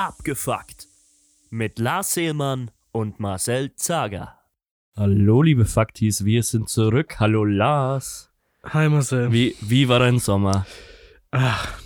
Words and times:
Abgefuckt. 0.00 0.86
Mit 1.50 1.80
Lars 1.80 2.14
Seelmann 2.14 2.70
und 2.92 3.18
Marcel 3.18 3.74
Zager. 3.74 4.38
Hallo, 4.96 5.42
liebe 5.42 5.64
Faktis, 5.64 6.24
wir 6.24 6.44
sind 6.44 6.68
zurück. 6.68 7.18
Hallo, 7.18 7.44
Lars. 7.44 8.30
Hi 8.62 8.88
Marcel. 8.88 9.32
Wie, 9.32 9.56
wie 9.60 9.88
war 9.88 9.98
dein 9.98 10.20
Sommer? 10.20 10.66
Ach, 11.32 11.80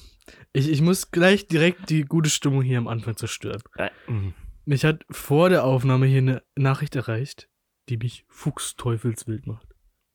ich, 0.52 0.68
ich 0.68 0.82
muss 0.82 1.10
gleich 1.10 1.46
direkt 1.46 1.88
die 1.88 2.02
gute 2.02 2.28
Stimmung 2.28 2.60
hier 2.60 2.76
am 2.76 2.86
Anfang 2.86 3.16
zerstören. 3.16 3.62
Äh, 3.78 3.88
mh. 4.06 4.34
Mich 4.66 4.84
hat 4.84 5.06
vor 5.10 5.48
der 5.48 5.64
Aufnahme 5.64 6.04
hier 6.04 6.18
eine 6.18 6.42
Nachricht 6.54 6.94
erreicht, 6.94 7.48
die 7.88 7.96
mich 7.96 8.26
fuchsteufelswild 8.28 9.46
macht. 9.46 9.68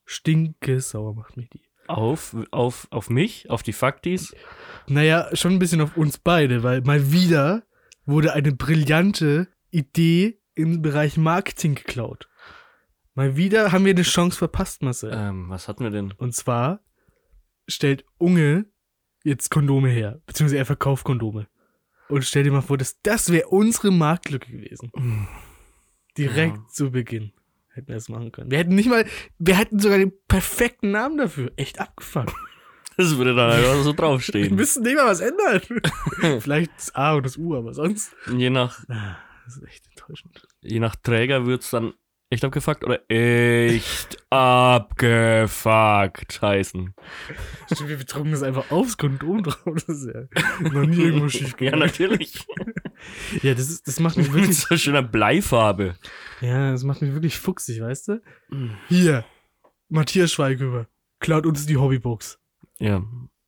Stinke 0.05 0.82
sauer 0.82 1.16
macht 1.16 1.36
mich 1.36 1.50
die. 1.50 1.64
auf, 1.88 2.36
auf, 2.52 2.88
auf 2.91 3.10
mich, 3.10 3.50
auf 3.50 3.64
die 3.64 3.74
Faktis. 3.74 4.36
Naja, 4.88 5.36
schon 5.36 5.54
ein 5.54 5.60
bisschen 5.60 5.82
auf 5.82 5.98
uns 5.98 6.20
beide, 6.20 6.62
weil 6.62 6.82
mal 6.82 7.12
wieder 7.12 7.64
wurde 8.08 8.34
eine 8.34 8.52
brillante 8.54 9.48
Idee 9.70 10.40
im 10.56 10.82
Bereich 10.82 11.18
Marketing 11.18 11.76
geklaut. 11.76 12.28
Mal 13.14 13.36
wieder 13.36 13.72
haben 13.72 13.86
wir 13.86 13.92
eine 13.94 14.02
Chance 14.04 14.38
verpasst, 14.38 14.82
Marcel. 14.82 15.12
Ähm, 15.14 15.49
was 15.49 15.68
hatten 15.68 15.84
wir 15.84 15.91
denn? 15.91 16.12
Und 16.14 16.34
zwar 16.34 16.80
stellt 17.68 18.05
Unge 18.18 18.66
jetzt 19.24 19.52
Kondome 19.52 19.90
her, 19.90 20.22
beziehungsweise 20.26 20.58
er 20.58 20.66
verkauft 20.66 21.04
Kondome. 21.04 21.48
Und 22.10 22.24
stell 22.24 22.44
dir 22.44 22.52
mal 22.52 22.62
vor, 22.62 22.77
dass 22.77 23.02
das 23.02 23.32
wäre 23.32 23.48
unsere 23.49 23.91
Marktlücke 23.91 24.52
gewesen. 24.52 24.92
Direkt 26.18 26.55
Ja. 26.58 26.66
zu 26.70 26.92
Beginn 26.92 27.34
hätten 27.74 27.90
wir 27.90 27.96
das 27.96 28.08
machen 28.10 28.32
können. 28.32 28.49
Wir 28.49 28.60
hätten 28.60 28.74
nicht 28.76 28.90
mal, 28.90 29.05
wir 29.38 29.58
hätten 29.58 29.80
sogar 29.80 29.98
den 29.98 30.14
perfekten 30.27 30.92
Namen 30.92 31.18
dafür. 31.18 31.52
Echt 31.58 31.80
abgefangen. 31.80 32.32
Das 32.98 33.15
würde 33.17 33.35
dann 33.35 33.51
einfach 33.51 33.76
so 33.84 33.85
Wir 33.91 33.93
draufstehen. 33.95 34.55
müssen 34.55 34.84
nicht 34.84 34.95
mal 34.95 35.05
was 35.05 35.20
ändern. 35.21 35.62
Vielleicht 36.41 36.71
das 36.77 36.93
A 36.95 37.13
und 37.13 37.26
das 37.26 37.37
U, 37.37 37.55
aber 37.55 37.73
sonst. 37.73 38.12
Je 38.35 38.49
nach, 38.49 38.79
Ah, 38.90 39.17
Das 39.45 39.57
ist 39.57 39.63
echt 39.63 39.87
enttäuschend. 39.87 40.48
je 40.62 40.79
nach 40.79 40.95
Träger 40.95 41.45
wird 41.45 41.62
es 41.63 41.70
dann 41.70 41.93
echt 42.29 42.43
abgefuckt 42.43 42.84
oder 42.84 42.99
echt 43.09 44.18
abgefuckt 45.18 46.41
heißen. 46.41 46.93
Stimmt, 47.71 47.90
wir 47.90 47.98
betrunken 47.98 48.31
das 48.31 48.43
einfach 48.43 48.70
aufs 48.71 48.98
Kondom 48.98 49.43
drauf. 49.43 49.84
Das 49.87 49.87
ist 50.03 50.07
ja 50.13 50.23
noch 50.71 50.85
nie 50.85 50.98
irgendwo 51.03 51.29
schief 51.29 51.51
Ja, 51.51 51.57
gegangen. 51.57 51.79
natürlich. 51.79 52.45
Ja, 53.43 53.53
das, 53.53 53.70
ist, 53.70 53.87
das 53.87 53.99
macht 53.99 54.18
mich 54.18 54.27
Mit 54.27 54.35
wirklich 54.35 54.57
so 54.57 54.75
schöner 54.75 55.03
Bleifarbe. 55.03 55.95
Ja, 56.41 56.71
das 56.71 56.84
macht 56.84 57.01
mich 57.01 57.13
wirklich 57.13 57.37
fuchsig, 57.37 57.79
weißt 57.81 58.07
du? 58.09 58.21
Hier, 58.90 59.23
Matthias 59.90 60.31
Schweighöfer 60.34 60.87
klaut 61.20 61.45
uns 61.45 61.65
die 61.65 61.77
Hobbybox. 61.77 62.40
Ja. 62.80 63.04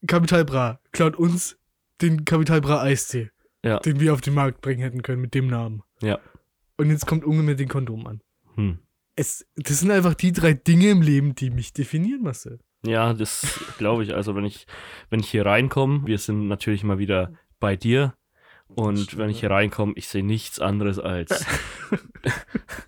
Capital 0.07 0.45
Bra 0.45 0.79
klaut 0.91 1.15
uns 1.15 1.57
den 2.01 2.25
Capital 2.25 2.61
Bra 2.61 2.81
Eistee, 2.81 3.31
Ja. 3.63 3.79
den 3.79 3.99
wir 3.99 4.13
auf 4.13 4.21
den 4.21 4.33
Markt 4.33 4.61
bringen 4.61 4.81
hätten 4.81 5.01
können 5.01 5.21
mit 5.21 5.33
dem 5.33 5.47
Namen. 5.47 5.83
Ja. 6.01 6.19
Und 6.77 6.89
jetzt 6.89 7.05
kommt 7.05 7.25
Unge 7.25 7.43
mit 7.43 7.59
den 7.59 7.67
Kondomen 7.67 8.07
an. 8.07 8.21
Hm. 8.55 8.79
Es, 9.15 9.45
das 9.57 9.81
sind 9.81 9.91
einfach 9.91 10.13
die 10.13 10.31
drei 10.31 10.53
Dinge 10.53 10.89
im 10.89 11.01
Leben, 11.01 11.35
die 11.35 11.49
mich 11.49 11.73
definieren, 11.73 12.21
Marcel. 12.21 12.59
Ja, 12.85 13.13
das 13.13 13.59
glaube 13.77 14.03
ich. 14.03 14.15
Also 14.15 14.35
wenn 14.35 14.45
ich, 14.45 14.65
wenn 15.09 15.19
ich 15.19 15.29
hier 15.29 15.45
reinkomme, 15.45 16.05
wir 16.05 16.17
sind 16.17 16.47
natürlich 16.47 16.83
mal 16.83 16.97
wieder 16.97 17.33
bei 17.59 17.75
dir. 17.75 18.13
Und 18.69 19.17
wenn 19.17 19.29
ich 19.29 19.37
ja. 19.37 19.41
hier 19.41 19.51
reinkomme, 19.51 19.93
ich 19.95 20.07
sehe 20.07 20.23
nichts 20.23 20.59
anderes 20.59 20.99
als. 20.99 21.45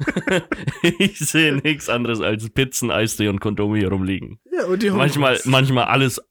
ich 1.00 1.20
sehe 1.20 1.56
nichts 1.56 1.90
anderes 1.90 2.22
als 2.22 2.50
Pizzen, 2.50 2.92
Eistee 2.92 3.28
und 3.28 3.42
Kondome 3.42 3.80
hier 3.80 3.90
rumliegen. 3.90 4.40
Ja, 4.52 4.66
und 4.66 4.82
die 4.84 4.92
Manchmal, 4.92 5.40
manchmal 5.46 5.86
alles 5.86 6.22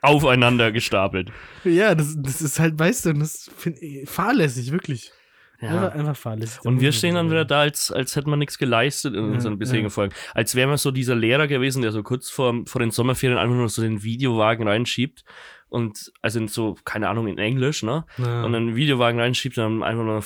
aufeinander 0.00 0.72
gestapelt. 0.72 1.30
Ja, 1.64 1.94
das, 1.94 2.16
das 2.18 2.42
ist 2.42 2.58
halt, 2.58 2.78
weißt 2.78 3.06
du, 3.06 3.12
das 3.14 3.50
finde 3.56 3.80
ich 3.80 4.08
fahrlässig, 4.08 4.72
wirklich. 4.72 5.12
Einfach, 5.60 5.94
einfach 5.94 6.16
fahrlässig. 6.16 6.64
Und 6.64 6.80
wir 6.80 6.92
stehen 6.92 7.14
dann 7.14 7.30
wieder 7.30 7.44
da, 7.44 7.60
als, 7.60 7.90
als 7.90 8.16
hätten 8.16 8.28
wir 8.28 8.36
nichts 8.36 8.58
geleistet 8.58 9.14
in 9.14 9.28
Ja, 9.28 9.32
unseren 9.32 9.58
bisherigen 9.58 9.86
ja. 9.86 9.90
Folgen. 9.90 10.14
Als 10.34 10.54
wären 10.54 10.70
wir 10.70 10.78
so 10.78 10.90
dieser 10.90 11.14
Lehrer 11.14 11.46
gewesen, 11.46 11.82
der 11.82 11.92
so 11.92 12.02
kurz 12.02 12.28
vor, 12.28 12.54
vor 12.66 12.80
den 12.80 12.90
Sommerferien 12.90 13.38
einfach 13.38 13.56
nur 13.56 13.68
so 13.68 13.80
den 13.80 14.02
Videowagen 14.02 14.66
reinschiebt. 14.66 15.24
Und 15.68 16.12
also 16.22 16.38
in 16.38 16.48
so, 16.48 16.76
keine 16.84 17.08
Ahnung, 17.08 17.26
in 17.26 17.38
Englisch, 17.38 17.82
ne? 17.82 18.04
Ja. 18.18 18.44
Und 18.44 18.52
dann 18.52 18.68
einen 18.68 18.76
Videowagen 18.76 19.18
reinschiebt 19.18 19.58
und 19.58 19.64
dann 19.64 19.82
einfach 19.82 20.04
nur 20.04 20.22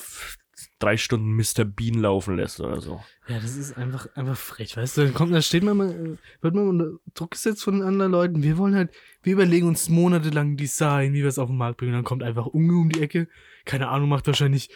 drei 0.79 0.97
Stunden 0.97 1.35
Mr. 1.35 1.65
Bean 1.65 1.95
laufen 1.95 2.37
lässt 2.37 2.61
oder 2.61 2.81
so. 2.81 3.03
Ja, 3.27 3.39
das 3.41 3.57
ist 3.57 3.77
einfach, 3.77 4.09
einfach 4.15 4.37
frech, 4.37 4.77
weißt 4.77 4.97
du? 4.97 5.05
Dann 5.05 5.15
kommt, 5.15 5.35
da 5.35 5.43
steht 5.43 5.63
man 5.63 5.77
mal, 5.77 5.91
äh, 5.91 6.43
wird 6.43 6.55
man 6.55 6.69
unter 6.69 6.91
Druck 7.15 7.33
gesetzt 7.33 7.65
von 7.65 7.83
anderen 7.83 8.13
Leuten. 8.13 8.43
Wir 8.43 8.59
wollen 8.59 8.75
halt, 8.75 8.91
wir 9.23 9.33
überlegen 9.33 9.67
uns 9.67 9.89
monatelang 9.89 10.57
Design, 10.57 11.13
wie 11.15 11.23
wir 11.23 11.29
es 11.29 11.39
auf 11.39 11.49
den 11.49 11.57
Markt 11.57 11.79
bringen. 11.79 11.93
Dann 11.93 12.05
kommt 12.05 12.23
einfach 12.23 12.47
Unge 12.47 12.77
um 12.77 12.91
die 12.91 13.03
Ecke. 13.03 13.29
Keine 13.65 13.89
Ahnung, 13.89 14.09
macht 14.09 14.27
wahrscheinlich 14.27 14.71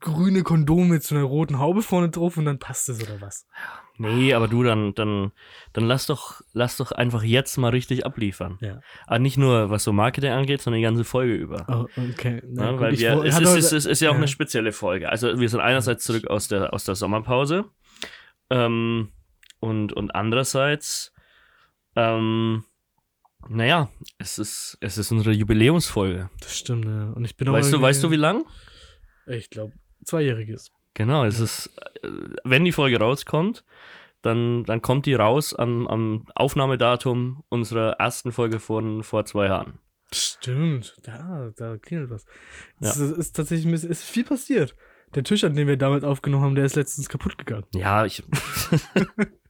grüne 0.00 0.42
Kondome 0.42 0.86
mit 0.86 1.02
so 1.02 1.14
einer 1.14 1.24
roten 1.24 1.58
Haube 1.58 1.82
vorne 1.82 2.08
drauf 2.08 2.36
und 2.38 2.46
dann 2.46 2.58
passt 2.58 2.88
es 2.88 3.02
oder 3.02 3.20
was. 3.20 3.46
Nee, 3.98 4.32
aber 4.34 4.48
du, 4.48 4.62
dann, 4.62 4.94
dann, 4.94 5.32
dann 5.72 5.84
lass 5.84 6.06
doch, 6.06 6.40
lass 6.52 6.78
doch 6.78 6.90
einfach 6.90 7.22
jetzt 7.22 7.58
mal 7.58 7.68
richtig 7.68 8.06
abliefern. 8.06 8.58
Ja. 8.60 8.80
Aber 9.06 9.18
nicht 9.18 9.36
nur, 9.36 9.70
was 9.70 9.84
so 9.84 9.92
Marketing 9.92 10.30
angeht, 10.32 10.62
sondern 10.62 10.78
die 10.78 10.84
ganze 10.84 11.04
Folge 11.04 11.34
über. 11.34 11.66
Oh, 11.68 12.00
okay. 12.10 12.42
Na, 12.46 12.64
Ja, 12.64 12.70
gut, 12.72 12.80
weil 12.80 12.98
wir, 12.98 13.16
wo- 13.16 13.22
es, 13.22 13.38
ist, 13.38 13.48
es, 13.54 13.72
ist, 13.72 13.86
ist 13.86 14.00
ja 14.00 14.08
auch 14.08 14.14
ja. 14.14 14.18
eine 14.18 14.28
spezielle 14.28 14.72
Folge. 14.72 15.10
Also 15.10 15.38
wir 15.38 15.48
sind 15.48 15.60
einerseits 15.60 16.04
zurück 16.04 16.28
aus 16.28 16.48
der, 16.48 16.72
aus 16.72 16.84
der 16.84 16.94
Sommerpause 16.94 17.66
ähm, 18.50 19.12
und, 19.60 19.92
und 19.92 20.14
andererseits, 20.14 21.12
ähm, 21.94 22.64
naja, 23.48 23.90
es 24.18 24.38
ist, 24.38 24.78
es 24.80 24.96
ist 24.96 25.12
unsere 25.12 25.32
Jubiläumsfolge. 25.32 26.30
Das 26.40 26.56
stimmt, 26.56 26.86
ja. 26.86 27.10
Und 27.10 27.24
ich 27.26 27.36
bin 27.36 27.48
auch 27.48 27.52
Weißt 27.52 27.72
du, 27.72 27.80
weißt 27.80 28.02
du 28.02 28.10
wie 28.10 28.16
lang? 28.16 28.44
Ich 29.26 29.50
glaube, 29.50 29.72
zweijähriges. 30.04 30.70
Genau, 30.94 31.24
es 31.24 31.40
ist, 31.40 31.70
äh, 32.02 32.08
wenn 32.44 32.64
die 32.64 32.72
Folge 32.72 32.98
rauskommt, 32.98 33.64
dann, 34.22 34.64
dann 34.64 34.80
kommt 34.80 35.06
die 35.06 35.14
raus 35.14 35.54
am, 35.54 35.86
am 35.86 36.26
Aufnahmedatum 36.34 37.44
unserer 37.48 37.92
ersten 37.92 38.32
Folge 38.32 38.58
von 38.60 39.02
vor 39.02 39.24
zwei 39.26 39.46
Jahren. 39.46 39.78
Stimmt, 40.12 40.96
da, 41.02 41.50
da 41.56 41.76
klingelt 41.76 42.10
was. 42.10 42.24
Ja. 42.80 42.90
Es 42.90 42.96
ist, 42.98 43.18
ist 43.18 43.36
tatsächlich 43.36 43.72
es 43.72 43.84
ist 43.84 44.04
viel 44.04 44.24
passiert. 44.24 44.74
Der 45.14 45.24
Tisch, 45.24 45.44
an 45.44 45.54
dem 45.54 45.68
wir 45.68 45.76
damals 45.76 46.04
aufgenommen 46.04 46.44
haben, 46.44 46.54
der 46.54 46.64
ist 46.64 46.76
letztens 46.76 47.08
kaputt 47.08 47.38
gegangen. 47.38 47.66
Ja, 47.74 48.04
ich. 48.04 48.22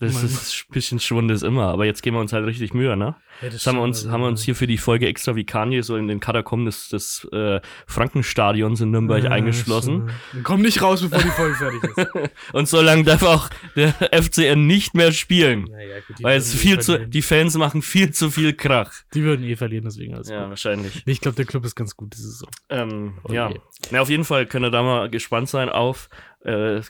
das 0.00 0.14
Mann. 0.14 0.24
ist 0.24 0.64
ein 0.68 0.72
bisschen 0.72 1.00
Schwund 1.00 1.30
ist 1.30 1.42
immer, 1.42 1.66
aber 1.68 1.84
jetzt 1.84 2.02
geben 2.02 2.16
wir 2.16 2.20
uns 2.20 2.32
halt 2.32 2.46
richtig 2.46 2.72
Mühe, 2.74 2.96
ne? 2.96 3.16
Ja, 3.42 3.48
Das 3.50 3.66
haben 3.66 3.76
wir 3.76 3.82
uns, 3.82 4.06
haben 4.08 4.20
wir 4.22 4.28
uns 4.28 4.42
hier 4.42 4.54
für 4.54 4.66
die 4.66 4.78
Folge 4.78 5.06
extra 5.06 5.34
wie 5.36 5.44
Kanye 5.44 5.82
so 5.82 5.96
in 5.96 6.08
den 6.08 6.20
Katakomben 6.20 6.66
des, 6.66 6.88
des 6.88 7.26
äh, 7.32 7.60
Frankenstadions 7.86 8.80
in 8.80 8.90
Nürnberg 8.90 9.24
eingeschlossen. 9.26 10.10
Komm 10.42 10.62
nicht 10.62 10.82
raus, 10.82 11.02
bevor 11.02 11.18
die 11.22 11.28
Folge 11.28 11.54
fertig 11.56 11.82
ist. 11.84 12.30
Und 12.52 12.68
so 12.68 12.80
lange 12.80 13.04
darf 13.04 13.22
auch 13.22 13.48
der 13.76 13.92
FCN 14.12 14.66
nicht 14.66 14.94
mehr 14.94 15.12
spielen. 15.12 15.64
naja, 15.70 15.96
gut, 16.06 16.18
die 16.18 16.24
Weil 16.24 16.38
es 16.38 16.52
würden 16.54 16.60
viel 16.60 16.74
eh 16.76 16.80
zu, 16.80 16.92
verlieren. 16.92 17.10
die 17.10 17.22
Fans 17.22 17.56
machen 17.56 17.82
viel 17.82 18.10
zu 18.12 18.30
viel 18.30 18.52
Krach. 18.54 18.92
Die 19.14 19.22
würden 19.22 19.44
eh 19.44 19.56
verlieren, 19.56 19.84
deswegen 19.84 20.14
alles 20.14 20.28
Ja, 20.28 20.40
gut. 20.42 20.50
wahrscheinlich. 20.50 21.02
Ich 21.06 21.20
glaube, 21.20 21.36
der 21.36 21.44
Club 21.44 21.64
ist 21.64 21.74
ganz 21.76 21.96
gut, 21.96 22.12
das 22.14 22.20
ist 22.20 22.38
so. 22.38 22.46
Ähm, 22.68 23.14
Oh 23.24 23.32
ja. 23.32 23.50
Na, 23.90 24.00
auf 24.00 24.10
jeden 24.10 24.24
Fall 24.24 24.46
könnt 24.46 24.64
ihr 24.64 24.70
da 24.70 24.82
mal 24.82 25.08
gespannt 25.10 25.48
sein 25.48 25.68
auf 25.68 26.08
äh, 26.44 26.80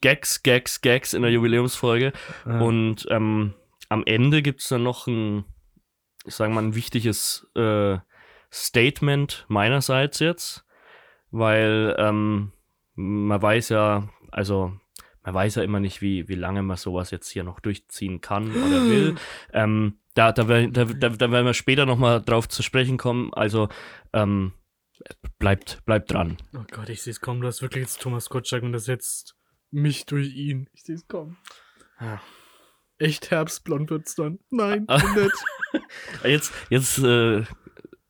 Gags, 0.00 0.42
Gags, 0.42 0.80
Gags 0.80 1.14
in 1.14 1.22
der 1.22 1.30
Jubiläumsfolge. 1.30 2.12
Ja. 2.46 2.60
Und 2.60 3.06
ähm, 3.10 3.54
am 3.88 4.02
Ende 4.06 4.42
gibt 4.42 4.60
es 4.60 4.68
dann 4.68 4.82
noch 4.82 5.06
ein, 5.06 5.44
ich 6.24 6.34
sage 6.34 6.52
mal, 6.52 6.62
ein 6.62 6.74
wichtiges 6.74 7.46
äh, 7.54 7.98
Statement 8.52 9.44
meinerseits 9.48 10.20
jetzt, 10.20 10.64
weil 11.30 11.94
ähm, 11.98 12.52
man 12.94 13.42
weiß 13.42 13.70
ja, 13.70 14.08
also 14.30 14.72
man 15.24 15.34
weiß 15.34 15.56
ja 15.56 15.62
immer 15.62 15.80
nicht, 15.80 16.02
wie, 16.02 16.28
wie 16.28 16.34
lange 16.34 16.62
man 16.62 16.76
sowas 16.76 17.10
jetzt 17.10 17.30
hier 17.30 17.44
noch 17.44 17.60
durchziehen 17.60 18.20
kann 18.20 18.50
oder 18.50 18.84
will. 18.88 19.16
ähm, 19.52 19.98
da, 20.14 20.32
da, 20.32 20.44
da, 20.44 20.84
da 20.84 21.30
werden 21.30 21.46
wir 21.46 21.54
später 21.54 21.86
nochmal 21.86 22.22
drauf 22.22 22.48
zu 22.48 22.62
sprechen 22.62 22.98
kommen. 22.98 23.32
Also 23.34 23.68
ähm, 24.12 24.52
bleibt, 25.38 25.84
bleibt 25.84 26.12
dran. 26.12 26.36
Oh 26.56 26.64
Gott, 26.70 26.88
ich 26.88 27.02
sehe 27.02 27.10
es 27.12 27.20
kommen. 27.20 27.40
Du 27.40 27.46
hast 27.46 27.62
wirklich 27.62 27.82
jetzt 27.82 28.00
Thomas 28.00 28.28
Gottschalk 28.28 28.62
und 28.62 28.72
das 28.72 28.86
jetzt 28.86 29.34
mich 29.70 30.06
durch 30.06 30.34
ihn. 30.34 30.68
Ich 30.72 30.84
sehe 30.84 30.94
es 30.94 31.06
kommen. 31.08 31.36
Ja. 32.00 32.20
Echt 32.98 33.30
herbstblond 33.30 33.90
wird's 33.90 34.14
dann. 34.14 34.38
Nein, 34.50 34.84
Ah. 34.88 35.02
nicht. 35.16 35.32
Jetzt, 36.24 36.52
jetzt, 36.70 36.98
äh, 36.98 37.42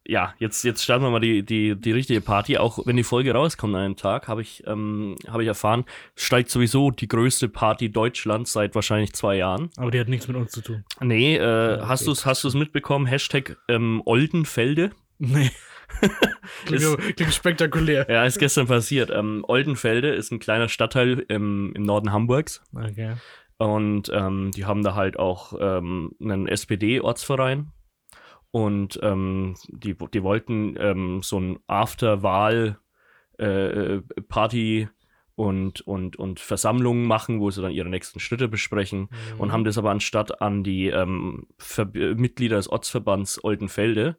ja, 0.07 0.35
jetzt, 0.39 0.65
jetzt 0.65 0.85
starten 0.85 1.03
wir 1.03 1.11
mal 1.11 1.21
die, 1.21 1.43
die, 1.43 1.75
die 1.81 1.93
richtige 1.93 2.21
Party. 2.21 2.59
Auch 2.59 2.79
wenn 2.85 2.97
die 2.97 3.03
Folge 3.05 3.33
rauskommt 3.33 3.75
an 3.75 3.81
einem 3.81 3.97
Tag, 3.97 4.29
habe 4.29 4.43
ich, 4.43 4.63
ähm, 4.67 5.17
habe 5.27 5.43
ich 5.43 5.47
erfahren, 5.49 5.87
steigt 6.15 6.51
sowieso 6.51 6.91
die 6.91 7.09
größte 7.09 7.49
Party 7.49 7.91
Deutschlands 7.91 8.53
seit 8.53 8.75
wahrscheinlich 8.75 9.15
zwei 9.15 9.37
Jahren. 9.37 9.71
Aber 9.79 9.91
die 9.91 9.99
hat 9.99 10.09
nichts 10.11 10.29
mit 10.29 10.37
uns 10.37 10.53
zu 10.53 10.61
tun. 10.61 10.85
Nee, 11.01 11.37
äh, 11.37 11.41
okay. 11.79 11.87
hast 11.87 12.07
du 12.07 12.13
es 12.13 12.27
hast 12.27 12.45
du's 12.45 12.53
mitbekommen? 12.55 13.07
Hashtag 13.07 13.57
ähm, 13.69 14.03
Oldenfelde. 14.05 14.91
Nee. 15.19 15.51
klingt, 16.67 16.83
Ist- 16.83 17.17
klingt 17.17 17.35
spektakulär. 17.35 18.07
Ja, 18.09 18.25
ist 18.25 18.39
gestern 18.39 18.67
passiert. 18.67 19.11
Ähm, 19.13 19.45
Oldenfelde 19.47 20.09
ist 20.15 20.31
ein 20.33 20.39
kleiner 20.39 20.69
Stadtteil 20.69 21.25
im, 21.29 21.73
im 21.75 21.83
Norden 21.83 22.13
Hamburgs. 22.13 22.63
Okay. 22.75 23.15
Und 23.59 24.11
ähm, 24.13 24.51
die 24.55 24.65
haben 24.65 24.83
da 24.83 24.95
halt 24.95 25.19
auch 25.19 25.55
ähm, 25.61 26.13
einen 26.21 26.49
SPD-Ortsverein. 26.49 27.71
Und 28.51 28.99
ähm, 29.03 29.57
die, 29.69 29.97
die 30.13 30.23
wollten 30.23 30.77
ähm, 30.79 31.23
so 31.23 31.41
ein 31.41 31.59
After-Wahl 31.67 32.79
äh, 33.39 34.01
Party 34.29 34.89
und, 35.37 35.81
und, 35.81 36.17
und 36.17 36.39
Versammlungen 36.39 37.05
machen, 37.07 37.41
wo 37.41 37.51
sie 37.51 37.61
dann 37.63 37.73
ihre 37.73 37.89
nächsten 37.89 38.21
Schritte 38.21 38.47
besprechen 38.47 39.09
Mhm. 39.35 39.41
und 39.41 39.53
haben 39.53 39.65
das 39.65 39.77
aber 39.79 39.91
anstatt 39.91 40.41
an 40.41 40.63
die 40.63 40.87
ähm, 40.89 41.49
äh, 41.77 42.15
Mitglieder 42.15 42.57
des 42.57 42.69
Ortsverbands 42.69 43.43
Oldenfelde 43.43 44.17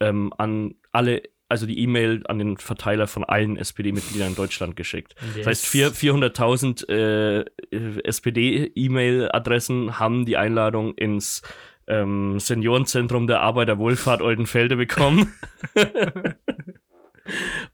ähm, 0.00 0.34
an 0.36 0.74
alle, 0.92 1.22
also 1.48 1.66
die 1.66 1.78
E-Mail 1.80 2.22
an 2.28 2.38
den 2.38 2.56
Verteiler 2.56 3.06
von 3.06 3.24
allen 3.24 3.56
SPD-Mitgliedern 3.56 4.28
in 4.30 4.34
Deutschland 4.36 4.76
geschickt. 4.76 5.14
Das 5.36 5.46
heißt, 5.46 5.66
vier- 5.66 5.92
400.000 5.92 6.88
äh, 6.88 7.40
äh, 7.70 8.02
SPD-E-Mail-Adressen 8.04 9.98
haben 9.98 10.24
die 10.26 10.36
Einladung 10.36 10.94
ins 10.94 11.42
ähm, 11.88 12.38
Seniorenzentrum 12.38 13.26
der 13.26 13.40
Arbeiterwohlfahrt 13.40 14.22
Oldenfelde 14.22 14.76
bekommen. 14.76 15.32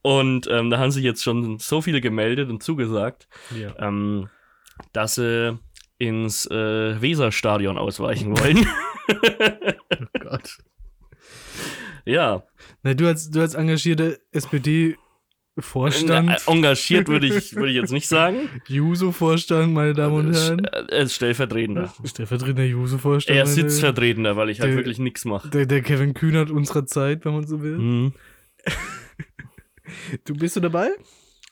und 0.02 0.46
ähm, 0.50 0.70
da 0.70 0.78
haben 0.78 0.90
sich 0.90 1.04
jetzt 1.04 1.22
schon 1.22 1.58
so 1.58 1.80
viele 1.80 2.00
gemeldet 2.00 2.48
und 2.50 2.62
zugesagt, 2.62 3.28
Ja. 3.54 3.74
ähm, 3.78 4.28
dass 4.92 5.16
sie 5.16 5.58
ins 5.98 6.46
äh, 6.46 7.00
Weserstadion 7.00 7.78
ausweichen 7.78 8.38
wollen. 8.38 8.66
Oh 9.10 10.18
Gott. 10.20 10.58
Ja, 12.04 12.42
Na, 12.82 12.94
du 12.94 13.06
als, 13.06 13.30
du 13.30 13.40
als 13.40 13.54
engagierter 13.54 14.16
SPD-Vorstand, 14.32 16.30
äh, 16.30 16.36
engagiert 16.50 17.08
würde 17.08 17.26
ich, 17.26 17.54
würde 17.54 17.68
ich 17.70 17.76
jetzt 17.76 17.92
nicht 17.92 18.08
sagen. 18.08 18.48
Juso-Vorstand, 18.68 19.72
meine 19.72 19.94
Damen 19.94 20.14
und 20.28 20.34
Herren. 20.34 20.64
Er 20.64 21.00
ist 21.02 21.14
stellvertretender. 21.14 21.92
Stellvertretender 22.04 22.64
Juso-Vorstand. 22.64 23.36
Er 23.36 23.44
ist 23.44 23.54
Sitzvertretender, 23.54 24.36
weil 24.36 24.50
ich 24.50 24.60
halt 24.60 24.70
Der- 24.70 24.76
wirklich 24.76 24.98
nichts 24.98 25.24
mache. 25.24 25.48
Der, 25.50 25.66
der 25.66 25.82
Kevin 25.82 26.14
Kühnert 26.14 26.50
unserer 26.50 26.86
Zeit, 26.86 27.24
wenn 27.24 27.32
man 27.34 27.46
so 27.46 27.62
will. 27.62 27.78
Mhm. 27.78 28.12
Du 30.26 30.34
bist 30.34 30.54
du 30.54 30.60
dabei? 30.60 30.90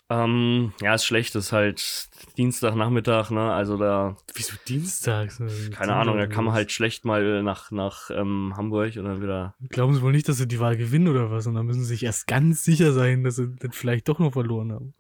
Ähm, 0.08 0.72
ja, 0.80 0.94
ist 0.94 1.04
schlecht, 1.04 1.34
ist 1.34 1.50
halt 1.52 2.08
Dienstagnachmittag, 2.36 3.30
ne? 3.30 3.52
Also 3.52 3.76
da, 3.76 4.16
Wieso 4.34 4.54
dienstags? 4.68 5.42
keine 5.72 5.96
Ahnung, 5.96 6.16
da 6.16 6.28
kann 6.28 6.44
man 6.44 6.54
halt 6.54 6.70
schlecht 6.70 7.04
mal 7.04 7.42
nach, 7.42 7.72
nach 7.72 8.10
ähm, 8.10 8.54
Hamburg 8.56 8.96
und 8.96 9.04
dann 9.04 9.20
wieder. 9.20 9.56
Glauben 9.68 9.94
Sie 9.94 10.02
wohl 10.02 10.12
nicht, 10.12 10.28
dass 10.28 10.36
sie 10.36 10.46
die 10.46 10.60
Wahl 10.60 10.76
gewinnen 10.76 11.08
oder 11.08 11.32
was? 11.32 11.48
Und 11.48 11.54
dann 11.54 11.66
müssen 11.66 11.80
sie 11.82 11.88
sich 11.88 12.04
erst 12.04 12.28
ganz 12.28 12.62
sicher 12.62 12.92
sein, 12.92 13.24
dass 13.24 13.36
sie 13.36 13.52
das 13.56 13.74
vielleicht 13.74 14.08
doch 14.08 14.20
noch 14.20 14.32
verloren 14.32 14.72
haben. 14.72 14.94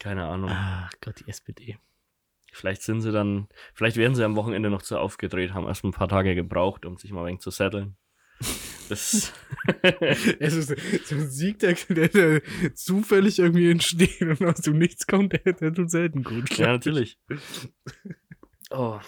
Keine 0.00 0.24
Ahnung. 0.24 0.50
Ach 0.52 0.90
Gott, 1.00 1.20
die 1.20 1.28
SPD. 1.28 1.78
Vielleicht 2.52 2.82
sind 2.82 3.00
sie 3.00 3.12
dann, 3.12 3.48
vielleicht 3.72 3.96
werden 3.96 4.14
sie 4.14 4.24
am 4.24 4.36
Wochenende 4.36 4.68
noch 4.70 4.82
zu 4.82 4.98
aufgedreht, 4.98 5.54
haben 5.54 5.66
erst 5.66 5.84
ein 5.84 5.92
paar 5.92 6.08
Tage 6.08 6.34
gebraucht, 6.34 6.84
um 6.84 6.98
sich 6.98 7.12
mal 7.12 7.20
ein 7.20 7.26
wenig 7.28 7.40
zu 7.40 7.50
setteln. 7.50 7.96
Das, 8.88 9.32
Es 10.38 10.54
ist 10.54 10.74
so 11.06 11.14
ein 11.14 11.30
Sieg, 11.30 11.58
der, 11.60 11.74
der, 11.88 12.08
der 12.08 12.42
zufällig 12.74 13.38
irgendwie 13.38 13.70
entsteht 13.70 14.20
und 14.22 14.44
aus 14.44 14.60
dem 14.60 14.78
Nichts 14.78 15.06
kommt, 15.06 15.32
der, 15.32 15.52
der 15.52 15.72
tut 15.72 15.90
selten 15.90 16.22
gut. 16.24 16.56
ja, 16.58 16.68
natürlich. 16.68 17.18
Oh. 18.70 18.98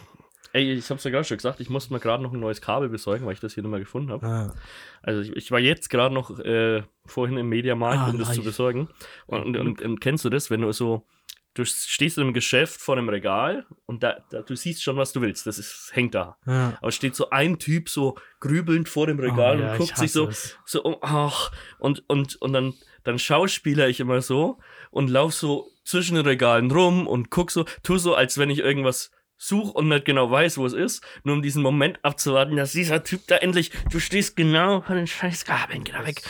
Ey, 0.52 0.72
ich 0.74 0.88
hab's 0.90 1.02
ja 1.04 1.10
gerade 1.10 1.24
schon 1.24 1.38
gesagt, 1.38 1.58
ich 1.58 1.68
musste 1.70 1.92
mir 1.92 1.98
gerade 2.00 2.22
noch 2.22 2.32
ein 2.32 2.38
neues 2.38 2.60
Kabel 2.60 2.88
besorgen, 2.88 3.24
weil 3.26 3.32
ich 3.32 3.40
das 3.40 3.54
hier 3.54 3.62
nicht 3.62 3.70
mehr 3.70 3.80
gefunden 3.80 4.12
habe. 4.12 4.26
Ah, 4.26 4.54
Also 5.02 5.20
ich, 5.22 5.34
ich 5.34 5.50
war 5.50 5.58
jetzt 5.58 5.88
gerade 5.90 6.14
noch 6.14 6.38
äh, 6.38 6.82
vorhin 7.06 7.36
im 7.38 7.48
Mediamarkt, 7.48 7.98
Ah, 7.98 8.10
um 8.10 8.18
das 8.18 8.28
zu 8.32 8.36
nice. 8.36 8.44
besorgen. 8.44 8.88
Und, 9.26 9.42
und, 9.42 9.56
und, 9.56 9.82
und 9.82 10.00
kennst 10.00 10.24
du 10.24 10.28
das, 10.30 10.50
wenn 10.50 10.60
du 10.60 10.70
so, 10.72 11.06
du 11.54 11.64
stehst 11.64 12.18
im 12.18 12.32
Geschäft 12.34 12.80
vor 12.80 12.96
einem 12.96 13.08
Regal 13.08 13.66
und 13.86 14.02
da, 14.02 14.24
da 14.30 14.42
du 14.42 14.56
siehst 14.56 14.82
schon, 14.82 14.96
was 14.96 15.12
du 15.12 15.20
willst. 15.20 15.46
Das 15.46 15.58
ist, 15.58 15.90
hängt 15.94 16.14
da. 16.14 16.36
ja. 16.46 16.76
Aber 16.80 16.92
steht 16.92 17.14
so 17.14 17.30
ein 17.30 17.58
Typ 17.58 17.88
so 17.88 18.16
grübelnd 18.40 18.88
vor 18.88 19.06
dem 19.06 19.18
Regal 19.18 19.58
Oh, 19.58 19.62
ja, 19.62 19.72
und 19.72 19.78
guckt 19.78 19.96
sich 19.96 20.12
so, 20.12 20.28
es. 20.28 20.58
so 20.66 20.82
um, 20.82 20.96
ach, 21.00 21.52
und, 21.78 22.04
und, 22.08 22.36
und 22.42 22.52
dann, 22.52 22.74
dann 23.04 23.18
schauspieler 23.18 23.88
ich 23.88 24.00
immer 24.00 24.20
so 24.20 24.58
und 24.90 25.08
lauf 25.08 25.32
so 25.34 25.70
zwischen 25.84 26.16
den 26.16 26.26
Regalen 26.26 26.70
rum 26.70 27.06
und 27.06 27.30
guck 27.30 27.50
so, 27.50 27.64
tu 27.82 27.98
so, 27.98 28.14
als 28.14 28.36
wenn 28.38 28.50
ich 28.50 28.58
irgendwas 28.58 29.10
such 29.36 29.74
und 29.74 29.88
nicht 29.88 30.04
genau 30.04 30.30
weiß, 30.30 30.58
wo 30.58 30.66
es 30.66 30.72
ist, 30.72 31.04
nur 31.22 31.34
um 31.36 31.42
diesen 31.42 31.62
Moment 31.62 31.98
abzuwarten, 32.02 32.56
dass 32.56 32.72
dieser 32.72 33.04
Typ 33.04 33.26
da 33.26 33.36
endlich, 33.36 33.70
du 33.90 34.00
stehst 34.00 34.36
genau 34.36 34.80
vor 34.80 34.96
den 34.96 35.06
scheiß 35.06 35.44
Kabeln, 35.44 35.84
da 35.84 36.06
weg. 36.06 36.22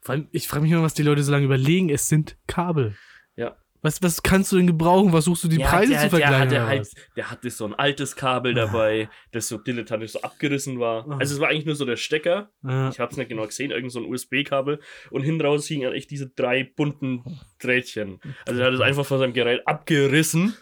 Vor 0.00 0.14
allem, 0.14 0.28
ich 0.32 0.48
frage 0.48 0.62
mich 0.62 0.72
immer, 0.72 0.82
was 0.82 0.94
die 0.94 1.02
Leute 1.02 1.22
so 1.22 1.30
lange 1.30 1.44
überlegen. 1.44 1.90
Es 1.90 2.08
sind 2.08 2.36
Kabel. 2.46 2.96
Ja. 3.36 3.56
Was, 3.82 4.02
was 4.02 4.22
kannst 4.22 4.52
du 4.52 4.56
denn 4.56 4.66
gebrauchen? 4.66 5.12
Was 5.12 5.24
suchst 5.24 5.44
du, 5.44 5.48
die 5.48 5.58
Ja, 5.58 5.68
Preise 5.68 5.92
der, 5.92 6.02
zu 6.02 6.10
vergleichen? 6.10 6.48
Der 6.50 6.60
hatte, 6.60 6.68
halt, 6.68 6.88
der 7.16 7.30
hatte 7.30 7.50
so 7.50 7.64
ein 7.66 7.74
altes 7.74 8.14
Kabel 8.14 8.54
dabei, 8.54 9.08
das 9.32 9.48
so 9.48 9.58
dilettantisch 9.58 10.12
so 10.12 10.22
abgerissen 10.22 10.78
war. 10.80 11.06
Ah. 11.08 11.16
Also 11.18 11.34
es 11.34 11.40
war 11.40 11.48
eigentlich 11.48 11.66
nur 11.66 11.76
so 11.76 11.84
der 11.84 11.96
Stecker. 11.96 12.50
Ich 12.62 13.00
habe 13.00 13.10
es 13.10 13.16
nicht 13.16 13.28
genau 13.28 13.46
gesehen, 13.46 13.70
irgend 13.70 13.92
so 13.92 14.00
ein 14.00 14.06
USB-Kabel. 14.06 14.80
Und 15.10 15.22
hinten 15.22 15.40
raus 15.40 15.66
hingen 15.66 15.86
halt 15.86 15.96
echt 15.96 16.10
diese 16.10 16.28
drei 16.28 16.64
bunten 16.64 17.40
Drähtchen. 17.58 18.20
Also 18.46 18.60
er 18.60 18.66
hat 18.66 18.74
es 18.74 18.80
einfach 18.80 19.06
von 19.06 19.18
seinem 19.18 19.32
Gerät 19.32 19.66
abgerissen 19.66 20.54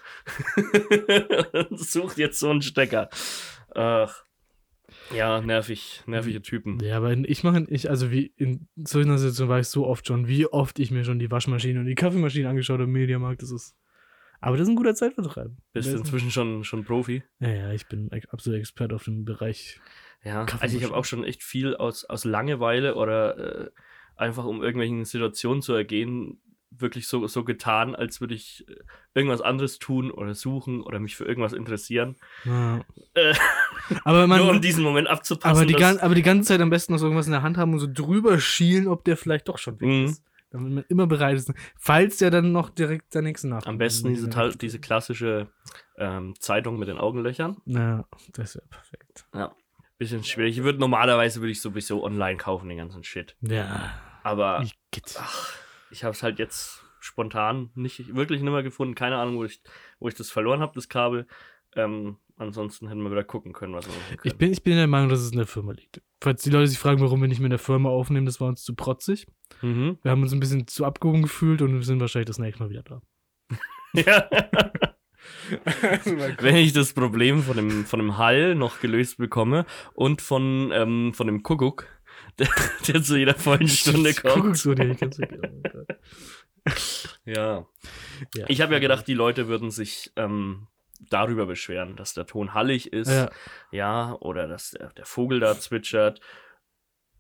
und 1.71 1.79
sucht 1.79 2.19
jetzt 2.19 2.39
so 2.39 2.51
einen 2.51 2.63
Stecker. 2.63 3.09
Ach. 3.75 4.28
Ja, 5.15 5.41
nervig, 5.41 6.03
nervige 6.07 6.43
Typen. 6.43 6.79
Ja, 6.81 6.97
aber 6.99 7.13
ich 7.13 7.45
mache, 7.45 7.67
ich, 7.69 7.89
also 7.91 8.11
wie 8.11 8.33
in 8.37 8.69
so 8.77 8.99
einer 8.99 9.19
Situation 9.19 9.49
war 9.49 9.61
ich 9.61 9.69
so 9.69 9.87
oft 9.87 10.07
schon, 10.07 10.29
wie 10.29 10.47
oft 10.47 10.79
ich 10.79 10.91
mir 10.91 11.05
schon 11.05 11.19
die 11.19 11.31
Waschmaschine 11.31 11.81
und 11.81 11.87
die 11.87 11.95
Kaffeemaschine 11.95 12.49
angeschaut 12.49 12.75
habe 12.75 12.85
im 12.85 12.93
Mediamarkt, 12.93 13.43
das 13.43 13.51
ist. 13.51 13.77
Aber 14.41 14.57
das 14.57 14.69
ist 14.69 14.73
ein 14.73 14.77
guter 14.77 14.95
Zeitvertreib. 14.95 15.51
Bist 15.73 15.93
du 15.93 15.97
inzwischen 15.97 16.31
schon, 16.31 16.63
schon 16.63 16.85
Profi? 16.85 17.25
Ja, 17.41 17.49
ja, 17.49 17.73
ich 17.73 17.89
bin 17.89 18.09
absolut 18.31 18.61
Experte 18.61 18.95
auf 18.95 19.05
dem 19.05 19.25
Bereich. 19.25 19.81
Ja, 20.23 20.47
also 20.61 20.77
ich 20.77 20.85
habe 20.85 20.95
auch 20.95 21.05
schon 21.05 21.25
echt 21.25 21.43
viel 21.43 21.75
aus, 21.75 22.05
aus 22.05 22.25
Langeweile 22.25 22.95
oder 22.95 23.67
äh, 23.67 23.71
einfach 24.17 24.45
um 24.45 24.63
irgendwelchen 24.63 25.05
Situationen 25.05 25.63
zu 25.63 25.73
ergehen, 25.73 26.41
wirklich 26.71 27.09
so, 27.09 27.27
so 27.27 27.45
getan, 27.45 27.95
als 27.95 28.21
würde 28.21 28.35
ich 28.35 28.67
äh, 28.69 28.75
irgendwas 29.15 29.41
anderes 29.41 29.79
tun 29.79 30.11
oder 30.11 30.35
suchen 30.35 30.83
oder 30.83 31.01
mich 31.01 31.17
für 31.17 31.25
irgendwas 31.25 31.53
interessieren. 31.53 32.17
Ja. 32.45 32.85
Äh, 33.15 33.35
Aber 34.05 34.27
man, 34.27 34.41
nur 34.41 34.51
um 34.51 34.61
diesen 34.61 34.83
Moment 34.85 35.09
abzupassen. 35.09 35.57
aber, 35.57 35.67
die 35.67 35.75
gan 35.75 35.99
aber 35.99 36.15
die 36.15 36.23
ganze 36.23 36.49
Zeit 36.49 36.61
am 36.61 36.71
besten 36.71 36.93
noch 36.93 36.99
so 36.99 37.07
irgendwas 37.07 37.27
in 37.27 37.33
der 37.33 37.43
Hand 37.43 37.57
haben 37.57 37.73
und 37.73 37.79
so 37.81 37.89
drüber 37.93 38.39
schielen, 38.41 38.89
ob 38.89 39.05
der 39.05 39.17
vielleicht 39.17 39.49
doch 39.49 39.59
schon 39.59 39.81
weg 39.81 39.89
Mhm. 39.89 40.05
ist. 40.07 40.23
Damit 40.51 40.73
man 40.73 40.85
immer 40.89 41.07
bereit 41.07 41.37
ist. 41.37 41.53
Falls 41.77 42.17
der 42.19 42.31
dann 42.31 42.53
noch 42.53 42.71
direkt 42.71 43.15
der 43.15 43.21
nächste 43.21 43.49
nach. 43.49 43.67
Am 43.67 43.77
besten 43.77 44.15
diese, 44.15 44.31
diese 44.57 44.79
klassische 44.81 45.49
ähm, 45.99 46.35
Zeitung 46.41 46.79
mit 46.79 46.89
den 46.89 46.97
Augenlöchern. 46.97 47.59
Ja, 47.67 48.07
das 48.33 48.55
wäre 48.57 48.67
perfekt. 48.69 49.27
Bisschen 49.99 50.23
schwierig. 50.25 50.57
Ich 50.57 50.65
würde 50.65 50.79
normalerweise 50.79 51.41
würde 51.41 51.51
ich 51.51 51.61
sowieso 51.61 52.03
online 52.05 52.37
kaufen, 52.39 52.69
den 52.69 52.79
ganzen 52.79 53.03
Shit. 53.05 53.37
Ja. 53.43 53.91
Aber 54.23 54.65
ach, 55.19 55.53
ich 55.91 56.05
habe 56.05 56.13
es 56.15 56.23
halt 56.23 56.39
jetzt 56.39 56.83
spontan 57.01 57.71
nicht 57.75 58.15
wirklich 58.15 58.41
nicht 58.41 58.51
mehr 58.51 58.63
gefunden. 58.63 58.95
Keine 58.95 59.17
Ahnung, 59.17 59.37
wo 59.37 59.45
ich, 59.45 59.61
wo 59.99 60.09
ich 60.09 60.15
das 60.15 60.31
verloren 60.31 60.61
habe, 60.61 60.73
das 60.75 60.89
Kabel. 60.89 61.27
Ähm, 61.75 62.17
ansonsten 62.39 62.89
hätten 62.89 63.03
wir 63.03 63.11
wieder 63.11 63.25
gucken 63.25 63.53
können, 63.53 63.75
was 63.75 63.87
wir 63.87 63.95
machen 63.95 64.17
können. 64.17 64.21
Ich 64.25 64.37
bin, 64.37 64.53
ich 64.53 64.63
bin 64.63 64.77
der 64.77 64.87
Meinung, 64.87 65.09
dass 65.09 65.21
es 65.21 65.31
in 65.31 65.39
der 65.39 65.47
Firma 65.47 65.73
liegt. 65.73 66.01
Falls 66.21 66.43
die 66.43 66.51
Leute 66.51 66.69
sich 66.69 66.79
fragen, 66.79 67.01
warum 67.01 67.21
wir 67.21 67.29
nicht 67.29 67.39
mehr 67.41 67.47
in 67.47 67.51
der 67.51 67.59
Firma 67.59 67.91
aufnehmen, 67.91 68.27
das 68.27 68.41
war 68.41 68.49
uns 68.49 68.63
zu 68.63 68.75
protzig. 68.75 69.27
mhm. 69.63 69.99
Wir 70.03 70.11
haben 70.11 70.23
uns 70.23 70.33
ein 70.33 70.41
bisschen 70.41 70.67
zu 70.67 70.85
abgehoben 70.85 71.23
gefühlt 71.23 71.63
und 71.63 71.75
wir 71.75 71.83
sind 71.83 72.01
wahrscheinlich 72.01 72.27
das 72.29 72.39
nächste 72.39 72.63
Mal 72.63 72.71
wieder 72.71 72.83
da. 72.83 73.03
ja. 73.95 74.29
Wenn 76.41 76.57
ich 76.57 76.73
das 76.73 76.93
Problem 76.93 77.43
von 77.43 77.57
dem, 77.57 77.85
von 77.85 78.01
dem 78.01 78.19
Hall 78.19 78.55
noch 78.55 78.81
gelöst 78.81 79.19
bekomme 79.19 79.67
und 79.95 80.23
von, 80.23 80.71
ähm, 80.73 81.13
von 81.15 81.27
dem 81.27 81.43
Kuckuck, 81.43 81.87
der, 82.39 82.49
der 82.87 83.03
zu 83.03 83.17
jeder 83.17 83.35
vollen 83.35 83.69
Stunde 83.69 84.15
kommt. 84.23 84.65
Oh. 84.67 84.75
Ja. 87.25 87.67
Ja. 88.35 88.45
Ich 88.49 88.61
habe 88.61 88.75
ja 88.75 88.79
gedacht, 88.79 89.07
die 89.07 89.15
Leute 89.15 89.49
würden 89.49 89.71
sich 89.71 90.13
ähm, 90.17 90.67
darüber 90.99 91.47
beschweren, 91.47 91.97
dass 91.97 92.15
der 92.15 92.27
Ton 92.27 92.55
hallig 92.55 92.93
ist, 92.93 93.11
Ja. 93.11 93.31
ja, 93.71 94.17
oder 94.21 94.47
dass 94.49 94.73
der, 94.73 94.91
der 94.95 95.05
Vogel 95.07 95.41
da 95.41 95.59
zwitschert 95.59 96.21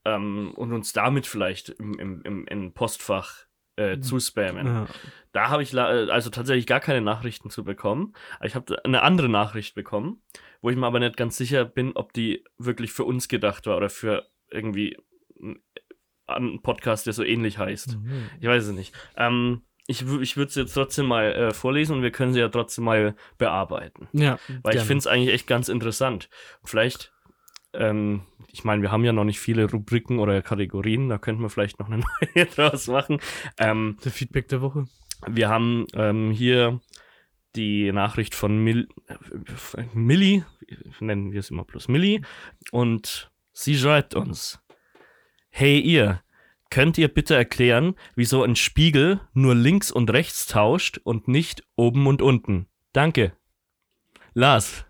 ähm, 0.04 0.52
und 0.54 0.72
uns 0.72 0.92
damit 0.92 1.26
vielleicht 1.26 1.68
im, 1.70 1.98
im, 1.98 2.22
im, 2.22 2.46
im 2.46 2.72
Postfach 2.72 3.46
äh, 3.76 4.00
zuspammen. 4.00 4.66
Ja. 4.66 4.86
Da 5.32 5.48
habe 5.50 5.62
ich 5.62 5.72
äh, 5.74 5.78
also 5.78 6.30
tatsächlich 6.30 6.66
gar 6.66 6.80
keine 6.80 7.00
Nachrichten 7.00 7.50
zu 7.50 7.62
bekommen. 7.64 8.14
Ich 8.42 8.54
habe 8.56 8.82
eine 8.84 9.02
andere 9.02 9.28
Nachricht 9.28 9.74
bekommen, 9.74 10.22
wo 10.60 10.70
ich 10.70 10.76
mir 10.76 10.86
aber 10.86 10.98
nicht 10.98 11.16
ganz 11.16 11.36
sicher 11.36 11.64
bin, 11.64 11.92
ob 11.94 12.12
die 12.12 12.44
wirklich 12.58 12.92
für 12.92 13.04
uns 13.04 13.28
gedacht 13.28 13.66
war 13.66 13.76
oder 13.76 13.88
für 13.90 14.26
irgendwie 14.50 14.96
einen- 15.40 15.62
einen 16.26 16.60
Podcast, 16.62 17.06
der 17.06 17.12
so 17.14 17.22
ähnlich 17.22 17.58
heißt. 17.58 17.96
Mhm. 17.98 18.28
Ich 18.40 18.48
weiß 18.48 18.64
es 18.66 18.72
nicht. 18.74 18.94
Ähm, 19.16 19.62
ich 19.88 20.02
ich 20.20 20.36
würde 20.36 20.48
es 20.50 20.54
jetzt 20.54 20.74
trotzdem 20.74 21.06
mal 21.06 21.32
äh, 21.32 21.52
vorlesen 21.52 21.96
und 21.96 22.02
wir 22.02 22.12
können 22.12 22.32
sie 22.32 22.38
ja 22.40 22.48
trotzdem 22.48 22.84
mal 22.84 23.16
bearbeiten. 23.38 24.06
Ja, 24.12 24.38
Weil 24.62 24.74
ich 24.74 24.78
gerne. 24.78 24.86
finde 24.86 24.98
es 24.98 25.06
eigentlich 25.08 25.34
echt 25.34 25.46
ganz 25.48 25.68
interessant. 25.68 26.28
Vielleicht, 26.62 27.12
ähm, 27.72 28.22
ich 28.52 28.62
meine, 28.64 28.82
wir 28.82 28.92
haben 28.92 29.04
ja 29.04 29.12
noch 29.12 29.24
nicht 29.24 29.40
viele 29.40 29.68
Rubriken 29.68 30.18
oder 30.20 30.40
Kategorien, 30.42 31.08
da 31.08 31.18
könnten 31.18 31.42
wir 31.42 31.50
vielleicht 31.50 31.80
noch 31.80 31.88
eine 31.90 32.02
neue 32.34 32.46
draus 32.46 32.86
machen. 32.86 33.18
Ähm, 33.58 33.96
Der 34.04 34.12
Feedback 34.12 34.46
der 34.48 34.60
Woche. 34.60 34.84
wir 35.26 35.48
haben 35.48 35.86
ähm, 35.94 36.30
hier 36.30 36.80
die 37.56 37.90
Nachricht 37.90 38.34
von 38.34 38.62
Mil 38.62 38.88
äh, 39.08 39.84
Millie, 39.94 40.44
nennen 41.00 41.32
wir 41.32 41.40
es 41.40 41.50
immer 41.50 41.64
plus 41.64 41.88
Millie, 41.88 42.20
und 42.72 43.30
sie 43.52 43.76
schreibt 43.76 44.14
uns: 44.14 44.60
Hey 45.48 45.80
ihr, 45.80 46.22
Könnt 46.70 46.98
ihr 46.98 47.08
bitte 47.08 47.34
erklären, 47.34 47.94
wieso 48.14 48.42
ein 48.42 48.56
Spiegel 48.56 49.20
nur 49.32 49.54
links 49.54 49.90
und 49.90 50.10
rechts 50.10 50.46
tauscht 50.46 50.98
und 51.02 51.26
nicht 51.26 51.62
oben 51.76 52.06
und 52.06 52.20
unten? 52.20 52.66
Danke. 52.92 53.32
Lars. 54.34 54.84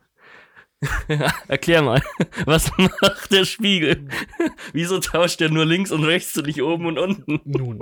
Erklär 1.48 1.82
mal, 1.82 2.02
was 2.46 2.70
macht 2.76 3.32
der 3.32 3.44
Spiegel? 3.44 4.08
Wieso 4.72 5.00
tauscht 5.00 5.40
er 5.40 5.50
nur 5.50 5.64
links 5.66 5.90
und 5.90 6.04
rechts 6.04 6.36
und 6.38 6.46
nicht 6.46 6.62
oben 6.62 6.86
und 6.86 6.98
unten? 6.98 7.40
Nun. 7.44 7.80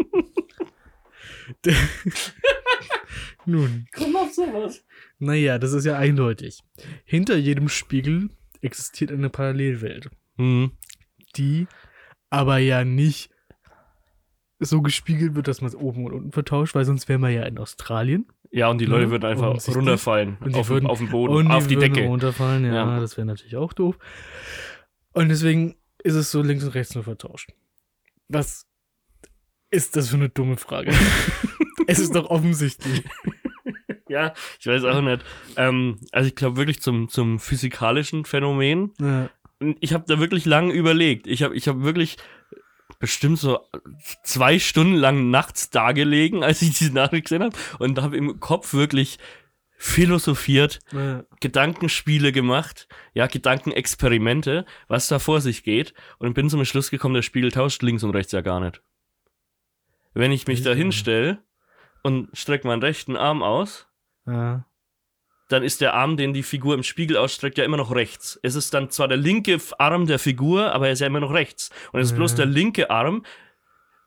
Nun. 3.44 3.86
Komm 3.94 4.16
auf 4.16 4.32
sowas. 4.32 4.84
Naja, 5.18 5.58
das 5.58 5.72
ist 5.72 5.84
ja 5.84 5.96
eindeutig. 5.98 6.62
Hinter 7.04 7.36
jedem 7.36 7.68
Spiegel 7.68 8.30
existiert 8.62 9.12
eine 9.12 9.30
Parallelwelt, 9.30 10.10
Hm. 10.38 10.72
die 11.36 11.66
aber 12.30 12.58
ja 12.58 12.84
nicht 12.84 13.30
so 14.58 14.80
gespiegelt 14.82 15.34
wird, 15.34 15.48
dass 15.48 15.60
man 15.60 15.68
es 15.68 15.74
oben 15.76 16.04
und 16.06 16.12
unten 16.12 16.32
vertauscht, 16.32 16.74
weil 16.74 16.84
sonst 16.84 17.08
wären 17.08 17.20
wir 17.20 17.30
ja 17.30 17.42
in 17.42 17.58
Australien. 17.58 18.26
Ja, 18.50 18.68
und 18.68 18.78
die 18.78 18.86
Leute 18.86 19.04
Ja, 19.04 19.10
würden 19.10 19.24
einfach 19.30 19.74
runterfallen. 19.74 20.36
Und 20.40 20.54
die 20.54 20.58
Auf, 20.60 20.68
würden- 20.68 20.86
auf 20.88 20.98
den 20.98 21.08
Boden, 21.10 21.34
und 21.34 21.50
auf 21.50 21.66
die 21.66 21.76
würden 21.76 21.92
Decke. 21.94 22.06
runterfallen, 22.06 22.64
ja, 22.64 22.74
Ja. 22.74 23.00
das 23.00 23.16
wäre 23.16 23.26
natürlich 23.26 23.56
auch 23.56 23.72
doof. 23.72 23.98
Und 25.12 25.28
deswegen 25.28 25.76
ist 26.02 26.14
es 26.14 26.30
so 26.30 26.42
links 26.42 26.64
und 26.64 26.74
rechts 26.74 26.94
nur 26.94 27.04
vertauscht. 27.04 27.50
Was 28.28 28.66
ist 29.70 29.96
das 29.96 30.08
für 30.08 30.16
eine 30.16 30.28
dumme 30.28 30.56
Frage? 30.56 30.90
es 31.86 31.98
ist 31.98 32.14
doch 32.14 32.30
offensichtlich. 32.30 33.02
Ja, 34.08 34.34
ich 34.60 34.66
weiß 34.68 34.84
auch 34.84 35.00
nicht. 35.00 35.24
Ähm, 35.56 35.98
also 36.12 36.28
ich 36.28 36.36
glaube 36.36 36.56
wirklich 36.58 36.80
zum, 36.80 37.08
zum 37.08 37.40
physikalischen 37.40 38.24
Phänomen. 38.24 38.92
Ja. 39.00 39.28
Ich 39.80 39.92
habe 39.94 40.04
da 40.06 40.20
wirklich 40.20 40.44
lang 40.44 40.70
überlegt. 40.70 41.26
Ich 41.26 41.42
habe 41.42 41.56
ich 41.56 41.66
hab 41.66 41.82
wirklich 41.82 42.16
bestimmt 42.98 43.38
so 43.38 43.60
zwei 44.24 44.58
Stunden 44.58 44.94
lang 44.94 45.30
nachts 45.30 45.70
dagelegen, 45.70 46.42
als 46.42 46.62
ich 46.62 46.76
diese 46.78 46.92
Nachricht 46.92 47.24
gesehen 47.24 47.42
habe. 47.42 47.56
Und 47.78 48.00
habe 48.00 48.16
im 48.16 48.40
Kopf 48.40 48.72
wirklich 48.74 49.18
philosophiert, 49.78 50.78
Ja. 50.92 51.24
Gedankenspiele 51.40 52.32
gemacht, 52.32 52.88
ja, 53.12 53.26
Gedankenexperimente, 53.26 54.64
was 54.88 55.08
da 55.08 55.18
vor 55.18 55.40
sich 55.40 55.62
geht. 55.64 55.92
Und 56.18 56.34
bin 56.34 56.48
zum 56.48 56.64
Schluss 56.64 56.90
gekommen, 56.90 57.14
der 57.14 57.22
Spiegel 57.22 57.52
tauscht 57.52 57.82
links 57.82 58.02
und 58.02 58.10
rechts 58.10 58.32
ja 58.32 58.40
gar 58.40 58.60
nicht. 58.60 58.82
Wenn 60.14 60.32
ich 60.32 60.46
mich 60.46 60.62
da 60.62 60.72
hinstelle 60.72 61.42
und 62.02 62.28
strecke 62.32 62.66
meinen 62.66 62.82
rechten 62.82 63.16
Arm 63.16 63.42
aus, 63.42 63.86
Ja. 64.26 64.64
Dann 65.48 65.62
ist 65.62 65.80
der 65.80 65.94
Arm, 65.94 66.16
den 66.16 66.32
die 66.34 66.42
Figur 66.42 66.74
im 66.74 66.82
Spiegel 66.82 67.16
ausstreckt, 67.16 67.56
ja 67.58 67.64
immer 67.64 67.76
noch 67.76 67.94
rechts. 67.94 68.38
Es 68.42 68.54
ist 68.56 68.74
dann 68.74 68.90
zwar 68.90 69.06
der 69.08 69.16
linke 69.16 69.58
Arm 69.78 70.06
der 70.06 70.18
Figur, 70.18 70.72
aber 70.72 70.86
er 70.86 70.92
ist 70.94 71.00
ja 71.00 71.06
immer 71.06 71.20
noch 71.20 71.32
rechts. 71.32 71.70
Und 71.92 72.00
es 72.00 72.08
ist 72.10 72.16
bloß 72.16 72.32
Ja. 72.32 72.36
der 72.38 72.46
linke 72.46 72.90
Arm, 72.90 73.24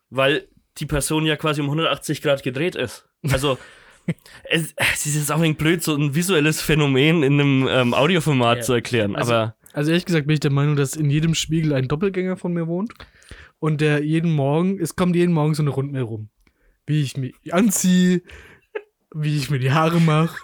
weil 0.09 0.47
die 0.77 0.85
Person 0.85 1.25
ja 1.25 1.35
quasi 1.37 1.61
um 1.61 1.67
180 1.67 2.21
Grad 2.21 2.43
gedreht 2.43 2.75
ist. 2.75 3.07
Also, 3.31 3.57
es, 4.43 4.73
es 4.93 5.05
ist 5.05 5.15
jetzt 5.15 5.31
auch 5.31 5.39
ein 5.41 5.55
blöd, 5.55 5.81
so 5.83 5.95
ein 5.95 6.15
visuelles 6.15 6.61
Phänomen 6.61 7.23
in 7.23 7.33
einem 7.39 7.67
ähm, 7.69 7.93
Audioformat 7.93 8.57
Ja. 8.59 8.63
zu 8.63 8.73
erklären. 8.73 9.15
Also- 9.15 9.33
aber 9.33 9.55
Also 9.73 9.91
ehrlich 9.91 10.05
gesagt 10.05 10.27
bin 10.27 10.33
ich 10.33 10.39
der 10.39 10.51
Meinung, 10.51 10.75
dass 10.75 10.95
in 10.95 11.09
jedem 11.09 11.35
Spiegel 11.35 11.73
ein 11.73 11.87
Doppelgänger 11.87 12.35
von 12.37 12.53
mir 12.53 12.67
wohnt. 12.67 12.93
Und 13.59 13.81
der 13.81 14.03
jeden 14.03 14.31
Morgen, 14.31 14.79
es 14.79 14.95
kommt 14.95 15.15
jeden 15.15 15.33
Morgen 15.33 15.53
so 15.53 15.61
eine 15.63 15.69
Rundmail 15.71 16.03
rum. 16.03 16.29
Wie 16.85 17.01
ich 17.01 17.17
mich 17.17 17.33
anziehe, 17.51 18.21
wie 19.13 19.37
ich 19.37 19.49
mir 19.49 19.59
die 19.59 19.71
Haare 19.71 19.99
mache. 20.01 20.37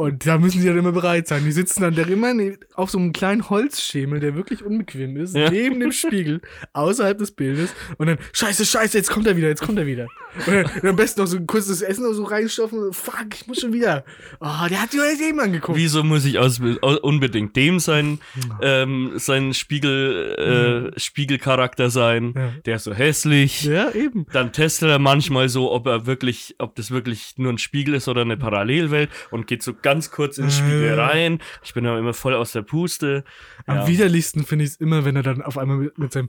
Und 0.00 0.26
da 0.26 0.38
müssen 0.38 0.62
sie 0.62 0.66
dann 0.66 0.78
immer 0.78 0.92
bereit 0.92 1.28
sein. 1.28 1.44
Die 1.44 1.52
sitzen 1.52 1.82
dann 1.82 1.94
da 1.94 2.02
immer 2.02 2.32
auf 2.74 2.90
so 2.90 2.96
einem 2.98 3.12
kleinen 3.12 3.50
Holzschemel, 3.50 4.18
der 4.18 4.34
wirklich 4.34 4.64
unbequem 4.64 5.16
ist, 5.18 5.36
Ja. 5.36 5.50
neben 5.50 5.78
dem 5.78 5.92
Spiegel, 5.92 6.40
außerhalb 6.72 7.18
des 7.18 7.32
Bildes. 7.32 7.74
Und 7.98 8.06
dann, 8.06 8.16
scheiße, 8.32 8.64
scheiße, 8.64 8.96
jetzt 8.96 9.10
kommt 9.10 9.26
er 9.26 9.36
wieder, 9.36 9.48
jetzt 9.48 9.60
kommt 9.60 9.78
er 9.78 9.86
wieder. 9.86 10.06
Und 10.46 10.84
am 10.84 10.96
besten 10.96 11.20
noch 11.20 11.26
so 11.26 11.36
ein 11.36 11.46
kurzes 11.46 11.82
Essen 11.82 12.04
noch 12.04 12.12
so 12.12 12.24
reinstopfen. 12.24 12.92
Fuck, 12.92 13.26
ich 13.34 13.46
muss 13.46 13.60
schon 13.60 13.72
wieder. 13.72 14.04
Oh, 14.40 14.66
der 14.68 14.82
hat 14.82 14.92
die 14.92 15.00
heute 15.00 15.22
eben 15.28 15.40
angeguckt. 15.40 15.76
wieso 15.76 16.04
muss 16.04 16.24
ich 16.24 16.38
aus, 16.38 16.60
au- 16.82 16.98
unbedingt 17.02 17.56
dem 17.56 17.80
sein, 17.80 18.20
ähm, 18.62 19.12
sein 19.16 19.54
Spiegel, 19.54 20.92
äh, 20.94 21.00
Spiegelcharakter 21.00 21.90
sein? 21.90 22.32
Ja. 22.36 22.52
Der 22.64 22.76
ist 22.76 22.84
so 22.84 22.94
hässlich. 22.94 23.64
Ja, 23.64 23.90
eben. 23.92 24.26
dann 24.32 24.52
testet 24.52 24.88
er 24.88 24.98
manchmal 24.98 25.48
so, 25.48 25.72
ob 25.72 25.86
er 25.86 26.06
wirklich, 26.06 26.54
ob 26.58 26.74
das 26.76 26.90
wirklich 26.90 27.34
nur 27.36 27.52
ein 27.52 27.58
Spiegel 27.58 27.94
ist 27.94 28.08
oder 28.08 28.20
eine 28.22 28.36
Parallelwelt 28.36 29.10
und 29.30 29.46
geht 29.46 29.62
so 29.62 29.74
ganz 29.74 30.10
kurz 30.10 30.38
in 30.38 30.44
den 30.44 30.50
Spiegel 30.52 30.84
Äh. 30.84 31.00
rein. 31.00 31.38
Ich 31.64 31.74
bin 31.74 31.84
da 31.84 31.98
immer 31.98 32.14
voll 32.14 32.34
aus 32.34 32.52
der 32.52 32.62
Puste. 32.62 33.24
Am 33.66 33.78
Ja. 33.78 33.86
widerlichsten 33.88 34.44
finde 34.44 34.64
ich 34.64 34.72
es 34.72 34.76
immer, 34.76 35.04
wenn 35.04 35.16
er 35.16 35.22
dann 35.22 35.42
auf 35.42 35.58
einmal 35.58 35.76
mit, 35.76 35.98
mit 35.98 36.12
seinem 36.12 36.28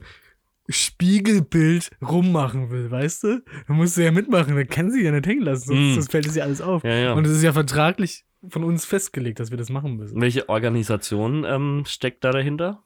Spiegelbild 0.68 1.90
rummachen 2.00 2.70
will, 2.70 2.90
weißt 2.90 3.24
du? 3.24 3.42
Da 3.66 3.74
musst 3.74 3.96
du 3.96 4.04
ja 4.04 4.12
mitmachen, 4.12 4.54
dann 4.56 4.68
kann 4.68 4.90
sie 4.90 5.02
ja 5.02 5.10
nicht 5.10 5.26
hängen 5.26 5.42
lassen, 5.42 5.66
sonst, 5.68 5.78
Mm. 5.80 5.94
sonst 5.94 6.10
fällt 6.10 6.26
es 6.26 6.34
ja 6.36 6.44
alles 6.44 6.60
auf. 6.60 6.84
Ja, 6.84 6.94
ja. 6.94 7.12
Und 7.14 7.26
es 7.26 7.32
ist 7.32 7.42
ja 7.42 7.52
vertraglich 7.52 8.24
von 8.48 8.64
uns 8.64 8.84
festgelegt, 8.84 9.40
dass 9.40 9.50
wir 9.50 9.58
das 9.58 9.70
machen 9.70 9.96
müssen. 9.96 10.20
Welche 10.20 10.48
Organisation 10.48 11.44
ähm, 11.44 11.84
steckt 11.86 12.24
da 12.24 12.30
dahinter? 12.30 12.82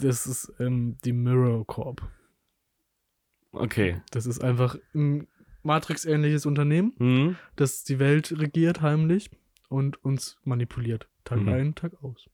Das 0.00 0.26
ist 0.26 0.52
ähm, 0.60 0.96
die 1.04 1.12
Mirror 1.12 1.66
Corp. 1.66 2.02
Okay. 3.52 4.00
Das 4.10 4.26
ist 4.26 4.42
einfach 4.42 4.76
ein 4.94 5.26
Matrix-ähnliches 5.62 6.46
Unternehmen, 6.46 6.94
Hm? 6.98 7.36
das 7.56 7.84
die 7.84 7.98
Welt 7.98 8.34
regiert 8.38 8.80
heimlich 8.80 9.30
und 9.68 10.02
uns 10.04 10.38
manipuliert. 10.44 11.08
Tag 11.24 11.40
Mhm. 11.40 11.48
ein, 11.48 11.74
Tag 11.74 11.92
aus. 12.02 12.28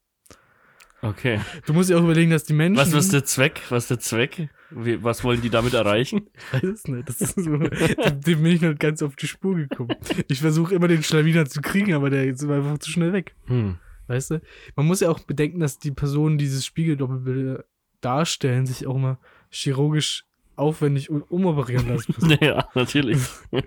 Okay. 1.01 1.41
Du 1.67 1.73
musst 1.75 1.91
dir 1.91 1.99
auch 1.99 2.03
überlegen, 2.03 2.31
dass 2.31 2.45
die 2.45 2.55
Menschen. 2.55 2.81
Was, 2.81 2.93
was 2.93 3.05
ist 3.05 3.13
der 3.13 3.25
Zweck? 3.25 3.63
Was 3.69 3.85
ist 3.85 3.91
der 3.91 3.99
Zweck? 4.01 4.49
Wie, 4.71 5.03
was 5.03 5.23
wollen 5.25 5.41
die 5.41 5.51
damit 5.51 5.75
erreichen? 5.75 6.29
Ich 6.53 6.63
weiß 6.63 6.71
es 6.71 6.85
nicht. 6.89 7.09
Das 7.09 7.21
ist 7.21 7.35
so, 7.37 7.57
dem, 7.57 8.43
bin 8.43 8.47
ich 8.47 8.61
nicht 8.61 8.81
ganz 8.81 9.03
auf 9.03 9.17
die 9.17 9.29
Spur 9.29 9.55
gekommen. 9.57 9.95
Ich 10.29 10.41
versuche 10.41 10.75
immer 10.75 10.89
den 10.89 11.03
Schlawiner 11.03 11.47
zu 11.47 11.61
kriegen, 11.61 11.95
aber 11.95 12.11
der 12.11 12.25
ist 12.27 12.43
einfach 12.45 12.79
zu 12.79 12.91
schnell 12.91 13.13
weg. 13.13 13.35
Hm. 13.47 13.79
Weißt 14.09 14.33
du? 14.33 14.41
Man 14.75 14.87
muss 14.87 15.01
ja 15.01 15.11
auch 15.11 15.21
bedenken, 15.21 15.61
dass 15.61 15.79
die 15.79 15.93
Personen, 15.93 16.37
die 16.39 16.45
dieses 16.45 16.67
Spiegeldoppelbilder 16.67 17.65
darstellen, 18.01 18.67
sich 18.67 18.87
auch 18.87 18.97
mal 18.99 19.19
chirurgisch 19.51 20.25
aufwendig 20.57 21.11
um- 21.11 21.23
umoperieren 21.29 21.89
lassen 21.89 22.15
müssen. 22.19 22.39
Ja, 22.45 22.69
natürlich. 22.75 23.21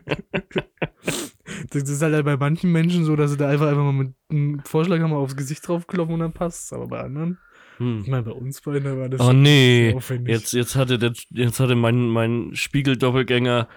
Das 1.69 1.89
ist 1.89 2.01
halt 2.01 2.25
bei 2.25 2.37
manchen 2.37 2.71
Menschen 2.71 3.05
so, 3.05 3.15
dass 3.15 3.31
sie 3.31 3.37
da 3.37 3.49
einfach, 3.49 3.67
einfach 3.67 3.83
mal 3.83 3.91
mit 3.93 4.13
einem 4.29 4.59
Vorschlaghammer 4.65 5.17
aufs 5.17 5.35
Gesicht 5.35 5.67
draufklopfen 5.67 6.15
und 6.15 6.19
dann 6.21 6.33
passt 6.33 6.73
Aber 6.73 6.87
bei 6.87 7.01
anderen, 7.01 7.37
ich 7.73 7.79
Hm. 7.79 8.03
meine, 8.07 8.23
bei 8.23 8.31
uns 8.31 8.61
beiden 8.61 8.99
war 8.99 9.09
das 9.09 9.21
Oh 9.21 9.33
nee. 9.33 9.95
Jetzt, 10.25 10.53
jetzt 10.53 10.75
hatte 10.75 10.99
der, 10.99 11.13
jetzt 11.31 11.59
hatte 11.59 11.75
mein, 11.75 12.09
mein 12.09 12.51
Spiegeldoppelgänger 12.53 13.67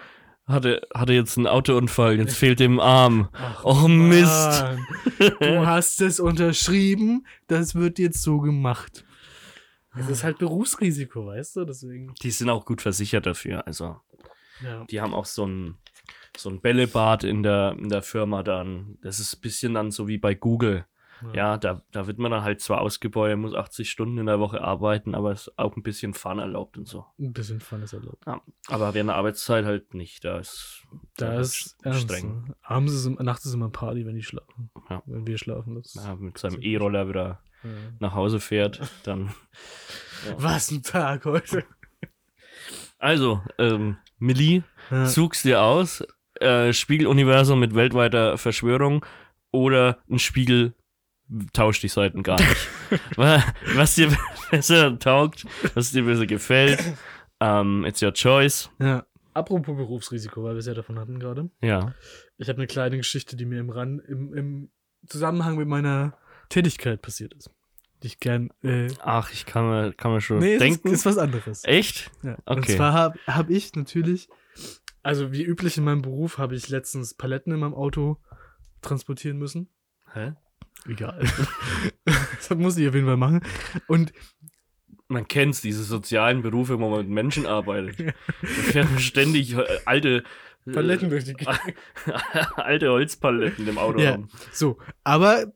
hatte, 0.47 0.81
hatte 0.93 1.13
jetzt 1.13 1.37
einen 1.37 1.47
Autounfall. 1.47 2.19
Jetzt 2.19 2.35
fehlt 2.37 2.59
dem 2.59 2.79
Arm. 2.79 3.29
Ach, 3.33 3.63
Oh 3.63 3.87
Mist. 3.87 4.61
Mann. 4.63 4.85
Du 5.39 5.65
hast 5.65 6.01
es 6.01 6.19
unterschrieben, 6.19 7.25
das 7.47 7.73
wird 7.73 7.97
jetzt 7.97 8.21
so 8.21 8.39
gemacht. 8.39 9.05
Es 9.97 10.07
ist 10.09 10.23
halt 10.23 10.37
Berufsrisiko, 10.37 11.25
weißt 11.27 11.55
du? 11.55 11.65
Deswegen. 11.65 12.13
Die 12.21 12.29
sind 12.29 12.49
auch 12.49 12.65
gut 12.65 12.81
versichert 12.81 13.25
dafür. 13.25 13.65
Also, 13.65 13.95
Ja. 14.61 14.83
die 14.85 15.01
haben 15.01 15.13
auch 15.15 15.25
so 15.25 15.47
ein, 15.47 15.77
so 16.37 16.49
ein 16.49 16.61
Bällebad 16.61 17.23
in 17.23 17.43
der, 17.43 17.75
in 17.77 17.89
der 17.89 18.01
Firma 18.01 18.43
dann. 18.43 18.97
Das 19.01 19.19
ist 19.19 19.35
ein 19.37 19.41
bisschen 19.41 19.73
dann 19.73 19.91
so 19.91 20.07
wie 20.07 20.17
bei 20.17 20.33
Google. 20.35 20.85
Ja, 21.33 21.57
da, 21.57 21.81
da 21.93 22.07
wird 22.07 22.19
man 22.19 22.29
dann 22.29 22.43
halt 22.43 22.59
zwar 22.59 22.81
ausgebeuert, 22.81 23.39
muss 23.39 23.55
80 23.55 23.89
Stunden 23.89 24.17
in 24.17 24.25
der 24.25 24.39
Woche 24.41 24.61
arbeiten, 24.61 25.15
aber 25.15 25.31
es 25.31 25.47
ist 25.47 25.57
auch 25.57 25.75
ein 25.77 25.81
bisschen 25.81 26.13
Fun 26.13 26.39
erlaubt 26.39 26.77
und 26.77 26.87
so. 26.89 27.05
Ein 27.17 27.31
bisschen 27.31 27.61
Fun 27.61 27.81
ist 27.81 27.93
erlaubt. 27.93 28.21
Ja, 28.27 28.41
aber 28.67 28.93
während 28.93 29.09
der 29.09 29.15
Arbeitszeit 29.15 29.63
halt 29.63 29.93
nicht. 29.93 30.25
Da 30.25 30.39
ist, 30.39 30.85
Da 31.15 31.29
halt 31.29 31.39
ist 31.39 31.77
streng. 31.93 32.53
Abends 32.61 32.93
ist, 32.93 33.07
nachts 33.07 33.45
ist 33.45 33.53
immer 33.53 33.69
Party, 33.69 34.05
wenn 34.05 34.15
die 34.15 34.23
schlafen. 34.23 34.69
Ja. 34.89 35.01
Wenn 35.05 35.25
wir 35.25 35.37
schlafen. 35.37 35.75
Das 35.75 35.93
Ja, 35.95 36.15
mit 36.15 36.37
seinem 36.37 36.61
E-Roller 36.61 37.07
wieder 37.07 37.39
ja. 37.63 37.69
nach 37.99 38.13
Hause 38.13 38.41
fährt, 38.41 38.81
dann. 39.03 39.33
Was 40.37 40.69
ein 40.69 40.83
Tag 40.83 41.23
heute. 41.25 41.63
Also, 42.99 43.41
ähm, 43.57 43.97
Millie, 44.19 44.63
Ja. 44.91 45.05
suchst 45.05 45.45
dir 45.45 45.61
aus, 45.61 46.03
äh, 46.41 46.73
Spiegeluniversum 46.73 47.59
mit 47.59 47.75
weltweiter 47.75 48.37
Verschwörung 48.37 49.05
oder 49.51 49.99
ein 50.09 50.19
Spiegel 50.19 50.73
tauscht 51.53 51.81
die 51.83 51.87
Seiten 51.87 52.21
gar 52.23 52.39
nicht. 52.39 52.67
Wa- 53.17 53.43
was 53.75 53.95
dir 53.95 54.09
besser 54.51 54.97
taugt, 54.99 55.45
was 55.73 55.91
dir 55.91 56.03
besser 56.05 56.25
gefällt, 56.27 56.83
ähm, 57.39 57.83
it's 57.85 58.01
your 58.01 58.13
choice. 58.13 58.69
ja. 58.79 59.05
Apropos 59.33 59.75
Berufsrisiko, 59.75 60.45
weil 60.45 60.53
wir 60.53 60.59
es 60.59 60.65
ja 60.65 60.73
davon 60.73 60.97
hatten 60.97 61.19
gerade. 61.19 61.49
Ja. 61.61 61.93
Ich 62.37 62.47
habe 62.47 62.57
eine 62.59 62.67
kleine 62.67 62.95
Geschichte, 62.95 63.35
die 63.35 63.43
mir 63.43 63.59
im, 63.59 63.69
Ran, 63.69 63.99
im, 64.07 64.33
im 64.33 64.69
Zusammenhang 65.07 65.57
mit 65.57 65.67
meiner 65.67 66.17
Tätigkeit 66.47 67.01
passiert 67.01 67.33
ist. 67.33 67.49
Die 68.01 68.07
ich 68.07 68.21
gern. 68.21 68.51
Äh, 68.63 68.87
Ach, 69.03 69.33
ich 69.33 69.45
kann 69.45 69.67
mir, 69.67 69.91
kann 69.91 70.13
mir 70.13 70.21
schon 70.21 70.39
nee, 70.39 70.51
es 70.55 70.61
ist, 70.61 70.61
denken. 70.61 70.87
ist 70.87 71.05
was 71.05 71.17
anderes. 71.17 71.65
Echt? 71.65 72.11
Ja. 72.23 72.37
Und 72.45 72.59
Okay. 72.59 72.77
zwar 72.77 72.93
habe 72.93 73.19
hab 73.27 73.49
ich 73.49 73.75
natürlich, 73.75 74.29
also 75.05 75.31
wie 75.31 75.43
üblich 75.43 75.77
in 75.77 75.83
meinem 75.83 76.01
Beruf, 76.01 76.39
habe 76.39 76.55
ich 76.55 76.67
letztens 76.69 77.13
Paletten 77.13 77.53
in 77.53 77.59
meinem 77.59 77.75
Auto 77.75 78.17
transportieren 78.81 79.37
müssen. 79.37 79.69
Hä? 80.11 80.33
Egal. 80.87 81.23
das 82.05 82.49
muss 82.57 82.75
ich 82.77 82.87
auf 82.87 82.95
jeden 82.95 83.05
Fall 83.05 83.15
machen. 83.15 83.41
Und 83.87 84.13
man 85.07 85.27
kennt's, 85.27 85.61
diese 85.61 85.83
sozialen 85.83 86.41
Berufe, 86.41 86.79
wo 86.79 86.89
man 86.89 87.01
mit 87.01 87.09
Menschen 87.09 87.45
arbeitet. 87.45 87.99
Da 88.41 88.47
fährt 88.47 88.99
ständig 88.99 89.53
äh, 89.53 89.63
alte 89.85 90.23
äh, 90.65 90.71
Paletten 90.71 91.11
durch 91.11 91.25
die 91.25 91.33
Gegend. 91.33 91.75
alte 92.55 92.89
Holzpaletten 92.89 93.67
im 93.67 93.77
Auto 93.77 93.99
Ja. 93.99 94.13
rum. 94.15 94.29
So, 94.51 94.79
aber 95.03 95.53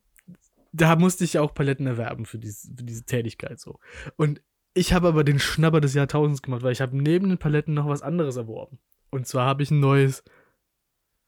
da 0.74 0.96
musste 0.96 1.24
ich 1.24 1.40
auch 1.40 1.56
Paletten 1.56 1.88
erwerben 1.88 2.28
für, 2.28 2.38
dies, 2.38 2.72
für 2.78 2.84
diese 2.84 3.04
Tätigkeit 3.04 3.60
so. 3.60 3.80
Und 4.16 4.44
ich 4.76 4.94
habe 4.94 5.08
aber 5.08 5.24
den 5.24 5.40
Schnapper 5.40 5.82
des 5.82 5.96
Jahrtausends 5.96 6.44
gemacht, 6.44 6.62
weil 6.62 6.72
ich 6.72 6.82
habe 6.82 6.96
neben 6.96 7.30
den 7.30 7.40
Paletten 7.40 7.74
noch 7.74 7.88
was 7.88 8.04
anderes 8.04 8.36
erworben. 8.36 8.78
Und 9.12 9.28
zwar 9.28 9.46
habe 9.46 9.64
ich 9.64 9.72
ein 9.72 9.80
neues 9.80 10.24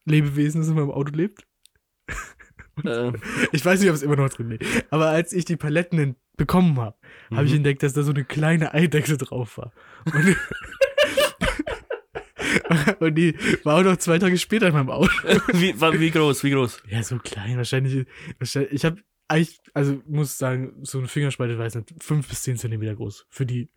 Lebewesen, 0.05 0.61
das 0.61 0.69
in 0.69 0.75
meinem 0.75 0.91
Auto 0.91 1.13
lebt. 1.15 1.45
Äh, 2.85 3.11
Ich 3.51 3.63
weiß 3.63 3.81
nicht, 3.81 3.89
ob 3.89 3.95
es 3.95 4.01
immer 4.01 4.15
noch 4.15 4.29
drin 4.29 4.49
liegt. 4.49 4.65
Aber 4.91 5.09
als 5.09 5.33
ich 5.33 5.43
die 5.43 5.57
Paletten 5.57 6.15
bekommen 6.37 6.79
habe, 6.79 6.97
habe 7.29 7.45
ich 7.45 7.51
mhm. 7.51 7.57
entdeckt, 7.57 7.83
dass 7.83 7.93
da 7.93 8.01
so 8.01 8.11
eine 8.11 8.23
kleine 8.23 8.73
Eidechse 8.73 9.17
drauf 9.17 9.57
war. 9.57 9.73
Und, 10.05 10.37
und 13.01 13.15
die 13.15 13.35
war 13.63 13.77
auch 13.77 13.83
noch 13.83 13.97
zwei 13.97 14.19
Tage 14.19 14.37
später 14.37 14.67
in 14.67 14.73
meinem 14.73 14.89
Auto. 14.89 15.11
wie, 15.53 15.79
wie 15.79 16.11
groß, 16.11 16.43
wie 16.43 16.51
groß? 16.51 16.81
Ja, 16.87 17.03
so 17.03 17.17
klein. 17.17 17.57
Wahrscheinlich. 17.57 18.07
wahrscheinlich 18.39 18.71
ich 18.71 18.85
habe 18.85 19.01
eigentlich, 19.27 19.59
also 19.73 20.01
muss 20.07 20.37
sagen, 20.37 20.73
so 20.81 20.99
ein 20.99 21.07
Fingerspalte, 21.07 21.59
weiß 21.59 21.75
nicht, 21.75 21.93
fünf 21.99 22.27
bis 22.27 22.43
zehn 22.43 22.57
Zentimeter 22.57 22.95
groß. 22.95 23.27
Für 23.29 23.45
die 23.45 23.69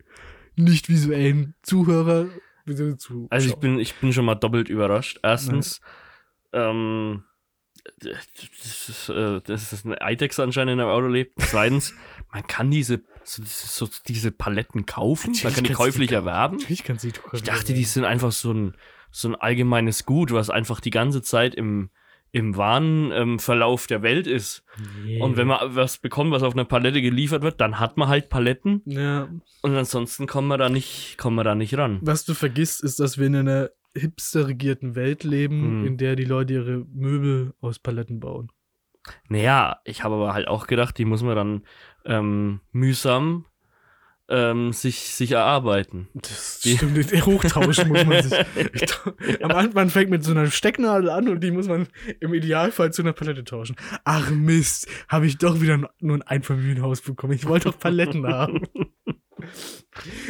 nicht 0.55 0.89
visuellen 0.89 1.53
Zuhörer. 1.61 2.29
Beziehungsweise 2.65 2.97
Zuschauer. 2.97 3.27
Also 3.29 3.49
ich 3.49 3.55
bin, 3.55 3.79
ich 3.79 3.95
bin 3.95 4.13
schon 4.13 4.25
mal 4.25 4.35
doppelt 4.35 4.69
überrascht. 4.69 5.19
Erstens, 5.23 5.81
ähm, 6.53 7.23
das 7.99 8.89
ist, 8.89 9.09
äh, 9.09 9.41
das 9.41 9.73
ist 9.73 9.85
eine 9.85 10.01
Eidechse 10.01 10.43
anscheinend 10.43 10.73
in 10.73 10.79
einem 10.79 10.89
Auto 10.89 11.07
lebt. 11.07 11.39
Zweitens, 11.41 11.93
man 12.33 12.45
kann 12.47 12.71
diese, 12.71 13.03
so, 13.23 13.43
so, 13.45 13.89
diese 14.07 14.31
Paletten 14.31 14.85
kaufen, 14.85 15.31
man 15.31 15.33
Natürlich 15.33 15.55
kann 15.55 15.63
die 15.63 15.67
du 15.69 15.73
die 15.73 15.77
käuflich 15.77 16.11
erwerben. 16.11 16.57
Natürlich 16.57 16.83
kannst 16.83 17.03
du 17.03 17.11
die 17.11 17.19
Ich 17.33 17.43
dachte, 17.43 17.73
die 17.73 17.83
sind 17.83 18.05
einfach 18.05 18.31
so 18.31 18.51
ein, 18.51 18.75
so 19.11 19.29
ein 19.29 19.35
allgemeines 19.35 20.05
Gut, 20.05 20.31
was 20.31 20.49
einfach 20.49 20.79
die 20.79 20.89
ganze 20.89 21.21
Zeit 21.21 21.55
im, 21.55 21.89
im 22.35 22.57
wahren 22.57 23.11
ähm, 23.13 23.39
Verlauf 23.39 23.87
der 23.87 24.01
Welt 24.01 24.27
ist. 24.27 24.63
Nee. 25.05 25.21
Und 25.21 25.37
wenn 25.37 25.47
man 25.47 25.73
was 25.75 25.97
bekommt, 25.99 26.31
was 26.31 26.43
auf 26.43 26.53
einer 26.53 26.65
Palette 26.65 27.01
geliefert 27.01 27.43
wird, 27.43 27.61
dann 27.61 27.79
hat 27.79 27.95
man 27.95 28.09
halt 28.09 28.27
Paletten 28.29 28.81
Ja, 28.85 29.29
und 29.61 29.75
ansonsten 29.75 30.27
kommen 30.27 30.49
wir 30.49 30.57
da 30.57 30.67
nicht, 30.67 31.17
kommen 31.17 31.37
wir 31.37 31.45
da 31.45 31.55
nicht 31.55 31.77
ran. 31.77 31.99
was 32.01 32.25
du 32.25 32.33
vergisst, 32.33 32.83
ist, 32.83 32.99
dass 32.99 33.17
wir 33.17 33.27
in 33.27 33.37
einer 33.37 33.69
hipster-regierten 33.95 34.95
Welt 34.95 35.23
leben, 35.23 35.61
Hm. 35.81 35.85
in 35.87 35.97
der 35.97 36.17
die 36.17 36.25
Leute 36.25 36.53
ihre 36.55 36.85
Möbel 36.93 37.53
aus 37.61 37.79
Paletten 37.79 38.19
bauen. 38.19 38.51
Naja, 39.29 39.77
ich 39.85 40.03
habe 40.03 40.15
aber 40.15 40.33
halt 40.33 40.47
auch 40.49 40.67
gedacht, 40.67 40.97
die 40.97 41.05
muss 41.05 41.23
man 41.23 41.35
dann 41.35 41.61
ähm, 42.05 42.59
mühsam 42.73 43.45
ähm, 44.27 44.73
sich, 44.73 44.99
sich 45.13 45.31
erarbeiten. 45.31 46.07
Das 46.13 46.59
Die- 46.61 46.77
stimmt, 46.77 47.11
den 47.11 47.25
hochtauschen 47.25 47.89
muss 47.89 48.05
man 48.05 48.23
sich. 48.23 48.33
Am 49.43 49.51
Anfang 49.51 49.73
man 49.73 49.89
fängt 49.89 50.09
mit 50.09 50.23
so 50.23 50.31
einer 50.31 50.49
Stecknadel 50.49 51.09
an 51.09 51.27
und 51.29 51.41
die 51.43 51.51
muss 51.51 51.67
man 51.67 51.87
im 52.19 52.33
Idealfall 52.33 52.91
zu 52.91 53.01
einer 53.03 53.13
Palette 53.13 53.43
tauschen. 53.43 53.75
Ach 54.03 54.31
Mist, 54.31 54.87
habe 55.07 55.27
ich 55.27 55.37
doch 55.37 55.61
wieder 55.61 55.89
nur 55.99 56.17
ein 56.17 56.21
Einfamilienhaus 56.23 57.01
bekommen. 57.01 57.33
Ich 57.33 57.47
wollte 57.47 57.69
doch 57.69 57.79
Paletten 57.79 58.25
haben. 58.33 58.61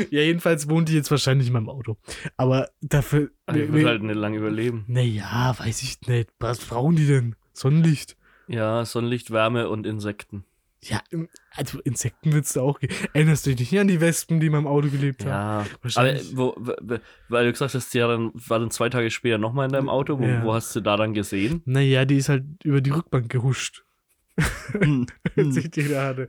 ja, 0.10 0.22
jedenfalls 0.22 0.70
wohnt 0.70 0.90
die 0.90 0.94
jetzt 0.94 1.12
wahrscheinlich 1.12 1.48
in 1.48 1.54
meinem 1.54 1.70
Auto. 1.70 1.98
Aber 2.38 2.70
dafür. 2.82 3.30
Also 3.46 3.62
ich 3.62 3.72
würde 3.72 3.88
halt 3.88 4.04
nicht 4.04 4.16
lange 4.16 4.38
überleben. 4.38 4.84
naja, 4.88 5.56
weiß 5.58 5.82
ich 5.84 6.02
nicht. 6.08 6.30
Was 6.40 6.60
brauchen 6.60 6.96
die 6.96 7.08
denn? 7.08 7.36
Sonnenlicht? 7.54 8.18
Ja, 8.48 8.84
Sonnenlicht, 8.86 9.32
Wärme 9.32 9.70
und 9.70 9.88
Insekten. 9.88 10.44
Ja, 10.88 11.02
also 11.52 11.80
Insekten 11.82 12.32
willst 12.34 12.56
du 12.56 12.62
auch. 12.62 12.80
ge- 12.80 12.90
Erinnerst 13.14 13.46
du 13.48 13.56
dich 13.56 13.72
nicht 13.72 13.80
an 13.82 13.88
die 13.88 14.02
Wespen, 14.02 14.40
die 14.40 14.46
in 14.48 14.52
meinem 14.52 14.68
Auto 14.68 14.90
gelebt 14.90 15.24
haben? 15.26 15.30
Ja, 15.32 15.60
aber 15.62 15.70
Wahrscheinlich. 15.82 16.38
wo, 16.38 16.56
w- 16.60 16.74
w- 16.82 17.00
weil 17.30 17.46
du 17.46 17.52
gesagt 17.52 17.74
hast, 17.74 17.94
die 17.94 18.00
dann, 18.00 18.32
war 18.34 18.60
dann 18.60 18.70
zwei 18.72 18.90
Tage 18.90 19.10
später 19.10 19.38
nochmal 19.40 19.66
in 19.66 19.72
deinem 19.72 19.90
Auto. 19.90 20.20
Wo, 20.20 20.24
Ja. 20.24 20.44
wo 20.44 20.54
hast 20.54 20.76
du 20.76 20.82
da 20.82 20.96
dann 20.98 21.14
gesehen? 21.14 21.62
Naja, 21.66 22.06
die 22.06 22.18
ist 22.18 22.30
halt 22.30 22.44
über 22.64 22.82
die 22.82 22.92
Rückbank 22.92 23.30
gehuscht. 23.30 23.84
Hm, 24.72 25.06
hm. 25.36 25.52
sich 25.52 25.72
die 25.72 25.88
da 25.88 26.08
hatte. 26.08 26.28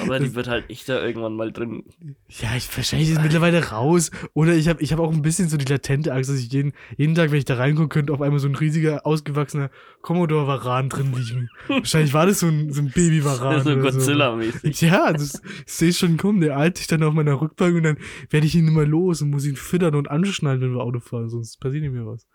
Aber 0.00 0.18
die 0.18 0.34
wird 0.34 0.48
halt 0.48 0.68
echt 0.68 0.88
da 0.88 1.04
irgendwann 1.04 1.36
mal 1.36 1.52
drin. 1.52 1.84
Ja, 2.28 2.56
ich 2.56 2.76
wahrscheinlich 2.76 3.10
ist 3.10 3.18
es 3.18 3.22
mittlerweile 3.22 3.70
raus. 3.70 4.10
Oder 4.34 4.54
ich 4.54 4.68
habe 4.68 4.82
ich 4.82 4.92
hab 4.92 4.98
auch 4.98 5.12
ein 5.12 5.22
bisschen 5.22 5.48
so 5.48 5.56
die 5.56 5.70
latente 5.70 6.12
Angst, 6.12 6.30
dass 6.30 6.38
ich 6.38 6.52
jeden, 6.52 6.72
jeden 6.96 7.14
Tag, 7.14 7.30
wenn 7.30 7.38
ich 7.38 7.44
da 7.44 7.54
reingucke, 7.54 7.88
könnte 7.88 8.12
auf 8.12 8.20
einmal 8.20 8.40
so 8.40 8.48
ein 8.48 8.56
riesiger, 8.56 9.06
ausgewachsener 9.06 9.70
Commodore-Varan 10.02 10.88
drin 10.88 11.12
liegen. 11.12 11.48
wahrscheinlich 11.68 12.12
war 12.12 12.26
das 12.26 12.40
so 12.40 12.48
ein, 12.48 12.72
so 12.72 12.82
ein 12.82 12.90
Baby-Varan. 12.90 13.62
so 13.62 13.70
Godzilla-mäßig. 13.70 14.76
So. 14.76 14.86
Ja, 14.86 15.12
das, 15.12 15.40
ich 15.66 15.72
sehe 15.72 15.92
schon 15.92 16.16
kommen. 16.16 16.40
Der 16.40 16.56
eilt 16.56 16.78
sich 16.78 16.88
dann 16.88 17.04
auf 17.04 17.14
meiner 17.14 17.40
Rückbank 17.40 17.76
und 17.76 17.84
dann 17.84 17.98
werde 18.30 18.46
ich 18.46 18.56
ihn 18.56 18.66
immer 18.66 18.84
los 18.84 19.22
und 19.22 19.30
muss 19.30 19.46
ihn 19.46 19.56
füttern 19.56 19.94
und 19.94 20.10
anschnallen, 20.10 20.60
wenn 20.60 20.74
wir 20.74 20.82
Auto 20.82 20.98
fahren, 20.98 21.28
sonst 21.28 21.60
passiert 21.60 21.84
nicht 21.84 21.92
mehr 21.92 22.06
was. 22.06 22.26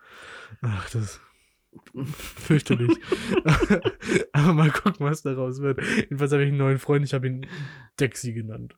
Ach, 0.62 0.90
das 0.92 1.20
fürchterlich. 2.06 2.98
Aber 4.34 4.54
mal 4.54 4.72
gucken, 4.72 5.06
was 5.06 5.22
daraus 5.22 5.62
wird. 5.62 5.82
Jedenfalls 5.96 6.32
habe 6.32 6.44
ich 6.44 6.50
einen 6.50 6.58
neuen 6.58 6.80
Freund, 6.80 7.06
ich 7.06 7.14
habe 7.14 7.28
ihn 7.28 7.48
Dexy 8.00 8.34
genannt. 8.34 8.76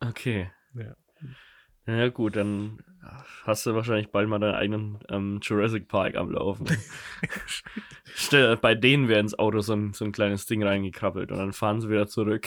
Okay. 0.00 0.50
Ja. 0.74 0.96
Ja 1.86 2.08
gut, 2.08 2.36
dann 2.36 2.78
hast 3.44 3.66
du 3.66 3.74
wahrscheinlich 3.74 4.10
bald 4.10 4.28
mal 4.28 4.38
deinen 4.38 4.54
eigenen 4.54 4.98
ähm, 5.08 5.40
Jurassic 5.42 5.88
Park 5.88 6.14
am 6.16 6.30
Laufen. 6.30 6.66
Stell, 8.04 8.56
bei 8.56 8.74
denen 8.74 9.08
wäre 9.08 9.20
ins 9.20 9.38
Auto 9.38 9.60
so 9.60 9.74
ein, 9.74 9.92
so 9.92 10.04
ein 10.04 10.12
kleines 10.12 10.46
Ding 10.46 10.62
reingekrabbelt 10.62 11.32
und 11.32 11.38
dann 11.38 11.52
fahren 11.52 11.80
sie 11.80 11.88
wieder 11.88 12.06
zurück 12.06 12.46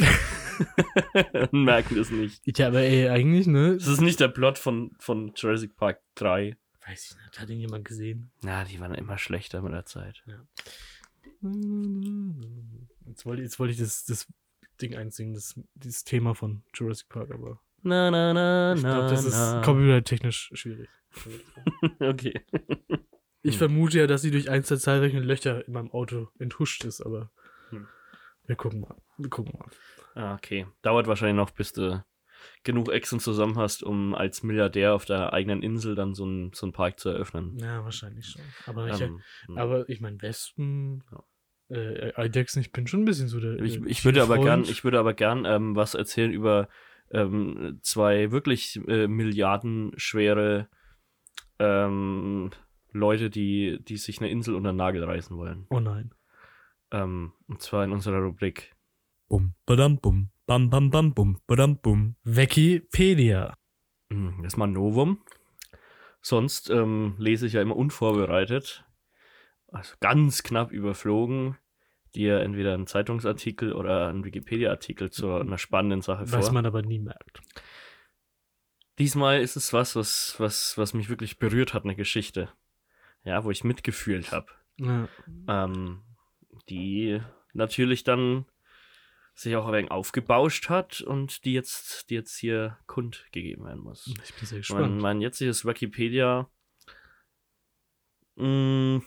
und 1.51 1.63
merken 1.63 1.97
es 1.97 2.11
nicht. 2.11 2.57
Ja, 2.57 2.67
aber 2.67 2.81
ey, 2.81 3.09
eigentlich, 3.09 3.47
ne? 3.47 3.73
Das 3.73 3.87
ist 3.87 4.01
nicht 4.01 4.19
der 4.19 4.27
Plot 4.27 4.57
von, 4.57 4.91
von 4.99 5.33
Jurassic 5.35 5.75
Park 5.75 5.99
3. 6.15 6.55
Weiß 6.85 7.11
ich 7.11 7.15
nicht, 7.23 7.39
hat 7.39 7.49
ihn 7.49 7.59
jemand 7.59 7.85
gesehen? 7.85 8.31
Na, 8.41 8.63
die 8.65 8.79
waren 8.79 8.93
immer 8.95 9.17
schlechter 9.17 9.61
mit 9.61 9.71
der 9.73 9.85
Zeit. 9.85 10.23
Jetzt 13.05 13.25
wollte, 13.25 13.41
jetzt 13.41 13.59
wollte 13.59 13.73
ich 13.73 13.79
das, 13.79 14.05
das 14.05 14.27
Ding 14.81 14.95
einsingen, 14.95 15.33
das, 15.33 15.59
dieses 15.75 16.03
Thema 16.03 16.35
von 16.35 16.63
Jurassic 16.73 17.09
Park, 17.09 17.31
aber 17.31 17.59
Na, 17.81 18.09
na, 18.11 18.33
na, 18.33 18.73
ich 18.73 18.81
glaube, 18.81 19.09
das 19.09 19.25
na. 19.25 19.59
ist 19.59 19.65
copyright-technisch 19.65 20.51
schwierig. 20.53 20.89
Okay. 21.99 22.41
Ich 23.43 23.55
Hm. 23.55 23.59
vermute 23.59 23.99
ja, 23.99 24.07
dass 24.07 24.21
sie 24.21 24.31
durch 24.31 24.49
eins 24.49 24.69
der 24.69 24.79
zahlreichen 24.79 25.21
Löcher 25.21 25.67
in 25.67 25.73
meinem 25.73 25.91
Auto 25.91 26.29
enthuscht 26.39 26.85
ist, 26.85 27.01
aber 27.01 27.29
Hm. 27.69 27.87
wir 28.45 28.55
gucken 28.55 28.81
mal. 28.81 28.95
Wir 29.17 29.29
gucken 29.29 29.53
mal. 29.59 29.69
Ah, 30.15 30.33
okay. 30.35 30.65
Dauert 30.81 31.07
wahrscheinlich 31.07 31.35
noch, 31.35 31.51
bis 31.51 31.71
du 31.73 32.03
genug 32.63 32.91
Echsen 32.91 33.19
zusammen 33.19 33.57
hast, 33.57 33.83
um 33.83 34.15
als 34.15 34.43
Milliardär 34.43 34.93
auf 34.93 35.05
der 35.05 35.33
eigenen 35.33 35.61
Insel 35.61 35.95
dann 35.95 36.13
so 36.13 36.25
einen 36.25 36.53
so 36.53 36.65
einen 36.65 36.73
Park 36.73 36.99
zu 36.99 37.09
eröffnen. 37.09 37.57
Ja, 37.59 37.83
wahrscheinlich 37.83 38.27
schon. 38.27 38.41
Aber 38.65 38.87
ich, 38.87 39.01
Ähm, 39.01 39.21
hm. 39.47 39.57
aber 39.57 39.89
ich 39.89 40.01
meine, 40.01 40.21
Wespen, 40.21 41.03
äh, 41.69 42.13
Eidechsen, 42.15 42.61
ich 42.61 42.71
bin 42.71 42.87
schon 42.87 43.01
ein 43.01 43.05
bisschen 43.05 43.27
so 43.27 43.39
der. 43.39 43.59
Ich, 43.61 43.81
ich 43.85 44.05
würde 44.05 44.21
aber 44.21 44.39
gern, 44.39 44.63
ich 44.63 44.83
würde 44.83 44.99
aber 44.99 45.13
gern 45.13 45.45
ähm, 45.45 45.75
was 45.75 45.93
erzählen 45.93 46.31
über 46.31 46.67
ähm, 47.11 47.79
zwei 47.81 48.31
wirklich 48.31 48.79
äh, 48.87 49.07
milliardenschwere 49.07 50.67
ähm, 51.59 52.51
Leute, 52.91 53.29
die, 53.29 53.79
die 53.83 53.97
sich 53.97 54.19
eine 54.19 54.29
Insel 54.29 54.55
unter 54.55 54.71
den 54.71 54.77
Nagel 54.77 55.03
reißen 55.03 55.37
wollen. 55.37 55.65
Oh 55.69 55.79
nein. 55.79 56.13
Ähm, 56.91 57.33
und 57.47 57.61
zwar 57.61 57.83
in 57.83 57.91
unserer 57.91 58.19
Rubrik. 58.19 58.75
Bum, 59.27 59.55
badam, 59.65 59.99
bum, 59.99 60.29
bam, 60.45 60.69
bam, 60.69 60.89
bam, 60.89 61.13
bum, 61.13 61.39
badam, 61.47 61.77
bum. 61.77 62.15
Wikipedia. 62.23 63.55
Hm, 64.11 64.39
Das 64.43 64.53
ist 64.53 64.57
mal 64.57 64.67
ein 64.67 64.73
Novum. 64.73 65.23
Sonst 66.21 66.69
ähm, 66.69 67.15
lese 67.17 67.47
ich 67.47 67.53
ja 67.53 67.61
immer 67.61 67.75
unvorbereitet. 67.75 68.85
Also 69.67 69.95
ganz 69.99 70.43
knapp 70.43 70.71
überflogen. 70.71 71.57
Dir 72.15 72.41
entweder 72.41 72.75
einen 72.75 72.87
Zeitungsartikel 72.87 73.73
oder 73.73 74.07
einen 74.07 74.23
Wikipedia-Artikel 74.23 75.09
zu 75.09 75.33
einer 75.33 75.57
spannenden 75.57 76.01
Sache 76.01 76.27
vor. 76.27 76.39
Was 76.39 76.51
man 76.51 76.65
aber 76.65 76.83
nie 76.83 76.99
merkt. 76.99 77.41
Diesmal 78.99 79.41
ist 79.41 79.55
es 79.55 79.73
was, 79.73 79.95
was, 79.95 80.35
was, 80.37 80.77
was 80.77 80.93
mich 80.93 81.09
wirklich 81.09 81.39
berührt 81.39 81.73
hat, 81.73 81.83
eine 81.83 81.95
Geschichte. 81.95 82.49
Ja, 83.23 83.43
wo 83.43 83.49
ich 83.51 83.63
mitgefühlt 83.63 84.31
habe. 84.31 84.47
Ja. 84.77 85.07
Ähm, 85.47 86.03
die 86.69 87.19
natürlich 87.53 88.03
dann 88.03 88.45
sich 89.35 89.55
auch 89.55 89.65
ein 89.67 89.73
wenig 89.73 89.91
aufgebauscht 89.91 90.69
hat 90.69 91.01
und 91.01 91.45
die 91.45 91.53
jetzt, 91.53 92.09
die 92.09 92.15
jetzt 92.15 92.37
hier 92.37 92.77
kundgegeben 92.85 93.65
werden 93.65 93.81
muss. 93.83 94.07
Ich 94.23 94.33
bin 94.35 94.45
sehr 94.45 94.57
Mein, 94.57 94.61
gespannt. 94.61 95.01
mein 95.01 95.21
jetziges 95.21 95.65
Wikipedia, 95.65 96.49
mh, 98.35 99.01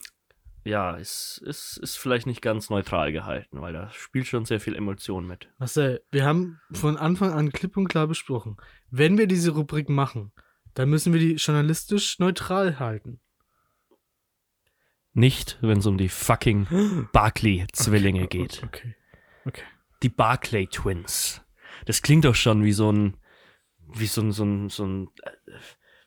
ja, 0.65 0.95
ist, 0.97 1.41
ist, 1.45 1.77
ist 1.77 1.97
vielleicht 1.97 2.27
nicht 2.27 2.41
ganz 2.41 2.69
neutral 2.69 3.13
gehalten, 3.13 3.61
weil 3.61 3.71
da 3.71 3.89
spielt 3.91 4.27
schon 4.27 4.43
sehr 4.43 4.59
viel 4.59 4.75
Emotion 4.75 5.25
mit. 5.25 5.49
Marcel, 5.59 6.03
wir 6.11 6.25
haben 6.25 6.59
von 6.73 6.97
Anfang 6.97 7.31
an 7.31 7.51
klipp 7.53 7.77
und 7.77 7.87
klar 7.87 8.07
besprochen, 8.07 8.57
wenn 8.89 9.17
wir 9.17 9.27
diese 9.27 9.51
Rubrik 9.51 9.87
machen, 9.87 10.33
dann 10.73 10.89
müssen 10.89 11.13
wir 11.13 11.19
die 11.21 11.35
journalistisch 11.35 12.19
neutral 12.19 12.79
halten. 12.79 13.21
Nicht, 15.13 15.57
wenn 15.61 15.79
es 15.79 15.85
um 15.85 15.97
die 15.97 16.09
fucking 16.09 17.07
Barclay-Zwillinge 17.13 18.25
Okay, 18.25 18.37
geht. 18.39 18.63
Okay. 18.63 18.95
Okay. 19.45 19.63
Die 20.03 20.09
Barclay 20.09 20.67
Twins. 20.67 21.41
Das 21.85 22.01
klingt 22.01 22.25
doch 22.25 22.35
schon 22.35 22.63
wie 22.63 22.73
so 22.73 22.91
ein, 22.91 23.17
wie 23.87 24.07
so 24.07 24.21
ein, 24.21 24.31
so 24.31 24.43
ein, 24.43 24.69
so 24.69 24.85
ein 24.85 25.09
äh, 25.23 25.31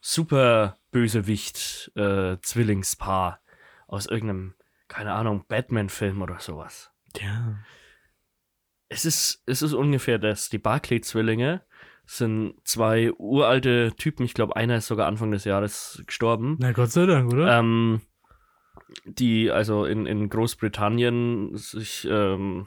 super 0.00 0.78
Bösewicht 0.90 1.92
äh, 1.96 2.38
Zwillingspaar 2.40 3.40
aus 3.86 4.06
irgendeinem, 4.06 4.54
keine 4.88 5.12
Ahnung, 5.12 5.44
Batman-Film 5.48 6.22
oder 6.22 6.38
sowas. 6.40 6.92
Ja. 7.18 7.58
Es 8.88 9.04
ist, 9.04 9.42
es 9.46 9.62
ist 9.62 9.72
ungefähr 9.72 10.18
das. 10.18 10.48
Die 10.48 10.58
Barclay-Zwillinge 10.58 11.62
sind 12.06 12.54
zwei 12.64 13.12
uralte 13.12 13.92
Typen. 13.96 14.24
Ich 14.24 14.34
glaube, 14.34 14.56
einer 14.56 14.76
ist 14.76 14.88
sogar 14.88 15.06
Anfang 15.06 15.30
des 15.30 15.44
Jahres 15.44 16.02
gestorben. 16.06 16.56
Na 16.58 16.72
Gott 16.72 16.90
sei 16.90 17.06
Dank, 17.06 17.32
oder? 17.32 17.58
Ähm, 17.58 18.00
die 19.04 19.50
also 19.50 19.84
in, 19.84 20.06
in 20.06 20.28
Großbritannien 20.28 21.56
sich 21.56 22.06
ähm, 22.10 22.66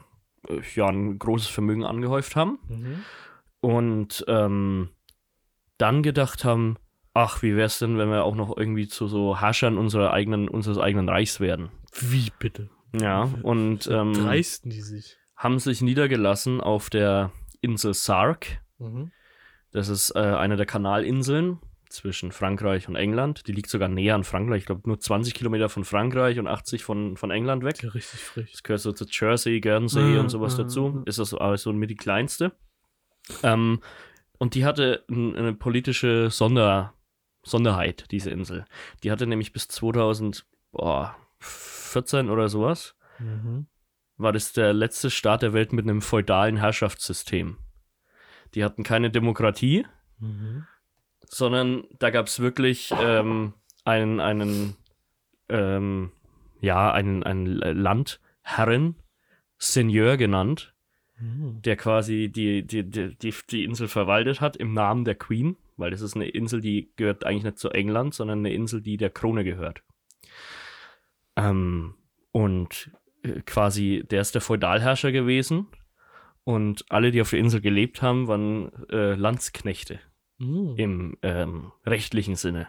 ja, 0.74 0.86
ein 0.88 1.18
großes 1.18 1.48
Vermögen 1.48 1.84
angehäuft 1.84 2.36
haben 2.36 2.58
Mhm. 2.68 3.02
und 3.60 4.24
ähm, 4.28 4.90
dann 5.78 6.02
gedacht 6.02 6.44
haben, 6.44 6.76
ach, 7.14 7.42
wie 7.42 7.56
wär's 7.56 7.78
denn, 7.78 7.98
wenn 7.98 8.08
wir 8.10 8.24
auch 8.24 8.34
noch 8.36 8.56
irgendwie 8.56 8.88
zu 8.88 9.06
so 9.08 9.40
Herrschern 9.40 9.78
unserer 9.78 10.12
eigenen, 10.12 10.48
unseres 10.48 10.78
eigenen 10.78 11.08
Reichs 11.08 11.40
werden? 11.40 11.70
Wie 12.00 12.30
bitte? 12.38 12.70
Ja, 13.00 13.28
und 13.42 13.88
ähm, 13.88 14.12
Dreisten 14.14 14.70
die 14.70 14.80
sich. 14.80 15.16
haben 15.36 15.58
sich 15.58 15.80
niedergelassen 15.82 16.60
auf 16.60 16.90
der 16.90 17.32
Insel 17.60 17.92
Sark. 17.94 18.60
Mhm. 18.78 19.10
Das 19.72 19.88
ist 19.88 20.14
äh, 20.14 20.20
eine 20.20 20.56
der 20.56 20.66
Kanalinseln 20.66 21.58
zwischen 21.94 22.32
Frankreich 22.32 22.88
und 22.88 22.96
England. 22.96 23.46
Die 23.46 23.52
liegt 23.52 23.70
sogar 23.70 23.88
näher 23.88 24.14
an 24.14 24.24
Frankreich. 24.24 24.60
Ich 24.62 24.66
glaube, 24.66 24.82
nur 24.86 24.98
20 25.00 25.34
Kilometer 25.34 25.68
von 25.68 25.84
Frankreich 25.84 26.38
und 26.38 26.46
80 26.46 26.84
von, 26.84 27.16
von 27.16 27.30
England 27.30 27.64
weg. 27.64 27.82
Ja, 27.82 27.90
richtig 27.90 28.20
frech. 28.20 28.52
Das 28.52 28.62
gehört 28.62 28.80
so 28.80 28.92
zu 28.92 29.06
Jersey, 29.08 29.60
Guernsey 29.60 30.14
Ja, 30.14 30.20
und 30.20 30.28
sowas 30.28 30.56
ja, 30.58 30.64
dazu. 30.64 30.92
ja. 30.96 31.02
Ist 31.06 31.18
das 31.18 31.32
aber 31.32 31.56
so 31.56 31.72
mit 31.72 31.90
die 31.90 31.96
kleinste. 31.96 32.52
Ähm, 33.42 33.80
und 34.38 34.54
die 34.54 34.64
hatte 34.64 35.04
eine 35.08 35.54
politische 35.54 36.30
Sonder, 36.30 36.94
Sonderheit, 37.42 38.06
diese 38.10 38.30
Insel. 38.30 38.64
Die 39.02 39.10
hatte 39.10 39.26
nämlich 39.26 39.52
bis 39.52 39.68
2014 39.68 42.30
oder 42.30 42.48
sowas, 42.48 42.96
Mhm. 43.18 43.66
war 44.16 44.32
das 44.32 44.52
der 44.52 44.72
letzte 44.72 45.10
Staat 45.10 45.42
der 45.42 45.52
Welt 45.52 45.72
mit 45.72 45.84
einem 45.84 46.02
feudalen 46.02 46.56
Herrschaftssystem. 46.56 47.58
Die 48.54 48.64
hatten 48.64 48.82
keine 48.82 49.10
Demokratie, 49.10 49.86
Mhm. 50.18 50.66
Sondern 51.28 51.84
da 51.98 52.10
gab 52.10 52.26
es 52.26 52.40
wirklich 52.40 52.92
ähm, 52.98 53.54
einen, 53.84 54.20
einen, 54.20 54.76
ähm, 55.48 56.12
ja, 56.60 56.92
einen, 56.92 57.22
einen 57.22 57.46
Landherren, 57.46 58.96
Seigneur 59.58 60.16
genannt, 60.16 60.74
Mhm. 61.20 61.62
der 61.62 61.76
quasi 61.76 62.28
die, 62.28 62.66
die, 62.66 62.82
die, 62.88 63.16
die, 63.16 63.34
die 63.50 63.64
Insel 63.64 63.88
verwaltet 63.88 64.40
hat 64.40 64.56
im 64.56 64.72
Namen 64.74 65.04
der 65.04 65.14
Queen, 65.14 65.56
weil 65.76 65.90
das 65.90 66.00
ist 66.00 66.16
eine 66.16 66.28
Insel, 66.28 66.60
die 66.60 66.90
gehört 66.96 67.24
eigentlich 67.24 67.44
nicht 67.44 67.58
zu 67.58 67.70
England, 67.70 68.14
sondern 68.14 68.40
eine 68.40 68.52
Insel, 68.52 68.80
die 68.80 68.96
der 68.96 69.10
Krone 69.10 69.44
gehört. 69.44 69.82
Ähm, 71.36 71.94
und 72.32 72.90
äh, 73.22 73.40
quasi, 73.46 74.04
der 74.10 74.22
ist 74.22 74.34
der 74.34 74.42
Feudalherrscher 74.42 75.12
gewesen 75.12 75.68
und 76.42 76.84
alle, 76.90 77.12
die 77.12 77.20
auf 77.20 77.30
der 77.30 77.38
Insel 77.38 77.60
gelebt 77.60 78.02
haben, 78.02 78.26
waren 78.26 78.72
äh, 78.90 79.14
Landsknechte 79.14 80.00
Mhm. 80.38 80.74
im 80.76 81.16
ähm, 81.22 81.72
rechtlichen 81.86 82.36
Sinne. 82.36 82.68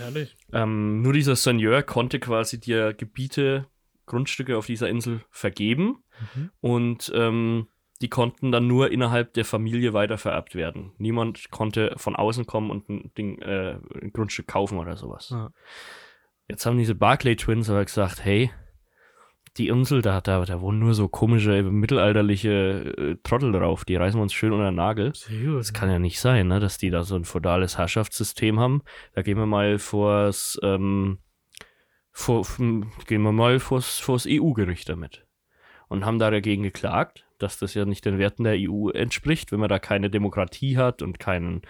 Ehrlich. 0.00 0.36
Ähm, 0.52 1.02
nur 1.02 1.12
dieser 1.12 1.36
Seigneur 1.36 1.82
konnte 1.82 2.18
quasi 2.18 2.58
dir 2.58 2.92
Gebiete, 2.94 3.66
Grundstücke 4.06 4.56
auf 4.56 4.66
dieser 4.66 4.88
Insel 4.88 5.20
vergeben 5.30 6.02
Mhm. 6.34 6.50
und 6.60 7.12
ähm, 7.14 7.68
die 8.00 8.08
konnten 8.08 8.50
dann 8.50 8.66
nur 8.66 8.90
innerhalb 8.90 9.32
der 9.34 9.44
Familie 9.44 9.92
weitervererbt 9.92 10.54
werden. 10.56 10.92
Niemand 10.98 11.50
konnte 11.50 11.94
von 11.96 12.16
außen 12.16 12.46
kommen 12.46 12.70
und 12.70 12.88
ein, 12.88 13.12
Ding, 13.16 13.40
äh, 13.40 13.78
ein 14.02 14.12
Grundstück 14.12 14.48
kaufen 14.48 14.78
oder 14.78 14.96
sowas. 14.96 15.30
Ja. 15.30 15.52
Jetzt 16.48 16.66
haben 16.66 16.78
diese 16.78 16.96
Barclay 16.96 17.36
Twins 17.36 17.70
aber 17.70 17.84
gesagt, 17.84 18.24
hey, 18.24 18.50
die 19.58 19.68
Insel, 19.68 20.00
da, 20.02 20.20
da, 20.20 20.44
da 20.44 20.60
wohnen 20.60 20.78
nur 20.78 20.94
so 20.94 21.08
komische 21.08 21.62
mittelalterliche 21.62 22.94
äh, 22.96 23.16
Trottel 23.22 23.52
drauf, 23.52 23.84
die 23.84 23.96
reißen 23.96 24.18
wir 24.18 24.22
uns 24.22 24.32
schön 24.32 24.52
unter 24.52 24.66
den 24.70 24.76
Nagel. 24.76 25.12
Das 25.58 25.72
kann 25.72 25.90
ja 25.90 25.98
nicht 25.98 26.20
sein, 26.20 26.48
ne, 26.48 26.58
dass 26.60 26.78
die 26.78 26.90
da 26.90 27.04
so 27.04 27.16
ein 27.16 27.24
feudales 27.24 27.76
Herrschaftssystem 27.78 28.58
haben. 28.58 28.82
Da 29.14 29.22
gehen 29.22 29.36
wir 29.38 29.46
mal 29.46 29.78
vors, 29.78 30.58
ähm, 30.62 31.18
vor, 32.10 32.40
f- 32.40 32.58
gehen 33.06 33.22
wir 33.22 33.32
mal 33.32 33.58
vors, 33.58 33.98
vors 33.98 34.26
EU-Gericht 34.28 34.88
damit. 34.88 35.26
Und 35.88 36.06
haben 36.06 36.18
da 36.18 36.30
dagegen 36.30 36.62
geklagt, 36.62 37.26
dass 37.38 37.58
das 37.58 37.74
ja 37.74 37.84
nicht 37.84 38.04
den 38.06 38.18
Werten 38.18 38.44
der 38.44 38.56
EU 38.58 38.88
entspricht, 38.88 39.52
wenn 39.52 39.60
man 39.60 39.68
da 39.68 39.78
keine 39.78 40.08
Demokratie 40.08 40.78
hat 40.78 41.02
und 41.02 41.18
keinen 41.18 41.60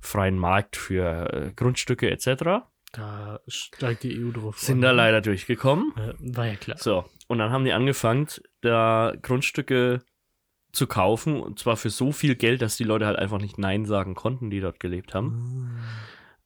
freien 0.00 0.38
Markt 0.38 0.76
für 0.76 1.32
äh, 1.32 1.52
Grundstücke 1.54 2.10
etc. 2.10 2.64
Da 2.92 3.40
steigt 3.46 4.02
die 4.02 4.18
EU 4.18 4.32
drauf. 4.32 4.58
Sind 4.58 4.80
da 4.80 4.92
leider 4.92 5.20
durchgekommen. 5.20 5.92
War 6.18 6.46
ja 6.46 6.56
klar. 6.56 6.78
So, 6.78 7.04
und 7.26 7.38
dann 7.38 7.50
haben 7.50 7.64
die 7.64 7.72
angefangen, 7.72 8.28
da 8.60 9.14
Grundstücke 9.20 10.02
zu 10.72 10.86
kaufen, 10.86 11.40
und 11.40 11.58
zwar 11.58 11.76
für 11.76 11.90
so 11.90 12.12
viel 12.12 12.34
Geld, 12.34 12.62
dass 12.62 12.76
die 12.76 12.84
Leute 12.84 13.06
halt 13.06 13.18
einfach 13.18 13.40
nicht 13.40 13.58
Nein 13.58 13.84
sagen 13.84 14.14
konnten, 14.14 14.50
die 14.50 14.60
dort 14.60 14.80
gelebt 14.80 15.14
haben. 15.14 15.78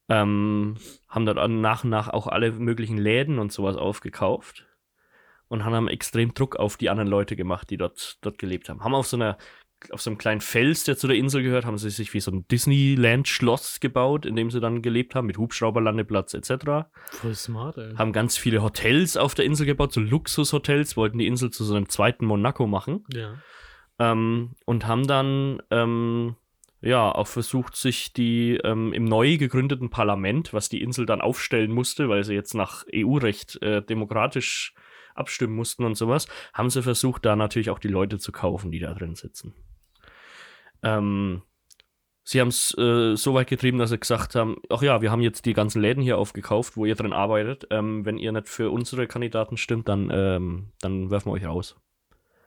Ähm, 0.09 0.75
haben 1.07 1.25
dort 1.25 1.49
nach 1.49 1.83
und 1.83 1.89
nach 1.89 2.09
auch 2.09 2.27
alle 2.27 2.51
möglichen 2.51 2.97
Läden 2.97 3.39
und 3.39 3.51
sowas 3.51 3.77
aufgekauft 3.77 4.65
und 5.47 5.63
haben 5.63 5.87
extrem 5.87 6.33
Druck 6.33 6.55
auf 6.55 6.77
die 6.77 6.89
anderen 6.89 7.09
Leute 7.09 7.35
gemacht, 7.35 7.69
die 7.69 7.77
dort, 7.77 8.17
dort 8.21 8.37
gelebt 8.37 8.69
haben. 8.69 8.83
Haben 8.83 8.95
auf 8.95 9.07
so 9.07 9.17
einer 9.17 9.37
auf 9.91 10.01
so 10.01 10.09
einem 10.09 10.17
kleinen 10.17 10.41
Fels, 10.41 10.83
der 10.83 10.97
zu 10.97 11.07
der 11.07 11.17
Insel 11.17 11.43
gehört, 11.43 11.65
haben 11.65 11.77
sie 11.77 11.89
sich 11.89 12.13
wie 12.13 12.19
so 12.19 12.31
ein 12.31 12.47
Disneyland-Schloss 12.47 13.79
gebaut, 13.79 14.25
in 14.25 14.35
dem 14.35 14.51
sie 14.51 14.59
dann 14.59 14.81
gelebt 14.81 15.15
haben, 15.15 15.27
mit 15.27 15.37
Hubschrauberlandeplatz 15.37 16.33
etc 16.33 16.87
Voll 17.11 17.35
smart, 17.35 17.77
ey. 17.77 17.95
haben 17.95 18.13
ganz 18.13 18.37
viele 18.37 18.61
Hotels 18.61 19.17
auf 19.17 19.35
der 19.35 19.45
Insel 19.45 19.65
gebaut, 19.65 19.93
so 19.93 19.99
Luxushotels, 19.99 20.95
wollten 20.97 21.17
die 21.17 21.27
Insel 21.27 21.51
zu 21.51 21.63
so 21.63 21.75
einem 21.75 21.89
zweiten 21.89 22.25
Monaco 22.25 22.67
machen 22.67 23.03
Ja. 23.13 23.35
ähm, 23.99 24.55
und 24.65 24.87
haben 24.87 25.07
dann 25.07 25.61
ähm, 25.71 26.35
ja 26.81 27.11
auch 27.13 27.27
versucht, 27.27 27.75
sich 27.75 28.13
die 28.13 28.59
ähm, 28.63 28.93
im 28.93 29.05
neu 29.05 29.37
gegründeten 29.37 29.89
Parlament, 29.89 30.53
was 30.53 30.69
die 30.69 30.81
Insel 30.81 31.05
dann 31.05 31.21
aufstellen 31.21 31.71
musste, 31.71 32.09
weil 32.09 32.23
sie 32.23 32.33
jetzt 32.33 32.53
nach 32.53 32.85
EU-Recht 32.93 33.61
äh, 33.61 33.81
demokratisch 33.81 34.73
abstimmen 35.15 35.55
mussten 35.55 35.85
und 35.85 35.95
sowas, 35.95 36.27
haben 36.53 36.69
sie 36.69 36.81
versucht, 36.81 37.25
da 37.25 37.35
natürlich 37.35 37.69
auch 37.69 37.79
die 37.79 37.87
Leute 37.87 38.17
zu 38.17 38.31
kaufen, 38.31 38.71
die 38.71 38.79
da 38.79 38.93
drin 38.93 39.15
sitzen. 39.15 39.53
Ähm, 40.83 41.41
Sie 42.25 42.39
haben 42.39 42.47
es 42.47 42.73
äh, 42.77 43.17
so 43.17 43.33
weit 43.33 43.47
getrieben, 43.49 43.79
dass 43.79 43.89
sie 43.89 43.97
gesagt 43.99 44.35
haben, 44.35 44.55
ach 44.69 44.81
ja, 44.81 45.01
wir 45.01 45.11
haben 45.11 45.19
jetzt 45.21 45.45
die 45.45 45.53
ganzen 45.53 45.81
Läden 45.81 46.01
hier 46.01 46.17
aufgekauft, 46.17 46.77
wo 46.77 46.85
ihr 46.85 46.95
drin 46.95 47.11
arbeitet. 47.11 47.67
Ähm, 47.69 48.05
wenn 48.05 48.17
ihr 48.17 48.31
nicht 48.31 48.47
für 48.47 48.69
unsere 48.71 49.07
Kandidaten 49.07 49.57
stimmt, 49.57 49.89
dann, 49.89 50.09
ähm, 50.09 50.67
dann 50.79 51.11
werfen 51.11 51.27
wir 51.27 51.33
euch 51.33 51.45
raus. 51.45 51.75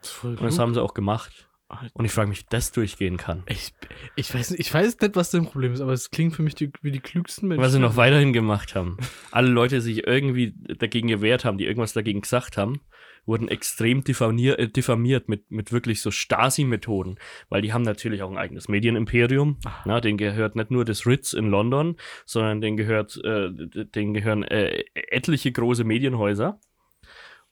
Das 0.01 0.25
Und 0.25 0.41
das 0.43 0.59
haben 0.59 0.73
sie 0.73 0.83
auch 0.83 0.95
gemacht. 0.95 1.47
Und 1.93 2.07
ich 2.07 2.13
frage 2.13 2.29
mich, 2.31 2.41
wie 2.41 2.47
das 2.49 2.73
durchgehen 2.73 3.19
kann. 3.19 3.43
Ich, 3.49 3.75
ich, 4.15 4.33
weiß, 4.33 4.53
nicht- 4.53 4.61
ich 4.61 4.73
weiß 4.73 4.99
nicht, 4.99 5.15
was 5.15 5.31
dein 5.31 5.45
Problem 5.45 5.75
ist, 5.75 5.83
aber 5.83 5.93
es 5.93 6.11
klingt 6.11 6.35
für 6.35 6.43
mich 6.43 6.55
die, 6.55 6.71
wie 6.81 6.93
die 6.93 7.01
klügsten 7.01 7.49
Menschen. 7.49 7.63
Was 7.63 7.73
sie 7.73 7.79
noch 7.81 7.97
weiterhin 7.97 8.33
gemacht 8.33 8.75
haben. 8.77 8.97
Alle 9.31 9.49
Leute, 9.49 9.75
die 9.75 9.81
sich 9.83 10.07
irgendwie 10.07 10.55
dagegen 10.79 11.09
gewehrt 11.09 11.45
haben, 11.45 11.59
die 11.59 11.67
irgendwas 11.67 11.93
dagegen 11.93 12.23
gesagt 12.23 12.57
haben, 12.57 12.81
wurden 13.27 13.49
extrem 13.49 14.05
diffamier 14.05 14.59
äh, 14.59 14.69
diffamiert 14.69 15.29
mit, 15.29 15.51
mit 15.51 15.73
wirklich 15.73 16.01
so 16.01 16.11
Stasi-Methoden. 16.11 17.19
Weil 17.49 17.63
die 17.63 17.73
haben 17.73 17.83
natürlich 17.83 18.23
auch 18.23 18.31
ein 18.31 18.39
eigenes 18.39 18.69
Medienimperium. 18.69 19.59
Na, 19.85 20.01
denen 20.01 20.19
gehört 20.19 20.57
nicht 20.57 20.71
nur 20.71 20.85
das 20.85 21.07
Ritz 21.07 21.33
in 21.33 21.51
London, 21.51 21.97
sondern 22.25 22.61
denen, 22.61 22.77
gehört, 22.77 23.21
äh, 23.25 23.51
denen 23.51 24.15
gehören 24.15 24.43
äh, 24.45 24.85
etliche 24.95 25.53
große 25.53 25.85
Medienhäuser. 25.85 26.61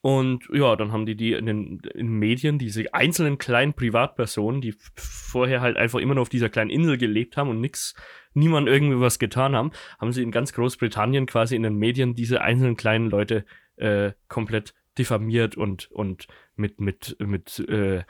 Und 0.04 0.44
ja, 0.52 0.76
dann 0.76 0.92
haben 0.92 1.06
die 1.06 1.16
die 1.16 1.32
in 1.32 1.46
den 1.46 1.80
in 1.94 2.08
Medien, 2.08 2.58
diese 2.58 2.92
einzelnen 2.92 3.38
kleinen 3.38 3.72
Privatpersonen, 3.72 4.60
die 4.60 4.74
vorher 4.96 5.62
halt 5.62 5.78
einfach 5.78 5.98
immer 5.98 6.12
nur 6.12 6.20
auf 6.20 6.28
dieser 6.28 6.50
kleinen 6.50 6.68
Insel 6.68 6.98
gelebt 6.98 7.38
haben 7.38 7.48
und 7.48 7.62
nix, 7.62 7.94
niemand 8.34 8.68
irgendwie 8.68 9.00
was 9.00 9.18
getan 9.18 9.56
haben, 9.56 9.70
haben 9.98 10.12
sie 10.12 10.22
in 10.22 10.30
ganz 10.30 10.52
Großbritannien 10.52 11.24
quasi 11.24 11.56
in 11.56 11.62
den 11.62 11.76
Medien 11.76 12.14
diese 12.14 12.42
einzelnen 12.42 12.76
kleinen 12.76 13.08
Leute 13.08 13.46
äh, 13.76 14.12
komplett 14.28 14.74
diffamiert 14.98 15.57
und, 15.57 15.90
und 15.90 16.26
mit, 16.57 16.80
mit, 16.80 17.16
mit 17.20 17.59
äh, 17.68 18.04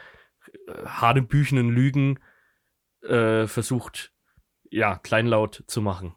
hanebüchenen 0.85 1.71
Lügen 1.71 2.19
äh, 3.03 3.47
versucht, 3.47 4.13
ja, 4.71 4.97
kleinlaut 4.99 5.65
zu 5.67 5.81
machen 5.83 6.15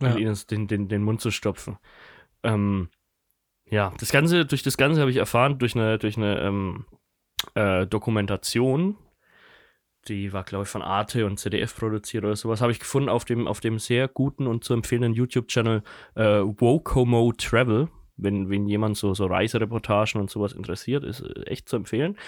Ja. 0.00 0.12
und 0.12 0.18
ihnen 0.18 0.36
den, 0.50 0.66
den, 0.66 0.88
den 0.88 1.02
Mund 1.02 1.20
zu 1.20 1.30
stopfen. 1.30 1.78
Ähm, 2.42 2.88
ja, 3.70 3.92
das 3.98 4.12
Ganze, 4.12 4.46
durch 4.46 4.62
das 4.62 4.76
Ganze 4.76 5.00
habe 5.00 5.10
ich 5.10 5.16
erfahren, 5.18 5.58
durch 5.58 5.74
eine, 5.74 5.98
durch 5.98 6.16
eine 6.16 6.40
ähm, 6.40 6.86
äh, 7.54 7.86
Dokumentation, 7.86 8.96
die 10.06 10.32
war, 10.32 10.44
glaube 10.44 10.64
ich, 10.64 10.70
von 10.70 10.80
Arte 10.80 11.26
und 11.26 11.38
ZDF 11.38 11.76
produziert 11.76 12.24
oder 12.24 12.36
sowas, 12.36 12.62
habe 12.62 12.72
ich 12.72 12.78
gefunden 12.78 13.08
auf 13.10 13.24
dem, 13.24 13.46
auf 13.46 13.60
dem 13.60 13.78
sehr 13.78 14.08
guten 14.08 14.46
und 14.46 14.64
zu 14.64 14.72
empfehlenden 14.72 15.12
YouTube-Channel 15.12 15.82
äh, 16.14 16.22
Wokomo 16.40 17.32
Travel. 17.36 17.88
Wenn, 18.18 18.50
wenn 18.50 18.66
jemand 18.66 18.96
so, 18.96 19.14
so 19.14 19.26
Reisereportagen 19.26 20.20
und 20.20 20.28
sowas 20.30 20.52
interessiert, 20.52 21.04
ist 21.04 21.20
äh, 21.20 21.42
echt 21.44 21.68
zu 21.68 21.76
empfehlen. 21.76 22.18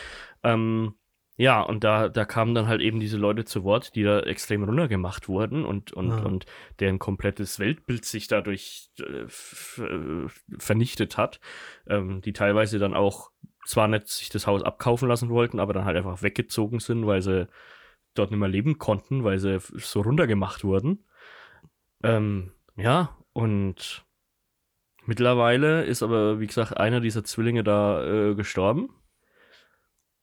Ähm, 0.43 0.95
ja, 1.37 1.63
und 1.63 1.85
da, 1.85 2.09
da 2.11 2.27
kamen 2.27 2.55
dann 2.55 2.67
halt 2.69 2.83
eben 2.83 3.01
diese 3.01 3.17
Leute 3.17 3.45
zu 3.47 3.65
Wort, 3.65 3.95
die 3.95 4.03
da 4.03 4.21
extrem 4.21 4.63
runtergemacht 4.63 5.27
wurden 5.29 5.65
und, 5.65 5.91
und, 5.93 6.13
Ah. 6.13 6.23
und 6.23 6.45
deren 6.81 6.99
komplettes 6.99 7.59
Weltbild 7.59 8.05
sich 8.05 8.29
dadurch 8.29 8.91
äh, 9.01 9.83
äh, 9.83 10.27
vernichtet 10.59 11.17
hat, 11.17 11.41
ähm, 11.87 12.21
die 12.21 12.35
teilweise 12.35 12.79
dann 12.79 12.93
auch 12.95 13.31
zwar 13.65 13.89
nicht 13.89 14.09
sich 14.09 14.29
das 14.29 14.47
Haus 14.47 14.63
abkaufen 14.63 15.09
lassen 15.09 15.31
wollten, 15.31 15.61
aber 15.61 15.73
dann 15.73 15.85
halt 15.87 15.97
einfach 15.97 16.23
weggezogen 16.23 16.79
sind, 16.79 17.07
weil 17.07 17.23
sie 17.23 17.49
dort 18.15 18.31
nicht 18.31 18.41
mehr 18.41 18.49
leben 18.49 18.79
konnten, 18.79 19.25
weil 19.25 19.39
sie 19.39 19.59
so 19.61 20.03
runtergemacht 20.03 20.63
wurden. 20.65 21.05
Ähm, 22.03 22.53
ja, 22.77 23.17
und 23.33 24.05
mittlerweile 25.11 25.83
ist 25.83 26.05
aber, 26.05 26.39
wie 26.39 26.47
gesagt, 26.47 26.77
einer 26.77 27.01
dieser 27.01 27.25
Zwillinge 27.25 27.65
da 27.65 28.05
äh, 28.05 28.35
gestorben. 28.37 28.91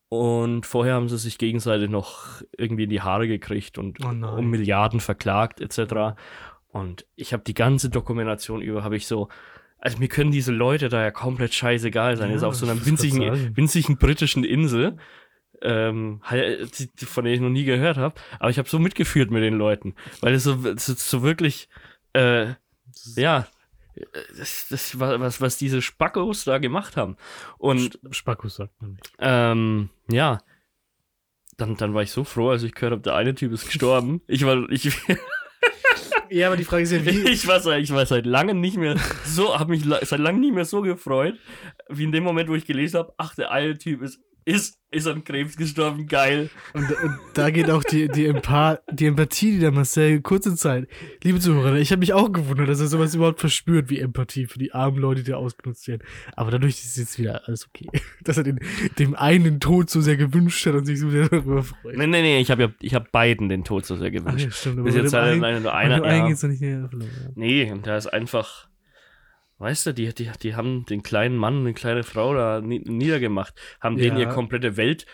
Und 0.08 0.66
vorher 0.66 0.94
haben 0.94 1.10
sie 1.10 1.18
sich 1.18 1.38
gegenseitig 1.38 1.90
noch 1.90 2.42
irgendwie 2.58 2.86
in 2.86 2.90
die 2.90 3.02
Haare 3.02 3.28
gekriegt 3.28 3.78
und 3.78 4.00
Oh 4.06 4.08
um 4.08 4.50
Milliarden 4.50 5.02
verklagt 5.02 5.60
etc. 5.60 6.18
Und 6.70 7.06
ich 7.18 7.34
habe 7.34 7.44
die 7.44 7.54
ganze 7.54 7.90
Dokumentation 7.90 8.62
über, 8.62 8.86
habe 8.86 8.96
ich 8.96 9.08
so, 9.08 9.28
also 9.78 9.98
mir 9.98 10.08
können 10.08 10.32
diese 10.32 10.54
Leute 10.54 10.88
da 10.88 11.02
ja 11.02 11.12
komplett 11.12 11.54
scheißegal 11.54 12.16
sein. 12.16 12.30
Ja, 12.30 12.38
ist 12.38 12.44
auf 12.44 12.56
so 12.56 12.66
einer 12.66 12.86
winzigen, 12.86 13.58
winzigen 13.58 13.98
britischen 13.98 14.46
Insel, 14.46 14.96
ähm, 15.62 16.22
von 16.96 17.26
der 17.26 17.34
ich 17.34 17.42
noch 17.42 17.50
nie 17.50 17.66
gehört 17.66 17.98
habe. 17.98 18.16
Aber 18.40 18.50
ich 18.50 18.58
habe 18.58 18.70
so 18.70 18.80
mitgefühlt 18.80 19.32
mit 19.32 19.44
den 19.44 19.56
Leuten, 19.56 19.96
weil 20.22 20.34
es 20.34 20.46
so, 20.46 20.66
es 20.66 20.86
so 20.86 21.24
wirklich, 21.24 21.68
äh, 22.14 22.54
ja, 23.18 23.48
das, 24.38 24.68
das 24.70 25.00
war 25.00 25.20
was, 25.20 25.42
was 25.42 25.58
diese 25.58 25.82
Spackos 25.82 26.44
da 26.44 26.58
gemacht 26.58 26.98
haben. 26.98 27.18
Und 27.58 28.00
Spackus 28.12 28.56
sagt 28.56 28.82
man 28.82 28.92
nicht. 28.92 29.12
ähm, 29.20 29.90
ja. 30.10 30.40
Dann, 31.58 31.76
dann 31.76 31.94
war 31.96 32.04
ich 32.04 32.12
so 32.12 32.24
froh, 32.24 32.52
als 32.52 32.62
ich 32.62 32.74
gehört 32.74 32.92
habe, 32.92 33.02
der 33.02 33.16
eine 33.16 33.34
Typ 33.34 33.52
ist 33.52 33.66
gestorben. 33.66 34.22
Ich 34.28 34.46
war, 34.46 34.70
ich, 34.70 34.92
Ja, 36.30 36.48
aber 36.48 36.58
die 36.58 36.64
Frage 36.64 36.84
ist 36.84 36.92
ja, 36.92 37.06
wie. 37.06 37.22
ich 37.30 37.48
war, 37.48 37.60
seit, 37.60 37.82
ich 37.82 37.92
war 37.92 38.06
seit 38.06 38.26
langem 38.26 38.60
nicht 38.60 38.78
mehr 38.78 38.98
so, 39.26 39.58
habe 39.58 39.72
mich 39.72 39.84
seit 39.84 40.20
langem 40.20 40.42
nicht 40.42 40.54
mehr 40.54 40.66
so 40.66 40.82
gefreut, 40.82 41.36
wie 41.90 42.04
in 42.04 42.12
dem 42.12 42.24
Moment, 42.24 42.50
wo 42.50 42.56
ich 42.56 42.66
gelesen 42.66 43.00
habe, 43.00 43.14
ach, 43.18 43.36
der 43.36 43.52
eine 43.52 43.78
Typ 43.78 44.02
ist, 44.02 44.20
ist, 44.46 44.77
ist 44.90 45.06
an 45.08 45.24
Krebs 45.24 45.58
gestorben, 45.58 46.08
geil. 46.08 46.50
Und, 46.74 46.90
und 47.04 47.18
da 47.34 47.50
geht 47.50 47.70
auch 47.70 47.84
die, 47.84 48.08
die, 48.08 48.26
Empa 48.26 48.80
die 48.90 49.06
Empathie, 49.08 49.52
die 49.54 49.60
der 49.60 49.72
Marcel 49.72 50.22
kurze 50.22 50.56
Zeit. 50.56 50.88
Liebe 51.24 51.40
Zuhörer, 51.40 51.76
ich 51.76 51.92
habe 51.92 52.00
mich 52.00 52.14
auch 52.14 52.32
gewundert, 52.32 52.70
dass 52.70 52.80
er 52.80 52.88
sowas 52.88 53.14
überhaupt 53.14 53.40
verspürt 53.42 53.90
wie 53.90 54.00
Empathie 54.00 54.46
für 54.46 54.60
die 54.60 54.74
armen 54.74 54.98
Leute, 54.98 55.24
die 55.24 55.32
da 55.32 55.38
ausgenutzt 55.38 55.88
werden. 55.90 56.04
Aber 56.36 56.52
dadurch 56.52 56.76
ist 56.76 56.98
jetzt 56.98 57.20
wieder 57.20 57.48
alles 57.48 57.68
okay. 57.68 57.88
Dass 58.24 58.38
er 58.38 58.44
den, 58.44 58.60
dem 58.98 59.16
einen 59.16 59.44
den 59.44 59.60
Tod 59.60 59.90
so 59.90 60.00
sehr 60.02 60.16
gewünscht 60.18 60.66
hat 60.66 60.76
und 60.76 60.86
sich 60.86 61.00
so 61.00 61.10
sehr 61.10 61.28
darüber 61.28 61.64
freut. 61.64 61.98
Nee, 61.98 62.08
nee, 62.08 62.22
nee, 62.22 62.40
ich 62.40 62.50
habe 62.50 62.64
ja, 62.64 62.70
ich 62.80 62.94
habe 62.94 63.08
beiden 63.12 63.50
den 63.50 63.64
Tod 63.66 63.86
so 63.86 63.96
sehr 63.98 64.08
Ach 64.08 64.12
gewünscht. 64.12 64.46
ja, 64.46 64.52
stimmt. 64.52 64.84
Bis 64.86 64.96
bei 64.96 65.02
jetzt 65.02 65.14
halt 65.14 65.44
einen- 65.44 65.64
nur 65.64 65.74
einer, 65.74 65.96
dem 65.98 66.04
einen 66.06 66.20
ja. 66.24 66.28
geht's 66.30 66.44
nicht 66.44 66.62
mehr 66.62 66.88
verloren. 66.90 67.10
Ja. 67.26 67.30
Nee, 67.36 67.72
und 67.72 67.86
da 67.86 67.98
ist 67.98 68.08
einfach, 68.08 68.67
weißt 69.60 69.88
du, 69.88 69.94
die, 69.94 70.14
die, 70.14 70.30
die 70.42 70.56
haben 70.56 70.86
den 70.86 71.04
kleinen 71.04 71.36
Mann, 71.36 71.60
eine 71.62 71.74
kleine 71.74 72.04
Frau 72.04 72.34
da 72.34 72.62
ni 72.62 72.80
niedergemacht, 72.86 73.54
haben 73.82 73.98
denen 73.98 74.18
Ja. 74.18 74.24
ihre 74.24 74.34
komplette 74.34 74.78
Welt 74.78 75.06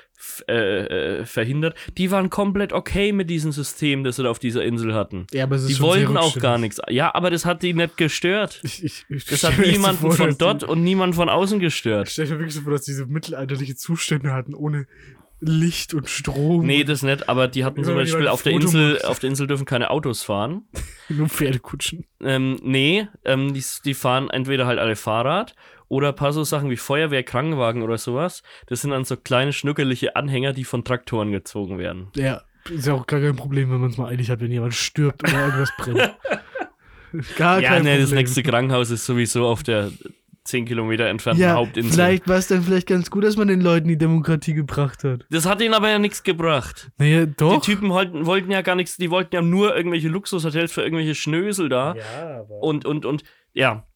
äh, 0.48 1.20
äh, 1.20 1.26
verhindert. 1.26 1.76
Die 1.98 2.12
waren 2.12 2.30
komplett 2.30 2.72
okay 2.74 3.12
mit 3.12 3.30
diesem 3.30 3.52
System, 3.52 4.04
das 4.04 4.16
sie 4.18 4.24
da 4.24 4.30
auf 4.30 4.40
dieser 4.40 4.64
Insel 4.64 4.94
hatten. 4.94 5.28
Ja, 5.34 5.44
aber 5.44 5.56
es 5.58 5.64
ist 5.64 5.78
Die 5.78 5.82
wollten 5.82 6.16
auch 6.18 6.38
gar 6.40 6.58
nichts. 6.58 6.80
Ja, 6.90 7.14
aber 7.14 7.30
das 7.30 7.46
hat 7.46 7.62
die 7.64 7.74
nicht 7.74 7.98
gestört. 7.98 8.60
Ich, 8.64 8.84
ich, 8.84 9.06
ich 9.10 9.26
Das 9.26 9.44
hat 9.44 9.56
so 9.56 9.62
niemanden 9.62 10.00
vor, 10.02 10.12
von 10.14 10.38
dort 10.38 10.64
und 10.64 10.84
niemanden 10.84 11.14
von 11.16 11.30
außen 11.30 11.58
ich 11.58 11.64
gestört. 11.64 12.10
stell 12.10 12.26
mir 12.28 12.40
wirklich 12.40 12.54
so 12.54 12.62
vor, 12.62 12.72
dass 12.72 12.84
diese 12.84 13.06
mittelalterliche 13.06 13.76
Zustände 13.76 14.32
hatten, 14.34 14.54
ohne 14.56 14.88
Licht 15.46 15.94
und 15.94 16.10
Strom. 16.10 16.66
Nee, 16.66 16.84
das 16.84 17.04
nicht, 17.04 17.28
aber 17.28 17.48
die 17.48 17.66
hatten 17.66 17.84
zum 17.84 17.96
Beispiel 17.96 18.28
auf 18.28 18.44
der 18.44 18.54
Insel, 18.54 19.02
auf 19.02 19.20
der 19.20 19.30
Insel 19.30 19.48
dürfen 19.48 19.66
keine 19.66 19.90
Autos 19.90 20.24
fahren. 20.24 20.64
Nur 21.10 21.28
Pferdekutschen. 21.28 22.06
Ähm, 22.22 22.60
nee, 22.64 23.08
ähm, 23.26 23.54
die, 23.54 23.64
die 23.84 23.94
fahren 23.94 24.30
entweder 24.30 24.66
halt 24.66 24.80
alle 24.80 24.96
Fahrrad 24.96 25.56
oder 25.90 26.10
ein 26.10 26.16
paar 26.16 26.34
so 26.34 26.44
Sachen 26.44 26.70
wie 26.70 26.78
Feuerwehr, 26.78 27.24
Krankenwagen 27.24 27.84
oder 27.84 27.98
sowas. 27.98 28.42
Das 28.68 28.82
sind 28.82 28.92
dann 28.92 29.06
so 29.06 29.18
kleine 29.18 29.54
schnuckelige 29.54 30.16
Anhänger, 30.16 30.54
die 30.54 30.64
von 30.64 30.84
Traktoren 30.84 31.32
gezogen 31.32 31.78
werden. 31.78 32.08
Ja, 32.16 32.42
ist 32.70 32.88
ja 32.88 32.94
auch 32.94 33.06
gar 33.06 33.20
kein 33.20 33.36
Problem, 33.36 33.70
wenn 33.72 33.82
man 33.82 33.90
es 33.90 33.98
mal 33.98 34.10
eilig 34.10 34.30
hat, 34.30 34.40
wenn 34.40 34.52
jemand 34.52 34.74
stirbt 34.74 35.24
oder 35.24 35.46
irgendwas 35.46 35.74
brennt. 35.78 36.16
Gar 37.38 37.62
ja, 37.62 37.70
kein 37.70 37.84
nee, 37.84 37.98
das 37.98 38.06
Problem. 38.06 38.20
nächste 38.20 38.42
Krankenhaus 38.42 38.90
ist 38.90 39.06
sowieso 39.06 39.46
auf 39.46 39.62
der 39.62 39.92
10 40.46 40.66
Kilometer 40.66 41.08
entfernten 41.08 41.42
ja, 41.42 41.54
Hauptinsel. 41.54 41.94
vielleicht 41.94 42.28
war 42.28 42.38
es 42.38 42.48
dann 42.48 42.64
vielleicht 42.64 42.88
ganz 42.88 43.10
gut, 43.10 43.24
dass 43.24 43.38
man 43.38 43.48
den 43.48 43.62
Leuten 43.62 43.88
die 43.88 43.98
Demokratie 43.98 44.54
gebracht 44.54 45.04
hat. 45.04 45.26
Das 45.30 45.46
hat 45.46 45.62
ihnen 45.62 45.74
aber 45.74 45.90
ja 45.90 46.00
nichts 46.00 46.24
gebracht. 46.24 46.92
Naja, 46.98 47.26
doch. 47.26 47.62
Die 47.62 47.72
Typen 47.72 47.90
wollten, 47.90 48.26
wollten 48.26 48.52
ja 48.52 48.62
gar 48.62 48.76
nichts, 48.76 48.98
die 48.98 49.10
wollten 49.10 49.36
ja 49.36 49.42
nur 49.42 49.76
irgendwelche 49.76 50.10
Luxushotels 50.10 50.72
für 50.72 50.82
irgendwelche 50.82 51.16
Schnösel 51.16 51.70
da. 51.70 51.96
ja, 51.96 52.40
aber. 52.40 52.62
Und, 52.62 52.86
und, 52.86 53.06
und, 53.06 53.24
ja. 53.54 53.88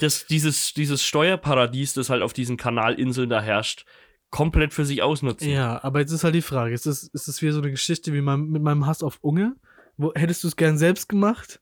Das, 0.00 0.26
dieses, 0.26 0.74
dieses 0.74 1.04
Steuerparadies, 1.04 1.94
das 1.94 2.10
halt 2.10 2.22
auf 2.22 2.32
diesen 2.32 2.56
Kanalinseln 2.56 3.30
da 3.30 3.40
herrscht, 3.40 3.84
komplett 4.30 4.74
für 4.74 4.84
sich 4.84 5.02
ausnutzen. 5.02 5.50
Ja, 5.50 5.82
aber 5.84 6.00
jetzt 6.00 6.10
ist 6.10 6.24
halt 6.24 6.34
die 6.34 6.42
Frage: 6.42 6.74
Ist 6.74 6.86
das, 6.86 7.04
ist 7.04 7.28
das 7.28 7.40
wieder 7.40 7.52
so 7.52 7.60
eine 7.60 7.70
Geschichte 7.70 8.12
wie 8.12 8.20
mein, 8.20 8.48
mit 8.48 8.62
meinem 8.62 8.86
Hass 8.86 9.02
auf 9.02 9.18
Unge? 9.20 9.54
Wo, 9.96 10.12
hättest 10.14 10.42
du 10.42 10.48
es 10.48 10.56
gern 10.56 10.78
selbst 10.78 11.08
gemacht? 11.08 11.60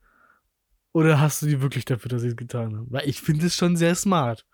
Oder 0.92 1.20
hast 1.20 1.42
du 1.42 1.46
die 1.46 1.60
wirklich 1.62 1.84
dafür, 1.84 2.08
dass 2.08 2.22
sie 2.22 2.28
es 2.28 2.36
getan 2.36 2.76
haben? 2.76 2.86
Weil 2.90 3.08
ich 3.08 3.20
finde 3.20 3.46
es 3.46 3.54
schon 3.54 3.76
sehr 3.76 3.94
smart. 3.94 4.44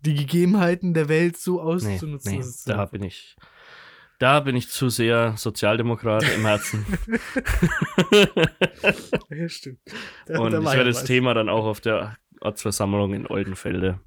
Die 0.00 0.14
Gegebenheiten 0.14 0.94
der 0.94 1.08
Welt 1.08 1.36
so 1.36 1.56
Nee, 1.56 1.60
auszunutzen. 1.94 2.32
nee, 2.32 2.38
es 2.40 2.62
da 2.64 2.84
bin 2.86 3.02
ich. 3.02 3.36
Da 4.18 4.40
bin 4.40 4.54
ich 4.54 4.68
zu 4.68 4.88
sehr 4.90 5.34
Sozialdemokrat 5.36 6.24
im 6.34 6.42
Herzen. 6.46 6.84
Ja, 9.30 9.48
stimmt. 9.48 9.78
Da- 10.26 10.40
Und 10.40 10.52
da 10.52 10.58
ich 10.60 10.64
werde 10.66 10.90
das. 10.92 11.04
Thema 11.04 11.34
dann 11.34 11.48
auch 11.48 11.64
auf 11.64 11.80
der 11.80 12.16
Ortsversammlung 12.40 13.12
in 13.14 13.26
Oldenfelde 13.26 14.00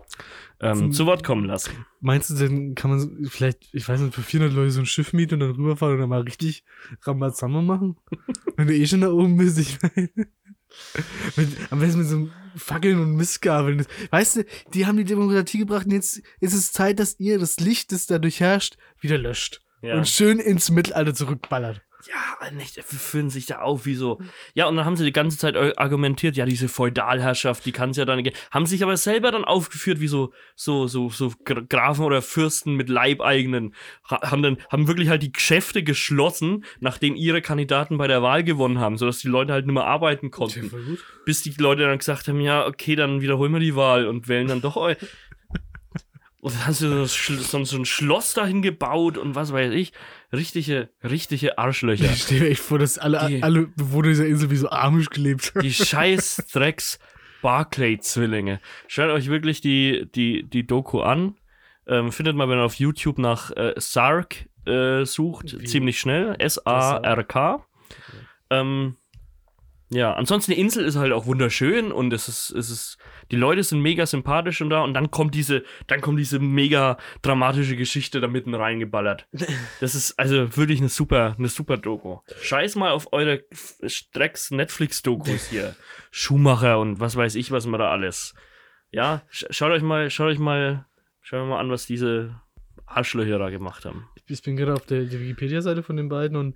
ähm, 0.60 0.92
zu 0.92 1.06
Wort 1.06 1.24
kommen 1.24 1.46
lassen. 1.46 1.86
Meinst 2.00 2.30
du 2.30 2.36
denn, 2.36 2.74
kann 2.76 2.92
man 2.92 3.26
vielleicht, 3.30 3.74
ich 3.74 3.88
weiß 3.88 4.02
nicht, 4.02 4.16
für 4.16 4.22
400 4.22 4.56
Leute 4.56 4.72
so 4.72 4.80
ein 4.82 4.86
Schiff 4.86 5.14
mieten 5.14 5.36
und 5.36 5.40
dann 5.42 5.52
rüberfahren 5.52 5.96
und 5.96 6.02
dann 6.02 6.10
mal 6.10 6.22
richtig 6.22 6.64
Rambazamba 7.04 7.62
machen? 7.62 7.98
Wenn 8.58 8.68
du 8.68 8.76
eh 8.76 8.86
schon 8.88 9.02
da 9.02 9.12
oben 9.12 9.38
bist, 9.38 9.58
ich 9.60 9.78
meine. 9.82 10.10
Mit, 11.36 11.50
am 11.70 11.80
besten 11.80 12.00
mit 12.00 12.08
so 12.08 12.16
einem 12.16 12.32
Fackeln 12.56 13.00
und 13.00 13.16
Mistgabeln. 13.16 13.86
Weißt 14.12 14.38
du, 14.38 14.46
die 14.74 14.86
haben 14.86 14.98
die 14.98 15.04
Demokratie 15.04 15.60
gebracht 15.60 15.86
und 15.86 15.92
jetzt 15.92 16.22
ist 16.40 16.54
es 16.54 16.72
Zeit, 16.72 17.00
dass 17.00 17.20
ihr 17.20 17.40
das 17.40 17.60
Licht, 17.60 17.92
das 17.92 18.06
dadurch 18.06 18.40
herrscht, 18.40 18.78
wieder 19.00 19.18
löscht. 19.18 19.62
Ja. 19.82 19.98
Und 19.98 20.08
schön 20.08 20.40
ins 20.40 20.70
Mittelalter 20.70 21.14
zurückballert. 21.14 21.82
Ja, 22.08 22.38
aber 22.40 22.52
nicht, 22.52 22.82
fühlen 22.84 23.30
sich 23.30 23.46
da 23.46 23.60
auf 23.60 23.86
wie 23.86 23.96
so. 23.96 24.20
Ja, 24.54 24.68
und 24.68 24.76
dann 24.76 24.86
haben 24.86 24.96
sie 24.96 25.06
die 25.06 25.14
ganze 25.14 25.38
Zeit 25.38 25.56
argumentiert, 25.78 26.36
ja, 26.36 26.46
diese 26.46 26.68
Feudalherrschaft, 26.68 27.66
die 27.66 27.72
kann 27.72 27.92
es 27.92 27.98
ja 27.98 28.06
dann 28.06 28.20
nicht. 28.22 28.36
Haben 28.52 28.66
sich 28.66 28.84
aber 28.84 28.98
selber 28.98 29.32
dann 29.32 29.46
aufgeführt 29.46 30.00
wie 30.00 30.08
so, 30.08 30.34
so, 30.56 30.88
so, 30.88 31.10
so 31.10 31.28
Gra- 31.46 31.66
Grafen 31.68 32.06
oder 32.06 32.22
Fürsten 32.22 32.76
mit 32.76 32.90
Leibeigenen. 32.90 33.74
Ha- 34.10 34.32
Haben 34.32 34.44
dann, 34.44 34.58
haben 34.70 34.88
wirklich 34.88 35.10
halt 35.10 35.24
die 35.24 35.32
Geschäfte 35.32 35.84
geschlossen, 35.84 36.66
nachdem 36.80 37.16
ihre 37.16 37.42
Kandidaten 37.42 37.98
bei 37.98 38.08
der 38.08 38.22
Wahl 38.22 38.44
gewonnen 38.44 38.80
haben, 38.80 38.98
sodass 38.98 39.20
die 39.20 39.28
Leute 39.28 39.54
halt 39.54 39.66
nicht 39.66 39.74
mehr 39.74 39.86
arbeiten 39.86 40.32
konnten. 40.32 40.70
Bis 41.26 41.42
die 41.42 41.52
Leute 41.58 41.84
dann 41.84 41.98
gesagt 41.98 42.28
haben, 42.28 42.42
ja, 42.42 42.66
okay, 42.68 42.96
dann 42.96 43.22
wiederholen 43.22 43.54
wir 43.54 43.60
die 43.60 43.76
Wahl 43.76 44.08
und 44.08 44.28
wählen 44.28 44.48
dann 44.48 44.62
doch 44.62 44.76
eu. 44.76 44.94
Und 46.44 46.54
dann 46.56 46.68
hast 46.68 46.82
du 46.82 47.06
so, 47.06 47.64
so 47.64 47.78
ein 47.78 47.86
Schloss 47.86 48.34
dahin 48.34 48.62
gebaut 48.62 49.18
und 49.18 49.34
was 49.34 49.54
weiß 49.54 49.72
ich. 49.74 49.94
Richtige, 50.34 50.90
richtige 51.02 51.58
Arschlöcher. 51.58 52.04
Ich 52.12 52.24
stehe 52.24 52.42
mir 52.42 52.50
echt 52.50 52.62
vor, 52.62 52.80
dass 52.80 52.98
alle, 52.98 53.26
Die- 53.30 53.42
alle 53.42 53.68
Bewohner 53.68 54.10
dieser 54.10 54.26
Insel 54.28 54.52
wie 54.52 54.58
so 54.58 54.70
amisch 54.70 55.10
gelebt 55.10 55.54
haben. 55.56 55.62
Die 55.62 55.74
scheiß 55.74 56.48
Drecks 56.52 57.00
Barclay-Zwillinge. 57.42 58.60
Schaut 58.88 59.10
euch 59.12 59.28
wirklich 59.30 59.62
die, 59.62 60.06
die, 60.14 60.44
die 60.44 60.68
Doku 60.68 61.00
an. 61.02 61.36
Ähm, 61.88 62.12
findet 62.12 62.36
man, 62.36 62.50
wenn 62.50 62.58
ihr 62.58 62.64
auf 62.66 62.76
YouTube 62.76 63.20
nach 63.20 63.52
äh, 63.52 63.74
Sark 63.78 64.46
äh, 64.66 65.06
sucht, 65.06 65.58
Wie? 65.60 65.66
ziemlich 65.66 65.98
schnell. 66.00 66.36
S-A-R-K. 66.40 67.66
Ähm, 68.50 68.98
ja, 69.94 70.14
ansonsten 70.14 70.52
die 70.52 70.60
Insel 70.60 70.86
ist 70.86 70.96
halt 70.96 71.14
auch 71.14 71.26
wunderschön 71.28 71.92
und 71.92 72.12
es 72.14 72.28
ist, 72.28 72.50
es 72.52 72.70
ist, 72.70 72.98
die 73.32 73.36
Leute 73.36 73.64
sind 73.64 73.80
mega 73.80 74.06
sympathisch 74.06 74.62
und 74.62 74.70
da 74.70 74.82
und 74.82 74.94
dann 74.94 75.12
kommt 75.12 75.36
diese, 75.36 75.64
dann 75.88 76.02
kommt 76.02 76.20
diese 76.20 76.40
mega 76.40 76.98
dramatische 77.22 77.76
Geschichte 77.76 78.20
da 78.20 78.28
mitten 78.28 78.56
reingeballert. 78.56 79.28
Das 79.80 79.96
ist 79.96 80.18
also 80.18 80.56
wirklich 80.56 80.80
eine 80.80 80.90
super, 80.90 81.36
eine 81.38 81.48
super 81.48 81.78
Doku. 81.78 82.20
Scheiß 82.42 82.76
mal 82.76 82.92
auf 82.92 83.12
eure 83.12 83.44
Drecks 84.14 84.50
Netflix-Dokus 84.52 85.50
hier. 85.50 85.76
Schumacher 86.10 86.80
und 86.80 87.00
was 87.00 87.16
weiß 87.16 87.36
ich, 87.36 87.52
was 87.52 87.66
man 87.66 87.80
da 87.80 87.92
alles. 87.92 88.34
Ja, 88.92 89.24
sch 89.30 89.46
schaut 89.50 89.72
euch 89.72 89.82
mal, 89.84 90.10
schaut 90.10 90.28
euch 90.28 90.40
mal, 90.40 90.86
schaut 91.22 91.42
euch 91.42 91.50
mal 91.50 91.60
an, 91.60 91.70
was 91.70 91.86
diese 91.86 92.42
Arschlöcher 92.86 93.40
da 93.40 93.50
gemacht 93.50 93.86
haben. 93.86 94.08
Ich 94.28 94.42
bin 94.42 94.56
gerade 94.56 94.74
auf 94.74 94.86
der, 94.86 95.04
der 95.04 95.20
Wikipedia-Seite 95.20 95.84
von 95.84 95.98
den 95.98 96.10
beiden 96.10 96.38
und 96.38 96.56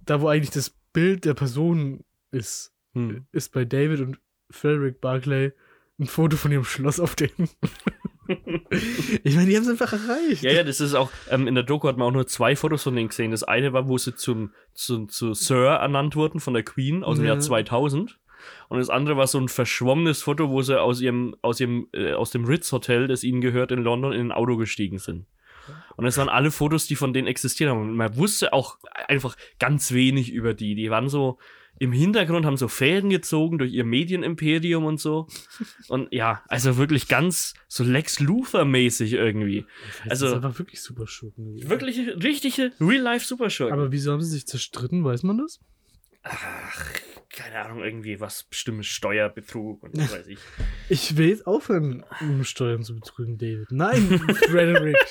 da, 0.00 0.20
wo 0.20 0.28
eigentlich 0.28 0.50
das 0.50 0.70
Bild 0.92 1.24
der 1.24 1.34
Person 1.34 2.04
ist, 2.32 2.72
Hm. 2.94 3.26
ist 3.32 3.52
bei 3.52 3.64
David 3.64 4.00
und 4.00 4.18
Frederick 4.50 5.00
Barclay 5.00 5.52
ein 5.98 6.06
Foto 6.06 6.36
von 6.36 6.50
ihrem 6.52 6.64
Schloss 6.64 6.98
auf 7.00 7.14
dem. 7.14 7.30
Ich 9.24 9.34
meine, 9.34 9.46
die 9.48 9.56
haben 9.56 9.64
es 9.64 9.68
einfach 9.68 9.92
erreicht. 9.92 10.42
Ja, 10.42 10.52
ja, 10.52 10.62
das 10.64 10.80
ist 10.80 10.94
auch, 10.94 11.10
ähm, 11.28 11.48
in 11.48 11.54
der 11.54 11.64
Doku 11.64 11.88
hat 11.88 11.96
man 11.98 12.08
auch 12.08 12.12
nur 12.12 12.26
zwei 12.26 12.56
Fotos 12.56 12.84
von 12.84 12.94
denen 12.94 13.08
gesehen. 13.08 13.30
Das 13.32 13.42
eine 13.42 13.72
war, 13.72 13.88
wo 13.88 13.98
sie 13.98 14.14
zum, 14.14 14.52
zu, 14.74 15.06
zu 15.06 15.34
Sir 15.34 15.66
ernannt 15.80 16.16
wurden 16.16 16.40
von 16.40 16.54
der 16.54 16.62
Queen 16.62 17.04
aus 17.04 17.16
dem 17.16 17.26
Ja. 17.26 17.32
Jahr 17.32 17.40
2000. 17.40 18.18
Und 18.68 18.78
das 18.78 18.90
andere 18.90 19.16
war 19.16 19.26
so 19.26 19.38
ein 19.38 19.48
verschwommenes 19.48 20.22
Foto, 20.22 20.50
wo 20.50 20.62
sie 20.62 20.80
aus 20.80 21.00
ihrem, 21.00 21.34
aus 21.42 21.60
ihrem, 21.60 21.88
äh, 21.92 22.12
aus 22.12 22.30
dem 22.30 22.44
Ritz 22.44 22.70
Hotel, 22.72 23.06
das 23.08 23.22
ihnen 23.24 23.40
gehört, 23.40 23.70
in 23.72 23.82
London, 23.82 24.12
in 24.12 24.28
ein 24.28 24.32
Auto 24.32 24.56
gestiegen 24.56 24.98
sind. 24.98 25.26
Und 25.96 26.06
es 26.06 26.16
waren 26.16 26.28
alle 26.28 26.50
Fotos, 26.50 26.86
die 26.86 26.96
von 26.96 27.12
denen 27.12 27.28
existiert 27.28 27.70
haben. 27.70 27.82
Und 27.82 27.94
man 27.96 28.16
wusste 28.16 28.52
auch 28.52 28.78
einfach 29.08 29.36
ganz 29.58 29.92
wenig 29.92 30.32
über 30.32 30.54
die. 30.54 30.74
Die 30.74 30.90
waren 30.90 31.08
so 31.08 31.38
im 31.78 31.92
Hintergrund, 31.92 32.46
haben 32.46 32.56
so 32.56 32.68
Fäden 32.68 33.10
gezogen 33.10 33.58
durch 33.58 33.72
ihr 33.72 33.84
Medienimperium 33.84 34.84
und 34.84 35.00
so. 35.00 35.26
Und 35.88 36.12
ja, 36.12 36.42
also 36.48 36.76
wirklich 36.76 37.08
ganz 37.08 37.54
so 37.66 37.82
Lex 37.82 38.20
Luthor-mäßig 38.20 39.14
irgendwie. 39.14 39.66
also, 40.08 40.26
also- 40.26 40.26
das 40.26 40.32
ist 40.38 40.44
einfach 40.44 40.58
wirklich 40.60 40.80
super 40.82 41.06
Schurken. 41.06 41.54
gewesen. 41.54 41.70
Wirklich 41.70 41.98
richtige 42.22 42.72
Real-Life-Superschurken. 42.80 43.72
Aber 43.76 43.90
wieso 43.92 44.12
haben 44.12 44.20
sie 44.22 44.30
sich 44.30 44.46
zerstritten? 44.46 45.04
Weiß 45.04 45.22
man 45.24 45.38
das? 45.38 45.60
Ach, 46.22 46.92
keine 47.30 47.64
Ahnung, 47.64 47.82
irgendwie 47.82 48.20
was 48.20 48.44
bestimmtes 48.44 48.86
Steuerbetrug 48.86 49.82
und 49.82 49.96
was 49.98 50.12
weiß 50.12 50.26
ich. 50.28 50.38
Ich 50.88 51.16
will 51.16 51.30
jetzt 51.30 51.46
aufhören, 51.48 52.04
um 52.20 52.44
Steuern 52.44 52.84
zu 52.84 52.94
betrügen, 52.94 53.38
David. 53.38 53.72
Nein, 53.72 54.20
Frederick. 54.48 54.96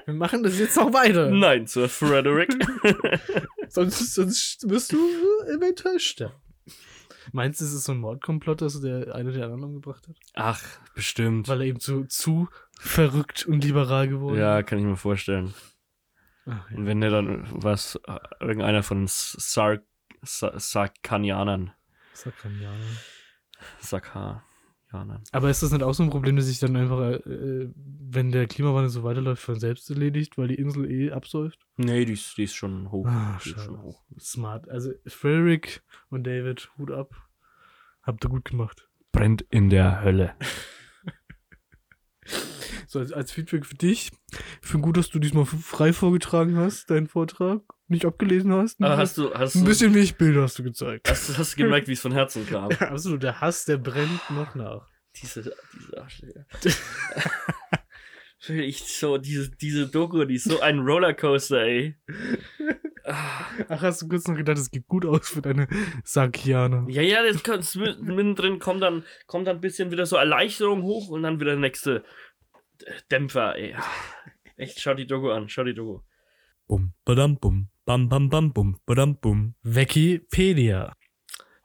Wir 0.06 0.14
machen 0.14 0.42
das 0.42 0.58
jetzt 0.58 0.76
noch 0.76 0.92
weiter. 0.92 1.30
Nein, 1.30 1.66
Sir 1.66 1.88
Frederick. 1.88 2.50
Sonst, 3.68 4.14
sonst 4.14 4.68
wirst 4.68 4.92
du 4.92 4.96
eventuell 5.54 6.00
sterben. 6.00 6.34
Meinst 7.32 7.60
du, 7.60 7.64
es 7.66 7.72
ist 7.72 7.84
so 7.84 7.92
ein 7.92 7.98
Mordkomplott, 7.98 8.60
dass 8.62 8.80
der 8.80 9.14
eine 9.14 9.30
der 9.30 9.44
anderen 9.44 9.62
umgebracht 9.62 10.08
hat? 10.08 10.16
Ach, 10.34 10.60
bestimmt. 10.96 11.46
Weil 11.46 11.60
er 11.60 11.66
eben 11.68 11.78
zu, 11.78 12.04
zu 12.06 12.48
verrückt 12.80 13.46
und 13.46 13.62
liberal 13.62 14.08
geworden 14.08 14.38
Ja, 14.40 14.64
kann 14.64 14.78
ich 14.80 14.84
mir 14.84 14.96
vorstellen. 14.96 15.54
Ach, 16.46 16.68
ja. 16.70 16.76
Und 16.76 16.86
wenn 16.86 17.00
der 17.00 17.10
dann 17.10 17.46
was, 17.52 18.00
irgendeiner 18.40 18.82
von 18.82 19.04
Sark, 19.06 19.84
Sa- 20.22 20.58
Sarkanianern, 20.58 21.72
Sakanianer. 24.90 25.20
Sarkanianern. 25.20 25.22
Aber 25.32 25.50
ist 25.50 25.62
das 25.62 25.72
nicht 25.72 25.82
auch 25.82 25.94
so 25.94 26.02
ein 26.02 26.10
Problem, 26.10 26.36
dass 26.36 26.46
sich 26.46 26.58
dann 26.58 26.76
einfach, 26.76 27.00
äh, 27.00 27.70
wenn 27.74 28.32
der 28.32 28.46
Klimawandel 28.46 28.90
so 28.90 29.02
weiterläuft, 29.02 29.42
von 29.42 29.58
selbst 29.58 29.88
erledigt, 29.90 30.36
weil 30.38 30.48
die 30.48 30.56
Insel 30.56 30.90
eh 30.90 31.12
absäuft? 31.12 31.58
Nee, 31.76 32.04
die 32.04 32.14
ist, 32.14 32.36
die 32.36 32.44
ist 32.44 32.54
schon 32.54 32.90
hoch. 32.90 33.06
Ah, 33.06 33.38
die 33.44 33.50
ist 33.50 33.64
schon 33.64 33.80
hoch. 33.80 34.02
Smart. 34.18 34.68
Also 34.68 34.92
Frederick 35.06 35.82
und 36.10 36.26
David, 36.26 36.70
Hut 36.78 36.90
ab. 36.90 37.14
Habt 38.02 38.24
ihr 38.24 38.30
gut 38.30 38.44
gemacht. 38.44 38.88
Brennt 39.12 39.42
in 39.50 39.70
der 39.70 40.02
Hölle. 40.02 40.34
So, 42.86 42.98
als, 42.98 43.12
als 43.12 43.30
Feedback 43.30 43.66
für 43.66 43.76
dich. 43.76 44.10
Ich 44.62 44.68
finde 44.68 44.84
gut, 44.84 44.96
dass 44.96 45.10
du 45.10 45.20
diesmal 45.20 45.44
frei 45.44 45.92
vorgetragen 45.92 46.56
hast, 46.56 46.90
deinen 46.90 47.06
Vortrag. 47.06 47.60
Nicht 47.90 48.06
abgelesen 48.06 48.52
hast. 48.52 48.80
Aber 48.80 48.96
hast 48.96 49.18
du, 49.18 49.34
hast 49.34 49.56
ein 49.56 49.62
du, 49.62 49.66
bisschen 49.68 49.90
Milchbilder 49.92 50.42
hast 50.42 50.58
du 50.58 50.62
gezeigt. 50.62 51.10
hast, 51.10 51.28
du- 51.28 51.36
hast 51.38 51.52
du 51.54 51.62
gemerkt, 51.64 51.88
wie 51.88 51.92
es 51.92 52.00
von 52.00 52.12
Herzen 52.12 52.46
kam? 52.46 52.70
Absolut, 52.78 53.22
der 53.22 53.40
Hass, 53.40 53.64
der 53.64 53.78
brennt 53.78 54.30
noch 54.30 54.54
nach. 54.54 54.86
Diese, 55.16 55.42
diese 55.74 56.00
Arschlöcher. 56.00 56.46
ich 58.48 58.78
so, 58.96 59.18
diese, 59.18 59.50
diese 59.50 59.88
Doku, 59.88 60.24
die 60.24 60.36
ist 60.36 60.44
so 60.44 60.60
ein 60.60 60.78
Rollercoaster, 60.78 61.62
ey. 61.62 61.96
Ah. 63.04 63.44
Ach, 63.68 63.82
hast 63.82 64.02
du 64.02 64.08
kurz 64.08 64.28
noch 64.28 64.36
gedacht, 64.36 64.58
es 64.58 64.70
geht 64.70 64.86
gut 64.86 65.04
aus 65.04 65.28
für 65.28 65.42
deine 65.42 65.66
Sakianer. 66.04 66.86
Ja, 66.88 67.02
ja, 67.02 67.22
das 67.24 67.42
zwi- 67.44 67.98
mittendrin 68.00 68.58
kommt 68.60 68.82
dann, 68.82 69.04
kommt 69.26 69.46
dann 69.48 69.56
ein 69.56 69.60
bisschen 69.60 69.90
wieder 69.90 70.06
so 70.06 70.16
Erleichterung 70.16 70.82
hoch 70.82 71.08
und 71.08 71.22
dann 71.22 71.40
wieder 71.40 71.52
der 71.52 71.60
nächste 71.60 72.04
Dämpfer, 73.10 73.56
ey. 73.56 73.74
Echt, 74.56 74.80
schau 74.80 74.94
die 74.94 75.06
Doku 75.06 75.30
an, 75.30 75.48
schau 75.48 75.64
die 75.64 75.74
Doku. 75.74 76.02
Bum, 76.66 76.92
badam, 77.04 77.36
bum, 77.36 77.68
bam, 77.90 78.08
bam, 78.08 78.28
bam, 78.28 78.52
bum, 78.52 78.78
badam, 78.86 79.16
bum. 79.16 79.54
Wikipedia. 79.64 80.92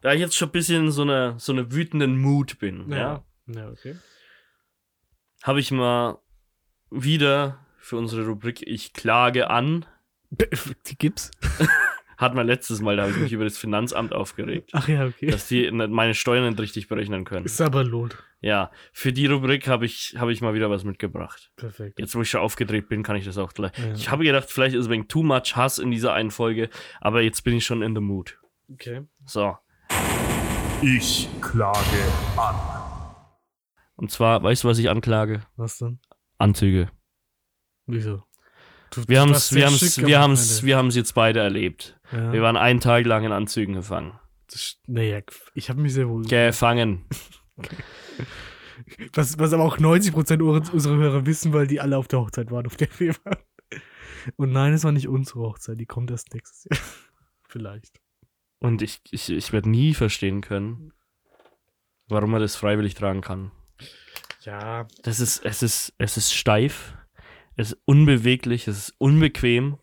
Da 0.01 0.13
ich 0.13 0.19
jetzt 0.19 0.35
schon 0.35 0.49
ein 0.49 0.53
bisschen 0.53 0.85
in 0.85 0.91
so 0.91 1.03
einer 1.03 1.38
so 1.38 1.51
eine 1.51 1.71
wütenden 1.71 2.19
Mut 2.19 2.57
bin, 2.57 2.89
ja, 2.89 3.23
Ja, 3.45 3.69
okay. 3.69 3.95
habe 5.43 5.59
ich 5.59 5.69
mal 5.69 6.17
wieder 6.89 7.63
für 7.77 7.97
unsere 7.97 8.25
Rubrik 8.25 8.63
Ich 8.65 8.93
klage 8.93 9.51
an. 9.51 9.85
Die 10.88 10.97
gibt's? 10.97 11.29
Hat 12.17 12.34
man 12.36 12.47
letztes 12.47 12.82
Mal, 12.82 12.95
da 12.95 13.04
habe 13.04 13.12
ich 13.12 13.17
mich 13.17 13.34
über 13.34 13.43
das 13.43 13.58
Finanzamt 13.58 14.13
aufgeregt. 14.13 14.69
Ach 14.73 14.88
ja, 14.88 15.06
okay. 15.06 15.28
dass 15.28 15.47
die 15.47 15.69
meine 15.71 16.13
Steuern 16.13 16.47
nicht 16.49 16.60
richtig 16.60 16.88
berechnen 16.88 17.25
können. 17.25 17.45
Ist 17.45 17.62
aber 17.62 17.84
lohnt. 17.84 18.17
Ja, 18.41 18.71
für 18.93 19.12
die 19.12 19.25
Rubrik 19.25 19.67
habe 19.67 19.86
ich, 19.86 20.15
habe 20.17 20.32
ich 20.32 20.41
mal 20.41 20.54
wieder 20.54 20.69
was 20.69 20.84
mitgebracht. 20.84 21.51
Perfekt. 21.56 21.99
Jetzt, 21.99 22.15
wo 22.15 22.21
ich 22.21 22.30
schon 22.30 22.41
aufgedreht 22.41 22.89
bin, 22.89 23.01
kann 23.01 23.15
ich 23.15 23.25
das 23.25 23.38
auch 23.38 23.54
gleich. 23.54 23.71
Ja. 23.78 23.93
Ich 23.93 24.12
habe 24.12 24.23
gedacht, 24.23 24.49
vielleicht 24.49 24.75
ist 24.75 24.89
wegen 24.89 25.08
too 25.08 25.23
much 25.23 25.56
Hass 25.56 25.80
in 25.80 25.91
dieser 25.91 26.13
einen 26.13 26.32
Folge, 26.32 26.69
aber 27.01 27.21
jetzt 27.21 27.43
bin 27.43 27.56
ich 27.56 27.65
schon 27.65 27.82
in 27.82 27.95
the 27.95 28.01
mood. 28.01 28.38
Okay. 28.71 29.01
So. 29.25 29.58
Ich 30.82 31.28
klage 31.41 31.80
an. 32.38 32.56
Und 33.95 34.12
zwar, 34.12 34.43
weißt 34.43 34.63
du, 34.63 34.67
was 34.67 34.78
ich 34.78 34.89
anklage? 34.89 35.41
Was 35.56 35.78
denn? 35.78 35.99
Anzüge. 36.38 36.91
Wieso? 37.88 38.23
Du, 38.95 39.03
Wir 39.08 39.21
haben 39.21 39.31
es, 39.31 39.51
wir 39.53 39.60
sehr 39.60 39.67
haben 39.67 39.75
schick 39.77 39.88
es, 39.89 39.97
wir 39.97 40.05
gemacht, 40.05 40.21
haben 40.21 40.31
es, 40.34 40.53
Alter. 40.55 40.65
wir 40.67 40.77
haben 40.77 40.88
es 40.88 40.95
jetzt 40.95 41.13
beide 41.13 41.39
erlebt. 41.41 41.99
Ja. 42.12 42.31
Wir 42.34 42.41
waren 42.41 42.58
einen 42.58 42.79
Tag 42.79 43.05
lang 43.05 43.23
in 43.25 43.31
Anzügen 43.31 43.73
gefangen. 43.75 44.19
Naja, 44.88 45.19
ich 45.53 45.69
habe 45.69 45.81
mich 45.81 45.93
sehr 45.93 46.08
wohl. 46.08 46.23
Gefangen. 46.25 47.05
Was, 49.13 49.39
was 49.39 49.53
aber 49.53 49.63
auch 49.63 49.77
90% 49.77 50.41
ur- 50.41 50.62
unserer 50.73 50.95
Hörer 50.97 51.25
wissen, 51.25 51.53
weil 51.53 51.67
die 51.67 51.79
alle 51.81 51.97
auf 51.97 52.08
der 52.08 52.19
Hochzeit 52.19 52.51
waren, 52.51 52.65
auf 52.67 52.75
der 52.75 52.88
wir 52.99 53.15
waren. 53.23 53.38
Und 54.38 54.51
nein, 54.51 54.73
es 54.73 54.84
war 54.84 54.91
nicht 54.91 55.08
unsere 55.08 55.39
Hochzeit, 55.39 55.79
die 55.79 55.86
kommt 55.86 56.12
erst 56.12 56.34
nächstes 56.34 56.65
Jahr. 56.69 56.79
Vielleicht. 57.47 57.99
Und 58.60 58.81
ich, 58.81 59.01
ich, 59.12 59.29
ich 59.29 59.53
werde 59.53 59.69
nie 59.69 59.93
verstehen 59.93 60.41
können, 60.41 60.91
warum 62.08 62.31
man 62.31 62.41
das 62.41 62.55
freiwillig 62.55 62.95
tragen 62.95 63.21
kann. 63.21 63.51
Ja. 64.41 64.88
Das 65.03 65.19
ist, 65.19 65.43
es 65.45 65.63
ist, 65.63 65.93
es 65.97 66.17
ist 66.17 66.34
steif, 66.34 66.94
es 67.55 67.71
ist 67.71 67.77
unbeweglich, 67.85 68.67
es 68.67 68.77
ist 68.77 68.93
unbequem. 68.97 69.77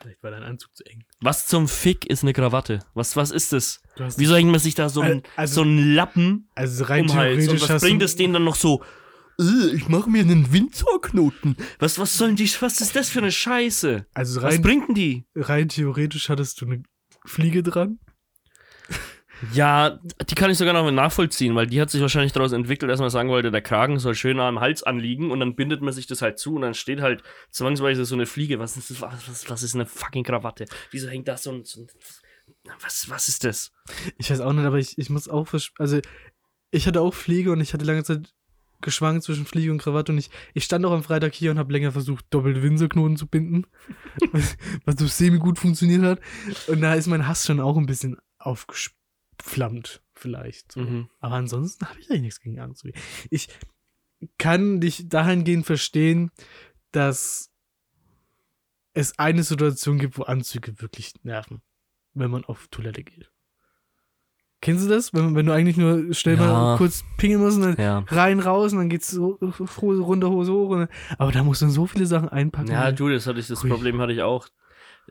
Vielleicht 0.00 0.22
war 0.22 0.30
dein 0.30 0.42
Anzug 0.44 0.74
zu 0.76 0.84
eng. 0.86 1.04
Was 1.20 1.46
zum 1.48 1.66
Fick 1.66 2.06
ist 2.06 2.22
eine 2.22 2.32
Krawatte? 2.32 2.78
Was, 2.94 3.16
was 3.16 3.30
ist 3.32 3.52
das? 3.52 3.80
Wieso 4.16 4.36
hängt 4.36 4.50
man 4.50 4.60
sich 4.60 4.74
da 4.76 4.88
so 4.88 5.00
einen 5.00 5.22
Also- 5.36 5.54
so 5.56 5.62
einen 5.62 5.94
Lappen 5.94 6.48
also 6.54 6.84
rein 6.84 7.08
um 7.10 7.14
Hals? 7.16 7.38
Und 7.38 7.44
theoretisch 7.46 7.68
was 7.68 7.82
bringt 7.82 8.02
es 8.02 8.14
denen 8.16 8.34
dann 8.34 8.44
noch 8.44 8.54
so? 8.54 8.82
"Äh, 9.40 9.74
Ich 9.74 9.88
mache 9.88 10.08
mir 10.08 10.20
einen 10.22 10.52
Windsor-Knoten. 10.52 11.56
Was, 11.80 11.98
was 11.98 12.16
sollen 12.16 12.36
die, 12.36 12.48
was 12.60 12.80
ist 12.80 12.94
das 12.94 13.08
für 13.08 13.18
eine 13.18 13.32
Scheiße? 13.32 14.06
Also 14.14 14.40
Was 14.42 14.54
rein, 14.54 14.62
bringt 14.62 14.88
denn 14.88 14.94
die? 14.94 15.26
rein 15.34 15.68
theoretisch 15.68 16.28
hattest 16.28 16.60
du 16.60 16.66
eine 16.66 16.82
Fliege 17.26 17.62
dran. 17.64 17.98
Ja, 19.52 19.98
die 20.28 20.34
kann 20.34 20.50
ich 20.50 20.58
sogar 20.58 20.74
noch 20.74 20.90
nachvollziehen, 20.90 21.54
weil 21.54 21.66
die 21.66 21.80
hat 21.80 21.90
sich 21.90 22.00
wahrscheinlich 22.00 22.32
daraus 22.32 22.52
entwickelt, 22.52 22.90
dass 22.90 23.00
man 23.00 23.10
sagen 23.10 23.28
wollte, 23.28 23.50
der 23.50 23.62
Kragen 23.62 23.98
soll 23.98 24.14
schön 24.14 24.40
am 24.40 24.60
Hals 24.60 24.82
anliegen 24.82 25.30
und 25.30 25.40
dann 25.40 25.54
bindet 25.54 25.80
man 25.80 25.92
sich 25.92 26.06
das 26.06 26.22
halt 26.22 26.38
zu 26.38 26.54
und 26.54 26.62
dann 26.62 26.74
steht 26.74 27.00
halt 27.00 27.22
zwangsweise 27.50 28.04
so 28.04 28.14
eine 28.14 28.26
Fliege. 28.26 28.58
Was 28.58 28.76
ist 28.76 28.90
das? 28.90 29.02
Was, 29.02 29.48
was 29.48 29.62
ist 29.62 29.74
eine 29.74 29.86
fucking 29.86 30.24
Krawatte? 30.24 30.66
Wieso 30.90 31.08
hängt 31.08 31.28
da 31.28 31.36
so 31.36 31.52
ein. 31.52 31.64
So 31.64 31.82
ein 31.82 31.88
was, 32.82 33.08
was 33.08 33.28
ist 33.28 33.44
das? 33.44 33.72
Ich 34.16 34.30
weiß 34.30 34.40
auch 34.40 34.52
nicht, 34.52 34.64
aber 34.64 34.78
ich, 34.78 34.98
ich 34.98 35.10
muss 35.10 35.28
auch, 35.28 35.48
also 35.78 36.00
ich 36.70 36.86
hatte 36.86 37.00
auch 37.00 37.14
Fliege 37.14 37.52
und 37.52 37.60
ich 37.60 37.72
hatte 37.72 37.84
lange 37.84 38.04
Zeit 38.04 38.34
geschwankt 38.80 39.24
zwischen 39.24 39.46
Fliege 39.46 39.72
und 39.72 39.78
Krawatte 39.78 40.12
und 40.12 40.18
ich, 40.18 40.30
ich 40.54 40.64
stand 40.64 40.84
auch 40.84 40.92
am 40.92 41.02
Freitag 41.02 41.34
hier 41.34 41.50
und 41.50 41.58
habe 41.58 41.72
länger 41.72 41.92
versucht, 41.92 42.26
doppelte 42.30 42.62
Winselknoten 42.62 43.16
zu 43.16 43.26
binden, 43.26 43.66
was, 44.84 44.98
so 44.98 45.06
semi-gut 45.06 45.58
funktioniert 45.58 46.02
hat. 46.02 46.20
Und 46.68 46.80
da 46.80 46.94
ist 46.94 47.06
mein 47.06 47.26
Hass 47.26 47.46
schon 47.46 47.60
auch 47.60 47.76
ein 47.76 47.86
bisschen 47.86 48.18
aufgeflammt, 49.38 50.02
vielleicht. 50.14 50.72
So. 50.72 50.80
Mhm. 50.80 51.08
Aber 51.20 51.36
ansonsten 51.36 51.86
habe 51.88 51.98
ich 52.00 52.10
eigentlich 52.10 52.22
nichts 52.22 52.40
gegen 52.40 52.60
Anzüge. 52.60 52.98
Ich 53.30 53.48
kann 54.36 54.80
dich 54.80 55.08
dahingehend 55.08 55.64
verstehen, 55.66 56.30
dass 56.90 57.50
es 58.94 59.18
eine 59.18 59.44
Situation 59.44 59.98
gibt, 59.98 60.18
wo 60.18 60.24
Anzüge 60.24 60.80
wirklich 60.80 61.12
nerven, 61.22 61.62
wenn 62.14 62.30
man 62.30 62.44
auf 62.44 62.66
Toilette 62.68 63.04
geht. 63.04 63.30
Kennst 64.60 64.84
du 64.84 64.88
das? 64.88 65.14
Wenn, 65.14 65.36
wenn 65.36 65.46
du 65.46 65.52
eigentlich 65.52 65.76
nur 65.76 66.12
schnell 66.14 66.34
Ja. 66.36 66.40
mal 66.52 66.76
kurz 66.78 67.04
pingeln 67.16 67.40
musst 67.40 67.58
und 67.58 67.62
dann 67.62 67.76
Ja. 67.76 67.98
rein, 68.08 68.40
raus 68.40 68.72
und 68.72 68.78
dann 68.78 68.88
geht's 68.88 69.08
so 69.08 69.38
Hose 69.80 70.02
runter, 70.02 70.30
Hose 70.30 70.52
hoch. 70.52 70.74
Dann, 70.74 70.88
aber 71.16 71.30
da 71.30 71.44
musst 71.44 71.60
du 71.60 71.66
dann 71.66 71.72
so 71.72 71.86
viele 71.86 72.06
Sachen 72.06 72.28
einpacken. 72.28 72.72
Ja, 72.72 72.90
du, 72.90 73.08
das 73.08 73.28
hatte 73.28 73.38
ich, 73.38 73.46
das 73.46 73.62
Ui. 73.62 73.70
Problem 73.70 74.00
hatte 74.00 74.12
ich 74.12 74.22
auch. 74.22 74.48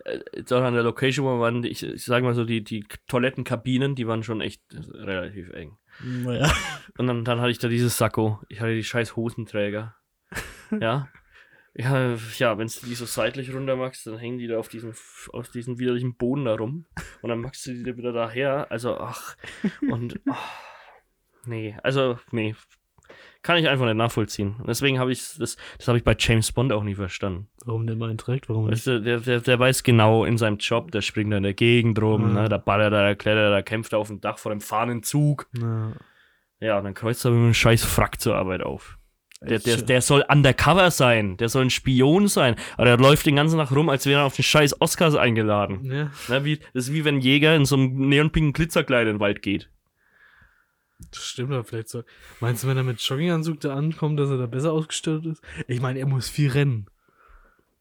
Äh, 0.06 0.20
Jetzt 0.36 0.54
auch 0.54 0.64
an 0.64 0.74
der 0.74 0.84
Location, 0.84 1.26
wo 1.26 1.40
waren, 1.40 1.64
ich, 1.64 1.84
ich 1.84 2.06
sag 2.06 2.24
mal 2.24 2.34
so, 2.34 2.46
die, 2.46 2.64
die 2.64 2.86
Toilettenkabinen, 3.08 3.96
die 3.96 4.08
waren 4.08 4.24
schon 4.24 4.42
echt 4.42 4.62
relativ 4.72 5.50
eng. 5.52 5.78
Naja. 6.04 6.52
Und 6.98 7.08
dann, 7.08 7.26
dann 7.26 7.40
hatte 7.40 7.52
ich 7.52 7.60
da 7.60 7.68
dieses 7.68 7.98
Sakko. 7.98 8.42
Ich 8.50 8.60
hatte 8.62 8.76
die 8.76 8.84
scheiß 8.84 9.16
Hosenträger. 9.16 9.96
ja. 10.80 11.10
Ja, 11.80 12.16
ja, 12.38 12.58
wenn 12.58 12.68
du 12.68 12.88
die 12.88 12.96
so 12.96 13.06
seitlich 13.06 13.54
runter 13.54 13.76
machst, 13.76 14.08
dann 14.08 14.18
hängen 14.18 14.40
die 14.40 14.48
da 14.48 14.58
auf 14.58 14.68
diesem, 14.68 14.94
auf 15.32 15.50
diesem 15.50 15.78
widerlichen 15.78 16.16
Boden 16.16 16.46
da 16.46 16.56
rum. 16.56 16.88
Und 17.22 17.30
dann 17.30 17.40
machst 17.40 17.68
du 17.68 17.74
die 17.74 17.84
da 17.84 17.96
wieder 17.96 18.14
daher. 18.14 18.72
Also, 18.72 18.98
ach. 18.98 19.36
Und, 19.88 20.20
ach, 20.28 20.54
nee, 21.46 21.78
also, 21.84 22.18
nee. 22.32 22.56
Kann 23.48 23.58
ich 23.58 23.70
einfach 23.70 23.86
nicht 23.86 23.96
nachvollziehen. 23.96 24.56
Und 24.60 24.68
deswegen 24.68 25.00
habe 25.00 25.14
ich 25.14 25.20
das, 25.40 25.56
das 25.78 25.88
habe 25.88 25.98
ich 25.98 26.04
bei 26.04 26.18
James 26.20 26.52
Bond 26.52 26.74
auch 26.74 26.84
nie 26.84 26.96
verstanden. 26.96 27.48
Warum 27.66 27.88
der 27.88 27.96
mal 27.96 28.14
trägt? 28.18 28.50
Warum 28.50 28.66
nicht? 28.66 28.74
Weißt 28.74 28.88
du, 28.88 29.02
der, 29.02 29.20
der, 29.22 29.40
der 29.40 29.58
weiß 29.58 29.84
genau 29.84 30.26
in 30.26 30.38
seinem 30.38 30.58
Job, 30.58 30.92
der 30.92 31.02
springt 31.02 31.32
da 31.32 31.38
in 31.38 31.44
der 31.44 31.54
Gegend 31.54 32.02
rum, 32.02 32.28
Mhm. 32.28 32.34
ne, 32.34 32.50
da 32.50 32.58
ballert 32.58 32.92
er, 32.92 33.04
da 33.04 33.16
klettert 33.16 33.44
er, 33.46 33.50
da 33.52 33.62
kämpft 33.62 33.94
er 33.94 34.00
auf 34.00 34.08
dem 34.10 34.20
Dach 34.20 34.38
vor 34.38 34.52
dem 34.52 34.60
Fahnenzug. 34.60 35.48
Na, 35.54 35.94
Ja, 36.60 36.78
und 36.78 36.84
dann 36.84 36.94
kreuzt 36.94 37.24
er 37.24 37.32
mit 37.32 37.40
einem 37.40 37.54
scheiß 37.54 37.86
Frack 37.86 38.20
zur 38.20 38.36
Arbeit 38.36 38.64
auf. 38.64 38.98
Der, 39.42 39.60
der, 39.60 39.78
der 39.78 40.02
soll 40.02 40.26
undercover 40.28 40.90
sein, 40.92 41.38
der 41.38 41.48
soll 41.48 41.64
ein 41.66 41.70
Spion 41.70 42.28
sein, 42.28 42.56
aber 42.76 42.86
der 42.86 42.98
läuft 42.98 43.28
den 43.28 43.36
ganzen 43.36 43.60
Tag 43.60 43.72
rum, 43.72 43.88
als 43.88 44.08
wäre 44.08 44.22
er 44.22 44.26
auf 44.26 44.36
den 44.36 44.44
scheiß 44.44 44.82
Oscars 44.82 45.16
eingeladen. 45.16 45.86
ja, 45.86 46.10
Ne, 46.28 46.44
wie, 46.44 46.58
das 46.74 46.88
ist 46.90 46.94
wie 46.94 47.06
wenn 47.06 47.18
ein 47.18 47.22
Jäger 47.22 47.56
in 47.56 47.64
so 47.66 47.76
einem 47.76 48.10
neonpinken 48.10 48.52
Glitzerkleid 48.54 49.08
in 49.08 49.14
den 49.16 49.20
Wald 49.20 49.42
geht. 49.44 49.70
Das 51.12 51.24
stimmt 51.24 51.52
aber 51.54 51.64
vielleicht 51.64 51.90
so. 51.90 52.04
Meinst 52.40 52.64
du, 52.64 52.68
wenn 52.68 52.78
er 52.78 52.84
mit 52.84 53.00
Jogginganzug 53.02 53.60
da 53.60 53.76
ankommt, 53.76 54.20
dass 54.20 54.30
er 54.30 54.38
da 54.38 54.46
besser 54.48 54.72
ausgestattet 54.74 55.26
ist? 55.26 55.42
Ich 55.68 55.80
meine, 55.82 56.00
er 56.00 56.08
muss 56.08 56.30
viel 56.30 56.50
rennen. 56.50 56.88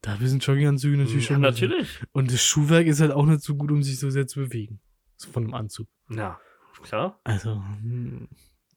Da 0.02 0.16
sind 0.20 0.44
Jogginganzüge 0.46 0.96
natürlich 0.96 1.28
Ja, 1.28 1.34
schon. 1.34 1.40
natürlich. 1.42 2.00
Und 2.12 2.30
das 2.32 2.42
Schuhwerk 2.42 2.86
ist 2.86 3.00
halt 3.00 3.12
auch 3.12 3.26
nicht 3.26 3.42
so 3.42 3.56
gut, 3.56 3.70
um 3.72 3.82
sich 3.82 3.98
so 3.98 4.10
sehr 4.10 4.26
zu 4.26 4.40
bewegen. 4.40 4.80
So 5.16 5.30
von 5.30 5.44
einem 5.44 5.54
Anzug. 5.54 5.88
Ja, 6.10 6.38
klar. 6.82 7.18
Also, 7.24 7.54
hm, 7.82 8.28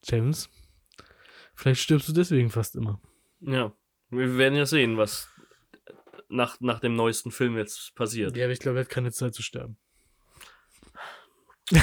James, 0.04 0.50
vielleicht 1.54 1.82
stirbst 1.82 2.08
du 2.08 2.14
deswegen 2.14 2.50
fast 2.50 2.76
immer. 2.76 3.00
Ja, 3.42 3.74
wir 4.10 4.38
werden 4.38 4.56
ja 4.56 4.66
sehen, 4.66 4.98
was 4.98 5.30
nach, 6.30 6.60
nach 6.62 6.80
dem 6.80 6.96
neuesten 6.96 7.32
Film 7.32 7.58
jetzt 7.58 7.94
passiert. 7.96 8.36
Ja, 8.38 8.46
aber 8.46 8.54
ich 8.54 8.60
glaube, 8.60 8.80
er 8.80 8.86
hat 8.86 8.90
keine 8.90 9.12
Zeit 9.12 9.36
zu 9.36 9.44
sterben. 9.44 9.78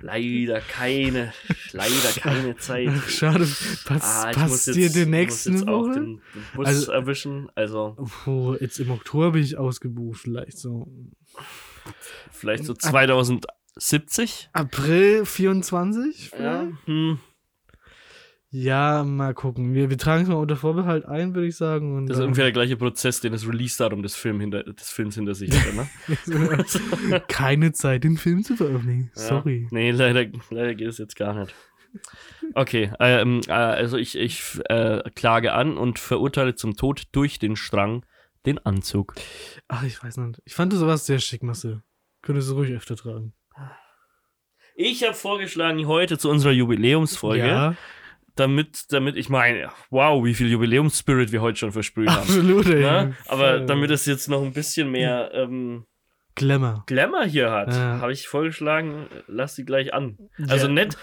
Leider 0.00 0.60
keine, 0.60 1.32
leider 1.72 2.12
keine 2.20 2.56
Zeit. 2.56 2.88
Ach, 2.90 3.08
schade. 3.08 3.46
Pass, 3.84 4.02
Ah, 4.02 4.30
ich 4.30 4.36
passt 4.36 4.66
dir 4.68 4.74
jetzt, 4.82 4.96
die 4.96 5.06
muss 5.06 5.44
jetzt 5.46 5.68
auch 5.68 5.84
den, 5.92 5.94
den 5.94 6.20
Bus 6.54 6.66
Also- 6.66 6.92
erwischen. 6.92 7.48
Also 7.54 7.96
Oh, 8.26 8.54
jetzt 8.60 8.78
im 8.80 8.90
Oktober 8.90 9.32
bin 9.32 9.42
ich 9.42 9.56
ausgebucht, 9.56 10.20
vielleicht 10.20 10.58
so. 10.58 10.86
vielleicht 12.30 12.64
so 12.64 12.74
2070. 12.74 14.50
April 14.52 15.24
24? 15.24 16.30
Ja. 16.38 16.38
vielleicht? 16.38 16.76
Hm. 16.86 17.18
Ja, 18.56 19.02
mal 19.02 19.34
gucken. 19.34 19.74
Wir, 19.74 19.90
wir 19.90 19.98
tragen 19.98 20.22
es 20.22 20.28
mal 20.28 20.36
unter 20.36 20.54
Vorbehalt 20.54 21.06
ein, 21.06 21.34
würde 21.34 21.48
ich 21.48 21.56
sagen. 21.56 21.96
Und 21.96 22.06
Das 22.06 22.18
ist 22.18 22.22
ungefähr 22.22 22.44
der 22.44 22.52
gleiche 22.52 22.76
Prozess, 22.76 23.20
den 23.20 23.32
das 23.32 23.48
Release-Datum 23.48 24.00
des, 24.04 24.14
Film 24.14 24.38
hinter, 24.38 24.62
des 24.62 24.90
Films 24.90 25.16
hinter 25.16 25.34
sich 25.34 25.50
hat, 25.50 25.74
ne? 25.74 27.20
keine 27.28 27.72
Zeit, 27.72 28.04
den 28.04 28.16
Film 28.16 28.44
zu 28.44 28.54
veröffentlichen. 28.54 29.10
Ja. 29.16 29.22
Sorry. 29.22 29.66
Nee, 29.72 29.90
leider, 29.90 30.30
leider 30.50 30.76
geht 30.76 30.86
es 30.86 30.98
jetzt 30.98 31.16
gar 31.16 31.34
nicht. 31.34 31.52
Okay, 32.54 32.92
ähm, 33.00 33.40
äh, 33.48 33.50
also 33.50 33.96
ich, 33.96 34.16
ich 34.16 34.60
äh, 34.68 35.02
klage 35.16 35.52
an 35.52 35.76
und 35.76 35.98
verurteile 35.98 36.54
zum 36.54 36.76
Tod 36.76 37.08
durch 37.10 37.40
den 37.40 37.56
Strang 37.56 38.06
den 38.46 38.64
Anzug. 38.64 39.16
Ach, 39.66 39.82
ich 39.82 40.00
weiß 40.00 40.18
nicht. 40.18 40.40
Ich 40.44 40.54
fand 40.54 40.72
du 40.72 40.76
sowas 40.76 41.06
sehr 41.06 41.18
schick, 41.18 41.42
Marcel. 41.42 41.82
Könntest 42.22 42.50
du 42.50 42.54
ruhig 42.54 42.72
öfter 42.72 42.94
tragen. 42.94 43.34
Ich 44.76 45.02
habe 45.02 45.14
vorgeschlagen, 45.14 45.88
heute 45.88 46.18
zu 46.18 46.30
unserer 46.30 46.52
Jubiläumsfolge, 46.52 47.48
Ja, 47.48 47.74
damit, 48.36 48.84
damit 48.92 49.16
ich 49.16 49.28
meine, 49.28 49.70
wow, 49.90 50.24
wie 50.24 50.34
viel 50.34 50.48
Jubiläumsspirit 50.50 51.32
wir 51.32 51.40
heute 51.42 51.58
schon 51.58 51.72
versprüht 51.72 52.08
haben. 52.10 52.18
absolut, 52.22 52.66
ey. 52.66 52.82
Ne? 52.82 53.16
Aber 53.28 53.60
damit 53.60 53.90
es 53.90 54.06
jetzt 54.06 54.28
noch 54.28 54.42
ein 54.42 54.52
bisschen 54.52 54.90
mehr 54.90 55.30
ähm, 55.34 55.84
Glamour. 56.34 56.82
Glamour 56.86 57.24
hier 57.24 57.50
hat, 57.52 57.68
Ja. 57.72 58.00
habe 58.00 58.12
ich 58.12 58.26
vorgeschlagen, 58.26 59.06
lass 59.28 59.54
sie 59.54 59.64
gleich 59.64 59.94
an. 59.94 60.18
Also 60.48 60.66
Ja. 60.66 60.72
nicht, 60.72 60.98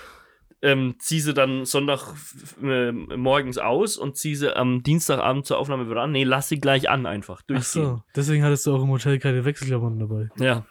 ähm, 0.61 0.95
zieh 0.99 1.19
sie 1.21 1.33
dann 1.33 1.65
Sonntag 1.65 2.13
äh, 2.61 2.91
morgens 2.91 3.57
aus 3.57 3.97
und 3.97 4.17
zieh 4.17 4.35
sie 4.35 4.55
am 4.55 4.83
Dienstagabend 4.83 5.45
zur 5.45 5.57
Aufnahme 5.57 5.89
wieder 5.89 6.01
an. 6.01 6.11
Nee, 6.11 6.23
lass 6.25 6.49
sie 6.49 6.59
gleich 6.59 6.89
an 6.89 7.05
einfach. 7.05 7.39
Ach 7.41 7.47
Durchziehen. 7.47 7.83
so, 7.83 8.03
deswegen 8.15 8.43
hattest 8.43 8.67
du 8.67 8.75
auch 8.75 8.83
im 8.83 8.89
Hotel 8.89 9.17
keine 9.19 9.43
Wechselklamotten 9.45 9.99
dabei. 9.99 10.29
Ja. 10.37 10.65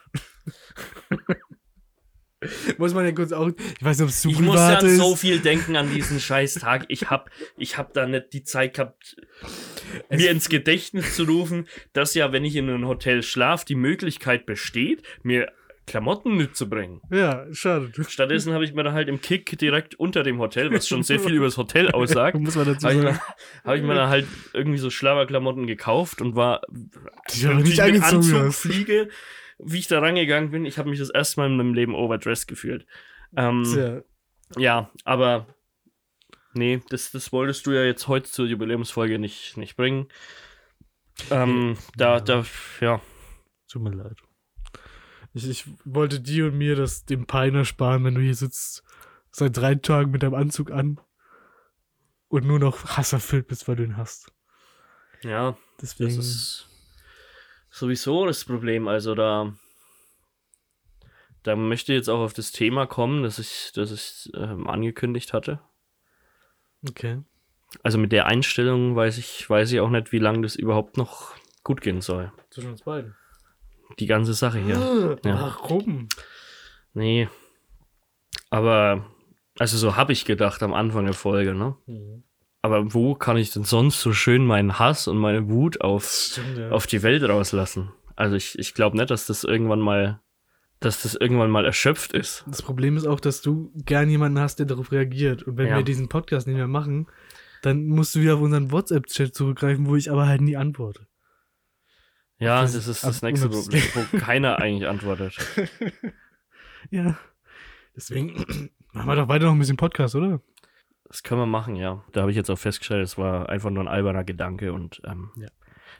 Muss 2.78 2.94
man 2.94 3.04
ja 3.04 3.12
kurz 3.12 3.32
auch. 3.32 3.48
Ich 3.48 3.84
weiß 3.84 3.98
nicht, 3.98 4.04
ob 4.04 4.08
es 4.10 4.22
zu 4.22 4.30
Ich 4.30 4.38
muss 4.40 4.56
ja 4.56 4.80
so 4.80 5.14
viel 5.16 5.40
denken 5.40 5.76
an 5.76 5.92
diesen 5.92 6.18
scheiß 6.20 6.54
Tag. 6.54 6.86
Ich 6.88 7.10
hab, 7.10 7.30
ich 7.58 7.76
hab 7.76 7.92
da 7.92 8.06
nicht 8.06 8.32
die 8.32 8.42
Zeit 8.44 8.74
gehabt, 8.74 9.16
mir 10.08 10.30
ins 10.30 10.48
Gedächtnis 10.48 11.14
zu 11.16 11.24
rufen, 11.24 11.68
dass 11.92 12.14
ja, 12.14 12.32
wenn 12.32 12.44
ich 12.44 12.56
in 12.56 12.68
einem 12.70 12.86
Hotel 12.86 13.22
schlaf, 13.22 13.64
die 13.64 13.74
Möglichkeit 13.74 14.46
besteht, 14.46 15.02
mir 15.22 15.52
Klamotten 15.86 16.36
mitzubringen. 16.36 17.00
Ja, 17.10 17.46
schade. 17.52 17.90
Stattdessen 18.08 18.52
habe 18.52 18.64
ich 18.64 18.72
mir 18.74 18.84
da 18.84 18.92
halt 18.92 19.08
im 19.08 19.20
Kick 19.20 19.58
direkt 19.58 19.96
unter 19.96 20.22
dem 20.22 20.38
Hotel, 20.38 20.72
was 20.72 20.86
schon 20.86 21.02
sehr 21.02 21.18
viel 21.18 21.34
über 21.34 21.46
das 21.46 21.56
Hotel 21.56 21.90
aussagt, 21.92 22.38
Muss 22.38 22.54
man 22.54 22.66
dazu 22.66 22.86
habe 22.86 22.94
ich, 22.96 23.02
sagen. 23.02 23.14
mir- 23.16 23.64
hab 23.64 23.76
ich 23.76 23.82
mir 23.82 23.94
da 23.94 24.08
halt 24.08 24.26
irgendwie 24.52 24.78
so 24.78 24.88
Schlabberklamotten 24.88 25.66
gekauft 25.66 26.20
und 26.22 26.36
war 26.36 26.60
Die 27.34 27.44
nicht 27.46 27.66
ich 27.72 27.76
mit 27.76 27.80
angezogen 27.80 28.36
Anzug 28.36 28.54
fliege, 28.54 29.08
wie 29.62 29.78
ich 29.78 29.88
da 29.88 30.00
rangegangen 30.00 30.50
bin. 30.50 30.64
Ich 30.64 30.78
habe 30.78 30.90
mich 30.90 30.98
das 30.98 31.10
erste 31.10 31.40
Mal 31.40 31.46
in 31.46 31.56
meinem 31.56 31.74
Leben 31.74 31.94
overdressed 31.94 32.48
gefühlt. 32.48 32.86
Ähm, 33.36 33.64
Tja, 33.64 34.02
ja, 34.56 34.90
aber 35.04 35.46
nee, 36.54 36.82
das, 36.88 37.12
das 37.12 37.32
wolltest 37.32 37.66
du 37.66 37.72
ja 37.72 37.84
jetzt 37.84 38.08
heute 38.08 38.30
zur 38.30 38.46
Jubiläumsfolge 38.46 39.18
nicht, 39.18 39.56
nicht 39.56 39.76
bringen. 39.76 40.08
Ähm, 41.30 41.76
da, 41.96 42.20
da, 42.20 42.44
ja. 42.80 43.00
tut 43.68 43.82
mir 43.82 43.90
leid. 43.90 44.16
Ich, 45.32 45.48
ich 45.48 45.66
wollte 45.84 46.20
dir 46.20 46.46
und 46.46 46.58
mir 46.58 46.74
das 46.74 47.04
dem 47.04 47.26
Pein 47.26 47.54
ersparen, 47.54 48.04
wenn 48.04 48.14
du 48.14 48.20
hier 48.20 48.34
sitzt 48.34 48.82
seit 49.30 49.56
drei 49.56 49.76
Tagen 49.76 50.10
mit 50.10 50.22
deinem 50.22 50.34
Anzug 50.34 50.72
an 50.72 50.98
und 52.28 52.44
nur 52.46 52.58
noch 52.58 52.96
hasserfüllt 52.96 53.46
bist, 53.46 53.68
weil 53.68 53.76
du 53.76 53.84
ihn 53.84 53.96
hast. 53.96 54.32
Ja, 55.22 55.56
Deswegen. 55.80 56.16
das 56.16 56.26
ist 56.26 56.69
sowieso 57.70 58.26
das 58.26 58.44
Problem. 58.44 58.88
Also 58.88 59.14
da, 59.14 59.54
da 61.42 61.56
möchte 61.56 61.92
ich 61.92 61.96
jetzt 61.96 62.08
auch 62.08 62.20
auf 62.20 62.32
das 62.32 62.52
Thema 62.52 62.86
kommen, 62.86 63.22
das 63.22 63.38
ich, 63.38 63.72
das 63.74 63.90
ich 63.92 64.32
ähm, 64.34 64.66
angekündigt 64.66 65.32
hatte. 65.32 65.60
okay. 66.88 67.22
Also 67.84 67.98
mit 67.98 68.10
der 68.10 68.26
Einstellung 68.26 68.96
weiß 68.96 69.16
ich, 69.18 69.48
weiß 69.48 69.70
ich 69.70 69.78
auch 69.78 69.90
nicht, 69.90 70.10
wie 70.10 70.18
lange 70.18 70.42
das 70.42 70.56
überhaupt 70.56 70.96
noch 70.96 71.36
gut 71.62 71.80
gehen 71.80 72.00
soll. 72.00 72.32
Zwischen 72.50 72.72
uns 72.72 72.82
beiden. 72.82 73.14
Die 74.00 74.06
ganze 74.06 74.34
Sache 74.34 74.58
hier. 74.58 75.18
Ja. 75.24 75.40
Warum? 75.40 76.08
Nee. 76.92 77.28
Aber, 78.50 79.06
also 79.58 79.78
so 79.78 79.94
habe 79.94 80.12
ich 80.12 80.24
gedacht 80.24 80.64
am 80.64 80.74
Anfang 80.74 81.04
der 81.04 81.14
Folge, 81.14 81.54
ne? 81.54 81.76
Mhm. 81.86 82.24
Aber 82.62 82.92
wo 82.92 83.14
kann 83.14 83.36
ich 83.38 83.52
denn 83.52 83.64
sonst 83.64 84.00
so 84.00 84.12
schön 84.12 84.44
meinen 84.44 84.78
Hass 84.78 85.08
und 85.08 85.16
meine 85.16 85.48
Wut 85.48 85.80
auf, 85.80 86.04
Stimmt, 86.04 86.58
ja. 86.58 86.70
auf 86.70 86.86
die 86.86 87.02
Welt 87.02 87.22
rauslassen? 87.22 87.90
Also 88.16 88.36
ich, 88.36 88.58
ich 88.58 88.74
glaube 88.74 88.96
nicht, 88.98 89.10
dass 89.10 89.26
das 89.26 89.44
irgendwann 89.44 89.80
mal, 89.80 90.20
dass 90.78 91.02
das 91.02 91.14
irgendwann 91.14 91.50
mal 91.50 91.64
erschöpft 91.64 92.12
ist. 92.12 92.44
Das 92.46 92.60
Problem 92.62 92.96
ist 92.98 93.06
auch, 93.06 93.20
dass 93.20 93.40
du 93.40 93.72
gern 93.86 94.10
jemanden 94.10 94.38
hast, 94.40 94.56
der 94.58 94.66
darauf 94.66 94.92
reagiert. 94.92 95.42
Und 95.44 95.56
wenn 95.56 95.68
Ja. 95.68 95.76
wir 95.76 95.84
diesen 95.84 96.08
Podcast 96.10 96.46
nicht 96.46 96.56
mehr 96.56 96.68
machen, 96.68 97.06
dann 97.62 97.86
musst 97.86 98.14
du 98.14 98.20
wieder 98.20 98.34
auf 98.34 98.40
unseren 98.40 98.70
WhatsApp-Chat 98.72 99.34
zurückgreifen, 99.34 99.86
wo 99.86 99.96
ich 99.96 100.10
aber 100.10 100.26
halt 100.26 100.40
nie 100.42 100.56
antworte. 100.56 101.06
Ja, 102.38 102.62
Das 102.62 102.72
das, 102.72 102.86
ist 102.88 103.04
das 103.04 103.20
nächste 103.22 103.48
Problem, 103.50 103.82
wo 103.94 104.18
keiner 104.18 104.58
eigentlich 104.60 104.88
antwortet. 104.88 105.36
Ja. 106.90 107.18
Deswegen 107.94 108.34
machen 108.92 109.06
wir 109.08 109.16
doch 109.16 109.28
weiter 109.28 109.44
noch 109.44 109.52
ein 109.52 109.58
bisschen 109.58 109.76
Podcast, 109.76 110.14
oder? 110.14 110.40
Das 111.10 111.22
können 111.22 111.40
wir 111.40 111.46
machen, 111.46 111.74
ja. 111.76 112.02
Da 112.12 112.20
habe 112.22 112.30
ich 112.30 112.36
jetzt 112.36 112.50
auch 112.50 112.58
festgestellt, 112.58 113.02
es 113.04 113.18
war 113.18 113.48
einfach 113.48 113.68
nur 113.70 113.82
ein 113.82 113.88
alberner 113.88 114.24
Gedanke 114.24 114.72
und 114.72 115.02
ähm, 115.04 115.30
Ja. 115.36 115.48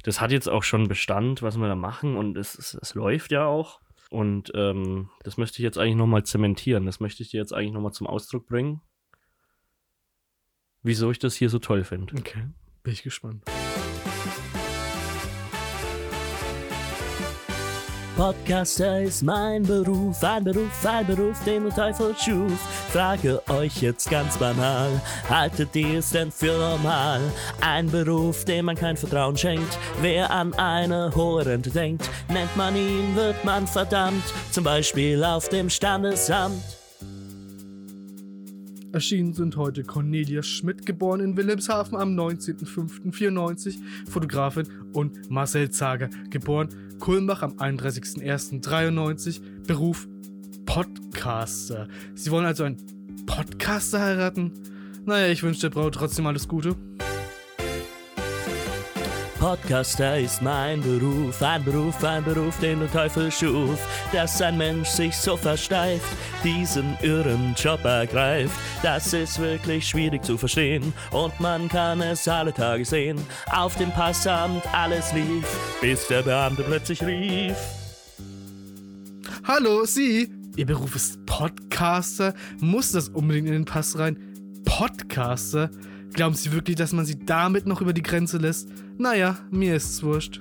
das 0.04 0.20
hat 0.20 0.30
jetzt 0.30 0.48
auch 0.48 0.62
schon 0.62 0.86
Bestand, 0.88 1.42
was 1.42 1.58
wir 1.58 1.66
da 1.68 1.74
machen 1.74 2.16
und 2.16 2.38
es, 2.38 2.56
es, 2.56 2.74
es 2.80 2.94
läuft 2.94 3.32
ja 3.32 3.44
auch. 3.44 3.80
Und 4.08 4.50
ähm, 4.54 5.10
das 5.24 5.36
möchte 5.36 5.58
ich 5.58 5.64
jetzt 5.64 5.78
eigentlich 5.78 5.96
nochmal 5.96 6.24
zementieren. 6.24 6.86
Das 6.86 6.98
möchte 7.00 7.22
ich 7.22 7.30
dir 7.30 7.38
jetzt 7.40 7.52
eigentlich 7.52 7.72
nochmal 7.72 7.92
zum 7.92 8.06
Ausdruck 8.06 8.46
bringen. 8.46 8.80
Wieso 10.82 11.10
ich 11.10 11.18
das 11.18 11.34
hier 11.36 11.50
so 11.50 11.58
toll 11.58 11.84
finde. 11.84 12.14
Okay. 12.16 12.48
Bin 12.82 12.92
ich 12.92 13.02
gespannt. 13.02 13.44
Podcaster 18.20 19.00
ist 19.00 19.22
mein 19.22 19.62
Beruf, 19.62 20.22
ein 20.22 20.44
Beruf, 20.44 20.84
ein 20.84 21.06
Beruf, 21.06 21.42
den 21.44 21.64
der 21.64 21.74
Teufel 21.74 22.14
schuf. 22.22 22.52
Frage 22.92 23.40
euch 23.48 23.80
jetzt 23.80 24.10
ganz 24.10 24.36
banal, 24.36 24.90
haltet 25.30 25.74
ihr 25.74 26.00
es 26.00 26.10
denn 26.10 26.30
für 26.30 26.52
normal? 26.52 27.22
Ein 27.62 27.90
Beruf, 27.90 28.44
dem 28.44 28.66
man 28.66 28.76
kein 28.76 28.98
Vertrauen 28.98 29.38
schenkt. 29.38 29.78
Wer 30.02 30.30
an 30.30 30.52
eine 30.52 31.10
hohe 31.14 31.46
Rente 31.46 31.70
denkt, 31.70 32.10
nennt 32.28 32.54
man 32.58 32.76
ihn, 32.76 33.16
wird 33.16 33.42
man 33.42 33.66
verdammt. 33.66 34.24
Zum 34.50 34.64
Beispiel 34.64 35.24
auf 35.24 35.48
dem 35.48 35.70
Standesamt. 35.70 36.79
Erschienen 38.92 39.32
sind 39.34 39.56
heute 39.56 39.84
Cornelia 39.84 40.42
Schmidt, 40.42 40.84
geboren 40.84 41.20
in 41.20 41.36
Wilhelmshaven 41.36 41.96
am 41.96 42.18
19.05.94, 42.18 43.78
Fotografin, 44.08 44.66
und 44.92 45.30
Marcel 45.30 45.70
Zager, 45.70 46.08
geboren 46.30 46.68
Kulmbach 46.98 47.42
am 47.42 47.52
31.01.93, 47.52 49.40
Beruf 49.66 50.08
Podcaster. 50.66 51.88
Sie 52.14 52.30
wollen 52.30 52.46
also 52.46 52.64
einen 52.64 52.78
Podcaster 53.26 54.00
heiraten? 54.00 54.52
Naja, 55.04 55.28
ich 55.28 55.42
wünsche 55.42 55.60
der 55.62 55.70
Braut 55.70 55.94
trotzdem 55.94 56.26
alles 56.26 56.48
Gute. 56.48 56.74
Podcaster 59.40 60.20
ist 60.20 60.42
mein 60.42 60.82
Beruf, 60.82 61.40
ein 61.40 61.64
Beruf, 61.64 62.04
ein 62.04 62.22
Beruf, 62.22 62.60
den 62.60 62.78
der 62.80 62.92
Teufel 62.92 63.32
schuf, 63.32 63.78
dass 64.12 64.42
ein 64.42 64.58
Mensch 64.58 64.88
sich 64.88 65.16
so 65.16 65.34
versteift, 65.34 66.04
diesen 66.44 66.94
irren 67.00 67.54
Job 67.56 67.82
ergreift. 67.86 68.52
Das 68.82 69.14
ist 69.14 69.38
wirklich 69.38 69.88
schwierig 69.88 70.22
zu 70.26 70.36
verstehen 70.36 70.92
und 71.10 71.40
man 71.40 71.70
kann 71.70 72.02
es 72.02 72.28
alle 72.28 72.52
Tage 72.52 72.84
sehen. 72.84 73.18
Auf 73.50 73.76
dem 73.76 73.90
Passamt 73.92 74.62
alles 74.74 75.10
lief, 75.14 75.46
bis 75.80 76.06
der 76.06 76.20
Beamte 76.20 76.62
plötzlich 76.62 77.02
rief. 77.02 77.56
Hallo, 79.44 79.86
Sie! 79.86 80.28
Ihr 80.56 80.66
Beruf 80.66 80.94
ist 80.94 81.24
Podcaster? 81.24 82.34
Muss 82.58 82.92
das 82.92 83.08
unbedingt 83.08 83.46
in 83.46 83.54
den 83.54 83.64
Pass 83.64 83.98
rein? 83.98 84.18
Podcaster? 84.66 85.70
Glauben 86.12 86.34
Sie 86.34 86.52
wirklich, 86.52 86.76
dass 86.76 86.92
man 86.92 87.04
Sie 87.04 87.18
damit 87.18 87.66
noch 87.66 87.80
über 87.80 87.92
die 87.92 88.02
Grenze 88.02 88.38
lässt? 88.38 88.68
Naja, 88.98 89.38
mir 89.50 89.76
ist's 89.76 90.02
wurscht. 90.02 90.40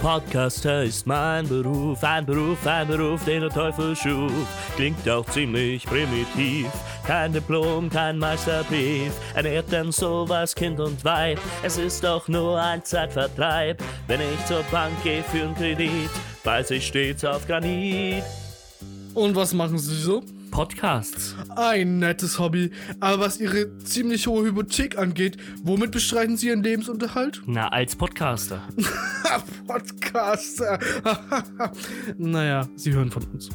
Podcaster 0.00 0.84
ist 0.84 1.06
mein 1.06 1.46
Beruf, 1.46 2.02
ein 2.02 2.24
Beruf, 2.24 2.66
ein 2.66 2.88
Beruf, 2.88 3.22
den 3.26 3.42
der 3.42 3.50
Teufel 3.50 3.94
schuf. 3.94 4.32
Klingt 4.74 5.06
auch 5.06 5.26
ziemlich 5.26 5.84
primitiv. 5.84 6.68
Kein 7.06 7.34
Diplom, 7.34 7.90
kein 7.90 8.18
Meisterbrief, 8.18 9.12
ernährt 9.34 9.70
denn 9.70 9.92
sowas 9.92 10.54
Kind 10.54 10.80
und 10.80 11.04
Weib. 11.04 11.38
Es 11.62 11.76
ist 11.76 12.02
doch 12.02 12.28
nur 12.28 12.58
ein 12.58 12.82
Zeitvertreib, 12.82 13.82
wenn 14.06 14.20
ich 14.20 14.46
zur 14.46 14.62
Bank 14.70 14.92
gehe 15.02 15.22
für 15.22 15.42
einen 15.42 15.54
Kredit, 15.54 16.10
weiß 16.44 16.70
ich 16.70 16.86
stets 16.86 17.24
auf 17.24 17.46
Granit. 17.46 18.24
Und 19.12 19.36
was 19.36 19.52
machen 19.52 19.78
Sie 19.78 19.96
so? 19.96 20.22
Podcasts. 20.50 21.36
Ein 21.56 21.98
nettes 21.98 22.38
Hobby. 22.38 22.70
Aber 23.00 23.20
was 23.20 23.40
Ihre 23.40 23.78
ziemlich 23.78 24.26
hohe 24.26 24.44
Hypothek 24.44 24.98
angeht, 24.98 25.36
womit 25.62 25.92
bestreiten 25.92 26.36
Sie 26.36 26.48
Ihren 26.48 26.62
Lebensunterhalt? 26.62 27.42
Na, 27.46 27.68
als 27.68 27.96
Podcaster. 27.96 28.62
Podcaster. 29.66 30.78
naja, 32.18 32.68
Sie 32.76 32.92
hören 32.92 33.10
von 33.10 33.24
uns. 33.24 33.50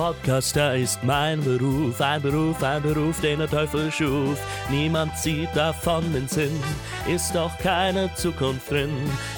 Podcaster 0.00 0.76
ist 0.76 1.04
mein 1.04 1.44
Beruf, 1.44 2.00
ein 2.00 2.22
Beruf, 2.22 2.62
ein 2.62 2.80
Beruf, 2.80 3.20
den 3.20 3.38
der 3.40 3.50
Teufel 3.50 3.92
schuf. 3.92 4.38
Niemand 4.70 5.14
zieht 5.18 5.54
davon 5.54 6.10
den 6.14 6.26
Sinn, 6.26 6.58
ist 7.06 7.34
doch 7.34 7.50
keine 7.58 8.10
Zukunft 8.14 8.70
drin. 8.70 8.88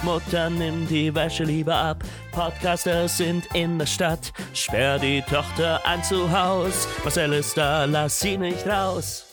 Mutter 0.05 0.51
nimmt 0.51 0.89
die 0.89 1.13
Wäsche 1.13 1.43
lieber 1.43 1.75
ab, 1.75 2.05
Podcaster 2.31 3.09
sind 3.09 3.45
in 3.55 3.77
der 3.77 3.87
Stadt. 3.87 4.33
Sperr 4.55 5.01
die 5.01 5.21
Tochter 5.23 5.85
ein 5.85 6.05
Zuhaus, 6.05 6.87
Marcel 7.03 7.33
ist 7.33 7.57
da, 7.57 7.85
lass 7.85 8.21
sie 8.21 8.39
nicht 8.39 8.65
raus. 8.65 9.25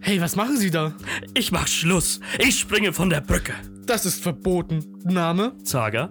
Hey, 0.00 0.20
was 0.20 0.34
machen 0.34 0.56
Sie 0.56 0.72
da? 0.72 0.94
Ich 1.34 1.52
mach 1.52 1.68
Schluss. 1.68 2.18
Ich 2.40 2.58
springe 2.58 2.92
von 2.92 3.08
der 3.08 3.20
Brücke. 3.20 3.52
Das 3.86 4.04
ist 4.04 4.20
verboten. 4.20 4.98
Name? 5.04 5.52
Zager? 5.62 6.10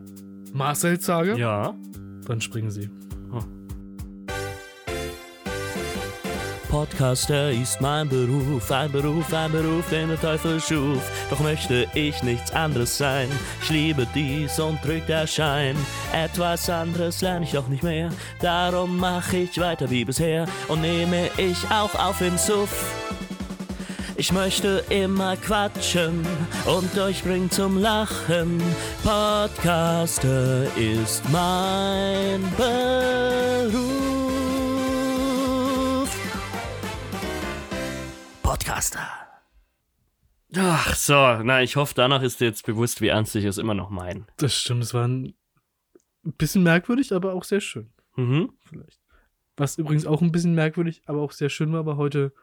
Marcel 0.53 0.97
Zager? 0.97 1.35
Ja. 1.35 1.75
Dann 2.25 2.39
springen 2.39 2.71
Sie. 2.71 2.89
Podcaster 6.75 7.51
ist 7.51 7.79
mein 7.79 8.09
Beruf, 8.09 8.69
ein 8.69 8.91
Beruf, 8.91 9.33
ein 9.33 9.49
Beruf, 9.49 9.89
den 9.89 10.09
der 10.09 10.19
Teufel 10.19 10.59
schuf. 10.59 11.09
Doch 11.29 11.39
möchte 11.39 11.87
ich 11.93 12.21
nichts 12.21 12.51
anderes 12.51 12.97
sein. 12.97 13.29
Ich 13.61 13.69
liebe 13.69 14.05
dies 14.13 14.59
und 14.59 14.83
drück 14.83 15.07
der 15.07 15.25
Schein. 15.25 15.77
Etwas 16.11 16.69
anderes 16.69 17.21
lerne 17.21 17.45
ich 17.45 17.53
doch 17.53 17.69
nicht 17.69 17.81
mehr. 17.81 18.09
Darum 18.41 18.97
mache 18.97 19.37
ich 19.37 19.57
weiter 19.57 19.89
wie 19.89 20.03
bisher 20.03 20.47
und 20.67 20.81
nehme 20.81 21.29
ich 21.37 21.57
auch 21.71 21.95
auf 21.95 22.19
im 22.19 22.37
Suff. 22.37 22.93
Ich 24.17 24.33
möchte 24.33 24.83
immer 24.89 25.37
quatschen 25.37 26.27
und 26.65 26.97
euch 26.97 27.23
bringen 27.23 27.49
zum 27.51 27.77
Lachen. 27.77 28.61
Podcaster 29.01 30.65
ist 30.75 31.23
mein 31.29 32.43
Beruf. 32.57 34.14
Podcaster. 38.45 39.01
Ach 40.55 40.93
so, 40.93 41.41
na, 41.41 41.63
ich 41.63 41.77
hoffe, 41.77 41.95
danach 41.95 42.21
ist 42.21 42.39
dir 42.39 42.45
jetzt 42.45 42.63
bewusst, 42.63 43.01
wie 43.01 43.07
ernst 43.07 43.35
ich 43.35 43.43
es 43.43 43.57
immer 43.57 43.73
noch 43.73 43.89
meine. 43.89 44.27
Das 44.37 44.53
stimmt, 44.53 44.83
es 44.83 44.93
war 44.93 45.07
ein 45.07 45.33
bisschen 46.21 46.61
merkwürdig, 46.61 47.11
aber 47.11 47.33
auch 47.33 47.43
sehr 47.43 47.59
schön. 47.59 47.89
Mhm. 48.15 48.51
Vielleicht. 48.59 49.01
Was 49.57 49.79
übrigens 49.79 50.05
auch 50.05 50.21
ein 50.21 50.31
bisschen 50.31 50.53
merkwürdig, 50.53 51.01
aber 51.07 51.21
auch 51.21 51.31
sehr 51.31 51.49
schön 51.49 51.73
war, 51.73 51.79
aber 51.79 51.97
heute, 51.97 52.33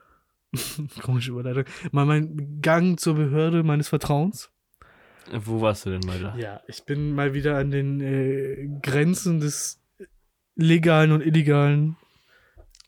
komische 1.03 1.30
Überleitung, 1.30 1.66
mal 1.92 2.05
mein 2.05 2.61
Gang 2.61 2.98
zur 2.98 3.14
Behörde 3.14 3.62
meines 3.62 3.88
Vertrauens. 3.88 4.50
Wo 5.32 5.61
warst 5.61 5.86
du 5.86 5.90
denn 5.90 6.05
mal 6.05 6.18
da? 6.18 6.34
Ja, 6.36 6.62
ich 6.66 6.84
bin 6.84 7.14
mal 7.14 7.32
wieder 7.32 7.59
an 7.59 7.70
den 7.70 8.00
äh, 8.00 8.68
Grenzen 8.82 9.38
des 9.38 9.80
Legalen 10.57 11.12
und 11.12 11.20
Illegalen 11.20 11.96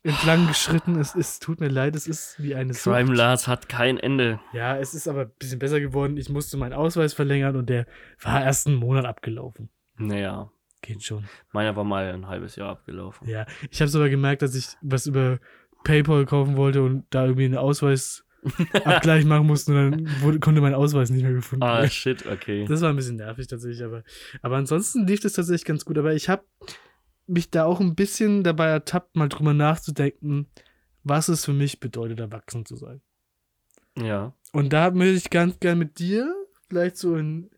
entlang 0.04 0.46
geschritten. 0.46 0.96
Es, 1.00 1.14
es 1.14 1.38
tut 1.40 1.60
mir 1.60 1.68
leid, 1.68 1.96
es 1.96 2.06
ist 2.06 2.36
wie 2.42 2.54
eine 2.54 2.72
Sucht. 2.74 2.94
Crime 2.94 3.14
Lars 3.14 3.48
hat 3.48 3.68
kein 3.68 3.98
Ende. 3.98 4.38
Ja, 4.52 4.76
es 4.78 4.94
ist 4.94 5.08
aber 5.08 5.22
ein 5.22 5.32
bisschen 5.38 5.58
besser 5.58 5.80
geworden. 5.80 6.16
Ich 6.16 6.28
musste 6.28 6.56
meinen 6.56 6.72
Ausweis 6.74 7.12
verlängern 7.14 7.56
und 7.56 7.68
der 7.68 7.86
war 8.22 8.42
erst 8.44 8.66
einen 8.66 8.76
Monat 8.76 9.04
abgelaufen. 9.06 9.68
Naja, 9.96 10.50
Geht 10.82 11.02
schon. 11.02 11.24
meiner 11.52 11.74
war 11.76 11.84
mal 11.84 12.12
ein 12.12 12.28
halbes 12.28 12.56
Jahr 12.56 12.70
abgelaufen. 12.70 13.26
Ja, 13.28 13.46
ich 13.70 13.80
habe 13.80 13.88
sogar 13.90 14.08
gemerkt, 14.10 14.42
dass 14.42 14.54
ich 14.54 14.68
was 14.82 15.06
über 15.06 15.38
PayPal 15.84 16.26
kaufen 16.26 16.56
wollte 16.56 16.82
und 16.82 17.06
da 17.10 17.24
irgendwie 17.24 17.46
einen 17.46 17.56
Ausweisabgleich 17.56 19.24
machen 19.24 19.46
musste 19.46 19.72
und 19.72 19.90
dann 19.92 20.20
wurde, 20.20 20.40
konnte 20.40 20.60
mein 20.60 20.74
Ausweis 20.74 21.10
nicht 21.10 21.22
mehr 21.22 21.32
gefunden 21.32 21.62
Ah, 21.62 21.78
werden. 21.78 21.90
shit, 21.90 22.26
okay. 22.26 22.66
Das 22.68 22.80
war 22.82 22.90
ein 22.90 22.96
bisschen 22.96 23.16
nervig 23.16 23.46
tatsächlich, 23.46 23.82
aber, 23.84 24.02
aber 24.42 24.56
ansonsten 24.56 25.06
lief 25.06 25.20
das 25.20 25.32
tatsächlich 25.32 25.64
ganz 25.64 25.84
gut. 25.84 25.96
Aber 25.98 26.12
ich 26.14 26.28
habe 26.28 26.44
mich 27.26 27.50
da 27.50 27.64
auch 27.64 27.80
ein 27.80 27.94
bisschen 27.94 28.42
dabei 28.42 28.68
ertappt, 28.68 29.16
mal 29.16 29.28
drüber 29.28 29.54
nachzudenken, 29.54 30.48
was 31.02 31.28
es 31.28 31.44
für 31.44 31.52
mich 31.52 31.80
bedeutet, 31.80 32.20
erwachsen 32.20 32.66
zu 32.66 32.76
sein. 32.76 33.00
Ja. 33.96 34.34
Und 34.52 34.72
da 34.72 34.90
möchte 34.90 35.14
ich 35.14 35.30
ganz 35.30 35.58
gern 35.60 35.78
mit 35.78 35.98
dir 35.98 36.32
vielleicht 36.68 36.96
so 36.96 37.16
in 37.16 37.50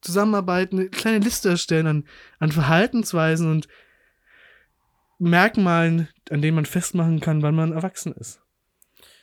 Zusammenarbeit 0.00 0.72
eine 0.72 0.88
kleine 0.88 1.18
Liste 1.18 1.48
erstellen 1.48 1.86
an, 1.86 2.04
an 2.38 2.52
Verhaltensweisen 2.52 3.50
und 3.50 3.68
Merkmalen, 5.18 6.08
an 6.30 6.42
denen 6.42 6.56
man 6.56 6.66
festmachen 6.66 7.20
kann, 7.20 7.42
wann 7.42 7.54
man 7.54 7.72
erwachsen 7.72 8.12
ist. 8.12 8.40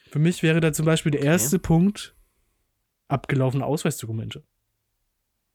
Für 0.09 0.19
mich 0.19 0.41
wäre 0.41 0.61
da 0.61 0.71
zum 0.71 0.85
Beispiel 0.85 1.11
der 1.11 1.21
erste 1.21 1.59
Punkt 1.59 2.15
abgelaufene 3.09 3.65
Ausweisdokumente. 3.65 4.43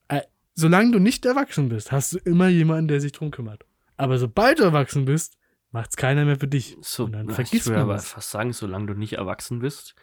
Äh, 0.07 0.21
solange 0.53 0.91
du 0.91 0.99
nicht 0.99 1.25
erwachsen 1.25 1.69
bist, 1.69 1.91
hast 1.91 2.13
du 2.13 2.17
immer 2.19 2.47
jemanden, 2.47 2.87
der 2.87 3.01
sich 3.01 3.11
drum 3.11 3.31
kümmert. 3.31 3.65
Aber 3.97 4.17
sobald 4.17 4.59
du 4.59 4.63
erwachsen 4.63 5.05
bist, 5.05 5.37
macht's 5.71 5.95
keiner 5.97 6.25
mehr 6.25 6.37
für 6.37 6.47
dich. 6.47 6.77
So, 6.81 7.05
Und 7.05 7.13
dann 7.13 7.25
na, 7.25 7.31
ich 7.31 7.35
vergisst 7.35 7.67
würde 7.67 7.81
aber 7.81 7.97
fast 7.99 8.31
sagen, 8.31 8.53
solange 8.53 8.87
du 8.87 8.93
nicht 8.93 9.13
erwachsen 9.13 9.59
bist, 9.59 9.95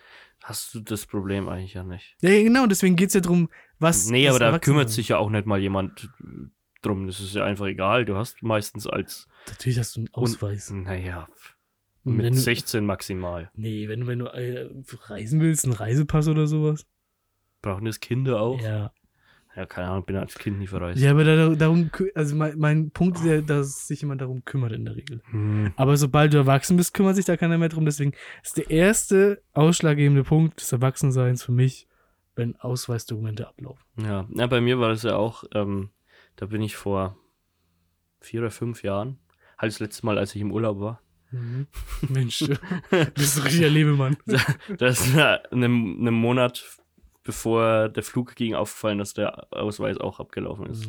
hast 0.42 0.74
du 0.74 0.80
das 0.80 1.06
Problem 1.06 1.48
eigentlich 1.48 1.74
ja 1.74 1.84
nicht. 1.84 2.16
Ja, 2.20 2.30
genau, 2.30 2.66
deswegen 2.66 2.96
geht's 2.96 3.14
ja 3.14 3.20
drum, 3.20 3.48
was. 3.78 4.08
nee, 4.08 4.28
aber 4.28 4.38
da 4.38 4.58
kümmert 4.58 4.90
sich 4.90 5.08
ja 5.08 5.18
auch 5.18 5.30
nicht 5.30 5.46
mal 5.46 5.58
jemand 5.60 6.10
äh, 6.20 6.48
drum. 6.82 7.06
Das 7.06 7.20
ist 7.20 7.34
ja 7.34 7.44
einfach 7.44 7.66
egal. 7.66 8.04
Du 8.04 8.16
hast 8.16 8.42
meistens 8.42 8.86
als. 8.86 9.28
Natürlich 9.48 9.78
hast 9.78 9.96
du 9.96 10.00
einen 10.00 10.14
Ausweis. 10.14 10.70
Naja, 10.70 11.28
mit 12.04 12.24
wenn 12.26 12.34
du- 12.34 12.40
16 12.40 12.84
maximal. 12.84 13.50
Nee, 13.54 13.88
wenn 13.88 14.00
du, 14.00 14.06
wenn 14.06 14.18
du 14.20 14.26
äh, 14.26 14.68
reisen 15.06 15.40
willst, 15.40 15.64
einen 15.64 15.74
Reisepass 15.74 16.28
oder 16.28 16.46
sowas. 16.46 16.86
Brauchen 17.60 17.84
das 17.84 18.00
Kinder 18.00 18.40
auch? 18.40 18.60
Ja, 18.60 18.92
Ja. 19.54 19.66
keine 19.66 19.88
Ahnung, 19.88 20.04
bin 20.04 20.16
als 20.16 20.38
Kind 20.38 20.58
nie 20.58 20.66
verreist. 20.66 21.00
Ja, 21.00 21.10
aber 21.10 21.24
da, 21.24 21.48
darum, 21.50 21.90
also 22.14 22.36
mein, 22.36 22.58
mein 22.58 22.90
Punkt 22.90 23.18
ist 23.18 23.24
ja, 23.24 23.40
dass 23.40 23.86
sich 23.86 24.00
jemand 24.00 24.20
darum 24.20 24.44
kümmert 24.44 24.72
in 24.72 24.84
der 24.84 24.96
Regel. 24.96 25.22
Hm. 25.30 25.72
Aber 25.76 25.96
sobald 25.96 26.32
du 26.32 26.38
erwachsen 26.38 26.76
bist, 26.76 26.94
kümmert 26.94 27.16
sich 27.16 27.24
da 27.24 27.36
keiner 27.36 27.58
mehr 27.58 27.68
drum. 27.68 27.84
Deswegen 27.84 28.12
ist 28.42 28.56
der 28.56 28.70
erste 28.70 29.42
ausschlaggebende 29.52 30.24
Punkt 30.24 30.60
des 30.60 30.72
Erwachsenseins 30.72 31.42
für 31.42 31.52
mich, 31.52 31.88
wenn 32.34 32.56
Ausweisdokumente 32.56 33.46
ablaufen. 33.46 33.84
Ja. 33.98 34.26
ja, 34.34 34.46
bei 34.46 34.60
mir 34.60 34.78
war 34.78 34.88
das 34.88 35.02
ja 35.02 35.16
auch, 35.16 35.44
ähm, 35.54 35.90
da 36.36 36.46
bin 36.46 36.62
ich 36.62 36.76
vor 36.76 37.16
vier 38.20 38.40
oder 38.40 38.50
fünf 38.50 38.82
Jahren, 38.82 39.18
halt 39.58 39.72
das 39.72 39.80
letzte 39.80 40.06
Mal, 40.06 40.18
als 40.18 40.34
ich 40.34 40.40
im 40.40 40.52
Urlaub 40.52 40.80
war, 40.80 41.02
Mensch, 42.08 42.38
du 42.40 42.56
bist 43.14 43.38
ein 43.38 43.42
richtiger 43.44 43.70
Lebemann. 43.70 44.16
da 44.78 44.86
ist 44.86 45.16
einem, 45.16 45.96
einem 46.00 46.14
Monat 46.14 46.78
bevor 47.22 47.88
der 47.88 48.02
Flug 48.02 48.34
ging 48.34 48.54
aufgefallen, 48.54 48.98
dass 48.98 49.14
der 49.14 49.52
Ausweis 49.52 49.98
auch 49.98 50.20
abgelaufen 50.20 50.66
ist. 50.66 50.86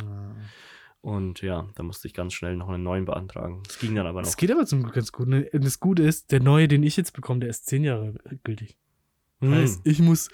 Und 1.01 1.41
ja, 1.41 1.67
da 1.75 1.83
musste 1.83 2.07
ich 2.07 2.13
ganz 2.13 2.33
schnell 2.33 2.55
noch 2.55 2.69
einen 2.69 2.83
neuen 2.83 3.03
beantragen. 3.03 3.61
Das 3.67 3.77
ging 3.79 3.93
dann 3.93 4.07
aber 4.07 4.21
noch. 4.21 4.27
Das 4.27 4.37
geht 4.37 4.51
aber 4.51 4.65
zum 4.65 4.83
Glück 4.83 4.95
ganz 4.95 5.11
gut. 5.11 5.27
Ne? 5.27 5.49
Das 5.51 5.81
Gute 5.81 6.03
ist, 6.03 6.31
der 6.31 6.41
neue, 6.41 6.69
den 6.69 6.81
ich 6.81 6.95
jetzt 6.95 7.11
bekomme, 7.11 7.41
der 7.41 7.49
ist 7.49 7.65
zehn 7.65 7.83
Jahre 7.83 8.15
gültig. 8.43 8.77
Hm. 9.41 9.53
Heißt, 9.53 9.81
ich 9.83 9.99
muss 9.99 10.29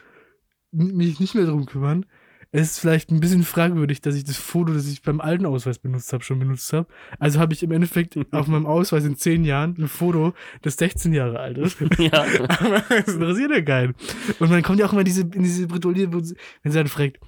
mich 0.72 1.20
nicht 1.20 1.34
mehr 1.34 1.46
darum 1.46 1.66
kümmern. 1.66 2.06
Es 2.52 2.72
ist 2.72 2.80
vielleicht 2.80 3.12
ein 3.12 3.20
bisschen 3.20 3.44
fragwürdig, 3.44 4.02
dass 4.02 4.16
ich 4.16 4.24
das 4.24 4.38
Foto, 4.38 4.74
das 4.74 4.88
ich 4.88 5.02
beim 5.04 5.22
alten 5.22 5.46
Ausweis 5.46 5.78
benutzt 5.78 6.12
habe, 6.14 6.24
schon 6.24 6.40
benutzt 6.40 6.74
habe. 6.74 6.88
Also 7.20 7.40
habe 7.40 7.54
ich 7.54 7.62
im 7.62 7.72
Endeffekt 7.72 8.18
auf 8.34 8.48
meinem 8.48 8.66
Ausweis 8.66 9.06
in 9.06 9.16
zehn 9.16 9.46
Jahren 9.46 9.76
ein 9.78 9.88
Foto, 9.88 10.34
das 10.64 10.76
16 10.78 11.14
Jahre 11.14 11.40
alt 11.40 11.58
ist. 11.60 11.78
Ja. 12.00 12.26
Aber 12.48 12.84
das 12.90 13.14
interessiert 13.16 13.52
ja 13.52 13.62
keinen. 13.62 13.96
Und 14.40 14.52
dann 14.52 14.64
kommt 14.64 14.80
ja 14.80 14.88
auch 14.88 14.94
immer 14.94 15.04
diese, 15.04 15.22
in 15.22 15.44
diese 15.44 15.68
sie- 15.68 15.72
wenn 15.72 16.72
sie 16.72 16.78
dann 16.78 16.88
fragt, 16.88 17.20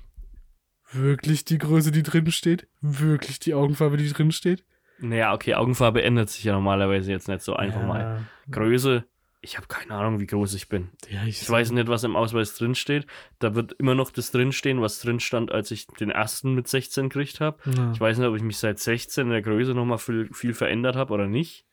wirklich 0.92 1.46
die 1.46 1.58
Größe, 1.58 1.92
die 1.92 2.04
drin 2.04 2.32
steht? 2.32 2.68
Wirklich 2.82 3.40
die 3.40 3.54
Augenfarbe, 3.54 3.98
die 3.98 4.10
drin 4.10 4.32
steht? 4.32 4.66
Naja, 5.00 5.34
okay, 5.34 5.56
Augenfarbe 5.56 6.04
ändert 6.04 6.30
sich 6.30 6.44
ja 6.44 6.54
normalerweise 6.54 7.12
jetzt 7.12 7.28
nicht 7.28 7.42
so 7.42 7.56
einfach 7.56 7.86
mal. 7.86 8.26
Größe, 8.50 9.06
ich 9.42 9.58
habe 9.58 9.68
keine 9.68 9.96
Ahnung, 9.96 10.20
wie 10.20 10.28
groß 10.28 10.54
ich 10.54 10.70
bin. 10.70 10.90
Ja, 11.10 11.24
ich, 11.24 11.42
Ich 11.42 11.50
weiß 11.50 11.72
nicht, 11.72 11.88
was 11.88 12.04
im 12.04 12.16
Ausweis 12.16 12.56
drinsteht. 12.56 13.08
Da 13.40 13.56
wird 13.56 13.74
immer 13.74 13.96
noch 13.96 14.12
das 14.12 14.32
drinstehen, 14.32 14.82
was 14.82 15.00
drin 15.00 15.20
stand, 15.20 15.52
als 15.52 15.72
ich 15.72 15.88
den 15.88 16.12
ersten 16.12 16.54
mit 16.54 16.68
16 16.68 17.10
gekriegt 17.10 17.40
habe. 17.40 17.58
Ja. 17.76 17.92
Ich 17.92 18.00
weiß 18.00 18.20
nicht, 18.20 18.28
ob 18.28 18.36
ich 18.36 18.44
mich 18.44 18.58
seit 18.58 18.78
16 18.78 19.26
in 19.26 19.32
der 19.32 19.42
Größe 19.42 19.74
nochmal 19.74 19.98
viel, 19.98 20.30
viel 20.32 20.54
verändert 20.54 20.96
habe 20.96 21.14
oder 21.14 21.28
nicht. 21.28 21.66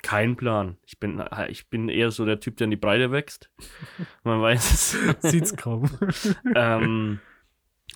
Kein 0.00 0.36
Plan. 0.36 0.78
Ich 0.86 0.98
bin, 0.98 1.22
ich 1.48 1.68
bin 1.68 1.90
eher 1.90 2.10
so 2.10 2.24
der 2.24 2.40
Typ, 2.40 2.56
der 2.56 2.64
in 2.64 2.70
die 2.70 2.76
Breite 2.78 3.12
wächst. 3.12 3.50
Man 4.24 4.40
weiß 4.40 4.72
es. 4.72 5.30
Sieht's 5.30 5.54
kaum. 5.54 5.90
ähm, 6.54 7.20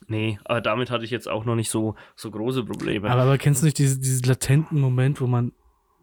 nee, 0.08 0.38
aber 0.44 0.60
damit 0.60 0.90
hatte 0.90 1.04
ich 1.04 1.10
jetzt 1.10 1.26
auch 1.26 1.46
noch 1.46 1.54
nicht 1.54 1.70
so, 1.70 1.94
so 2.16 2.30
große 2.30 2.64
Probleme. 2.64 3.10
Aber, 3.10 3.22
aber 3.22 3.38
kennst 3.38 3.62
du 3.62 3.64
nicht 3.64 3.78
diese, 3.78 3.98
diesen 3.98 4.26
latenten 4.26 4.78
Moment, 4.78 5.22
wo 5.22 5.26
man 5.26 5.52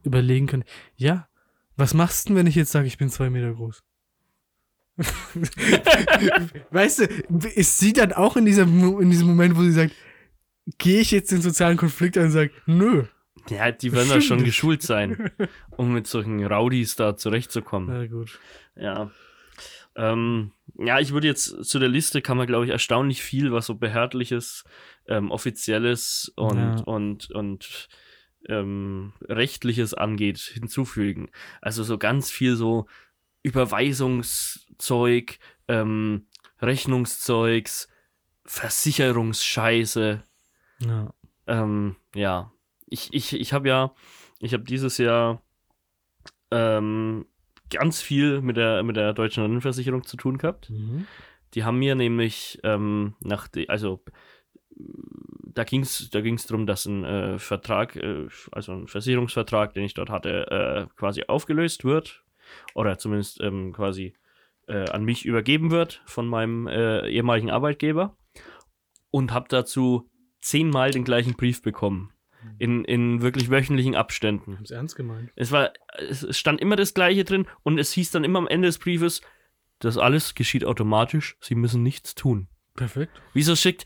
überlegen 0.03 0.47
kann, 0.47 0.63
ja, 0.95 1.27
was 1.75 1.93
machst 1.93 2.25
du 2.25 2.29
denn, 2.29 2.37
wenn 2.37 2.47
ich 2.47 2.55
jetzt 2.55 2.71
sage, 2.71 2.87
ich 2.87 2.97
bin 2.97 3.09
zwei 3.09 3.29
Meter 3.29 3.53
groß? 3.53 3.83
weißt 6.71 6.99
du, 6.99 7.47
ist 7.55 7.79
sie 7.79 7.93
dann 7.93 8.13
auch 8.13 8.37
in, 8.37 8.45
dieser, 8.45 8.63
in 8.63 9.09
diesem 9.09 9.27
Moment, 9.27 9.57
wo 9.57 9.61
sie 9.61 9.71
sagt, 9.71 9.93
gehe 10.77 11.01
ich 11.01 11.11
jetzt 11.11 11.31
den 11.31 11.41
sozialen 11.41 11.77
Konflikt 11.77 12.17
an 12.17 12.25
und 12.25 12.31
sage, 12.31 12.51
nö. 12.65 13.05
ja, 13.49 13.71
die 13.71 13.91
werden 13.91 14.09
da 14.09 14.21
schon 14.21 14.43
geschult 14.43 14.81
sein, 14.83 15.31
um 15.71 15.93
mit 15.93 16.07
solchen 16.07 16.45
Rowdies 16.45 16.95
da 16.95 17.17
zurechtzukommen. 17.17 17.89
Na 17.89 18.05
gut. 18.07 18.39
Ja. 18.75 19.11
Ähm, 19.95 20.51
ja, 20.77 20.99
ich 20.99 21.11
würde 21.11 21.27
jetzt 21.27 21.65
zu 21.65 21.79
der 21.79 21.89
Liste 21.89 22.21
kann 22.21 22.37
man, 22.37 22.47
glaube 22.47 22.65
ich, 22.65 22.71
erstaunlich 22.71 23.21
viel, 23.21 23.51
was 23.51 23.67
so 23.67 23.75
behördliches, 23.75 24.63
ähm, 25.07 25.29
offizielles 25.31 26.31
und, 26.35 26.57
Ja. 26.57 26.75
und, 26.85 27.29
und 27.31 27.87
ähm, 28.49 29.13
rechtliches 29.21 29.93
angeht, 29.93 30.37
hinzufügen. 30.39 31.29
Also 31.61 31.83
so 31.83 31.97
ganz 31.97 32.29
viel 32.31 32.55
so 32.55 32.85
Überweisungszeug, 33.43 35.39
ähm, 35.67 36.27
Rechnungszeugs, 36.61 37.87
Versicherungsscheiße, 38.45 40.23
Ja. 40.79 41.13
ähm, 41.47 41.95
ja, 42.15 42.51
ich, 42.87 43.13
ich, 43.13 43.33
ich 43.33 43.53
habe 43.53 43.67
ja, 43.67 43.93
ich 44.39 44.53
habe 44.53 44.63
dieses 44.63 44.97
Jahr 44.97 45.41
ähm, 46.51 47.25
ganz 47.69 48.01
viel 48.01 48.41
mit 48.41 48.57
der, 48.57 48.83
mit 48.83 48.95
der 48.95 49.13
deutschen 49.13 49.43
Rentenversicherung 49.43 50.03
zu 50.03 50.17
tun 50.17 50.37
gehabt. 50.37 50.69
Mhm. 50.69 51.07
Die 51.53 51.63
haben 51.63 51.79
mir 51.79 51.95
nämlich 51.95 52.59
ähm, 52.63 53.15
nach, 53.19 53.47
de, 53.47 53.67
also 53.67 54.03
da 55.53 55.63
ging 55.63 55.81
es 55.81 56.09
da 56.09 56.21
ging's 56.21 56.45
darum, 56.45 56.65
dass 56.65 56.85
ein 56.85 57.03
äh, 57.03 57.39
Vertrag, 57.39 57.95
äh, 57.95 58.27
also 58.51 58.73
ein 58.73 58.87
Versicherungsvertrag, 58.87 59.73
den 59.73 59.83
ich 59.83 59.93
dort 59.93 60.09
hatte, 60.09 60.51
äh, 60.89 60.95
quasi 60.95 61.23
aufgelöst 61.27 61.85
wird 61.85 62.23
oder 62.73 62.97
zumindest 62.97 63.41
ähm, 63.41 63.73
quasi 63.73 64.13
äh, 64.67 64.89
an 64.89 65.03
mich 65.03 65.25
übergeben 65.25 65.71
wird 65.71 66.01
von 66.05 66.27
meinem 66.27 66.67
äh, 66.67 67.07
ehemaligen 67.09 67.51
Arbeitgeber 67.51 68.15
und 69.11 69.31
habe 69.31 69.47
dazu 69.49 70.09
zehnmal 70.41 70.91
den 70.91 71.03
gleichen 71.03 71.35
Brief 71.35 71.61
bekommen. 71.61 72.09
In, 72.59 72.83
in 72.83 73.21
wirklich 73.21 73.49
wöchentlichen 73.49 73.95
Abständen. 73.95 74.55
Haben's 74.55 74.71
ernst 74.71 74.97
gemeint. 74.97 75.31
Es 75.37 75.53
war, 75.53 75.71
es 75.97 76.37
stand 76.37 76.59
immer 76.59 76.75
das 76.75 76.93
Gleiche 76.93 77.23
drin 77.23 77.47
und 77.63 77.77
es 77.77 77.93
hieß 77.93 78.11
dann 78.11 78.25
immer 78.25 78.39
am 78.39 78.49
Ende 78.49 78.67
des 78.67 78.79
Briefes, 78.79 79.21
das 79.79 79.97
alles 79.97 80.35
geschieht 80.35 80.65
automatisch, 80.65 81.37
Sie 81.39 81.55
müssen 81.55 81.83
nichts 81.83 82.15
tun. 82.15 82.49
Perfekt. 82.75 83.21
Wieso 83.33 83.55
schickt, 83.55 83.85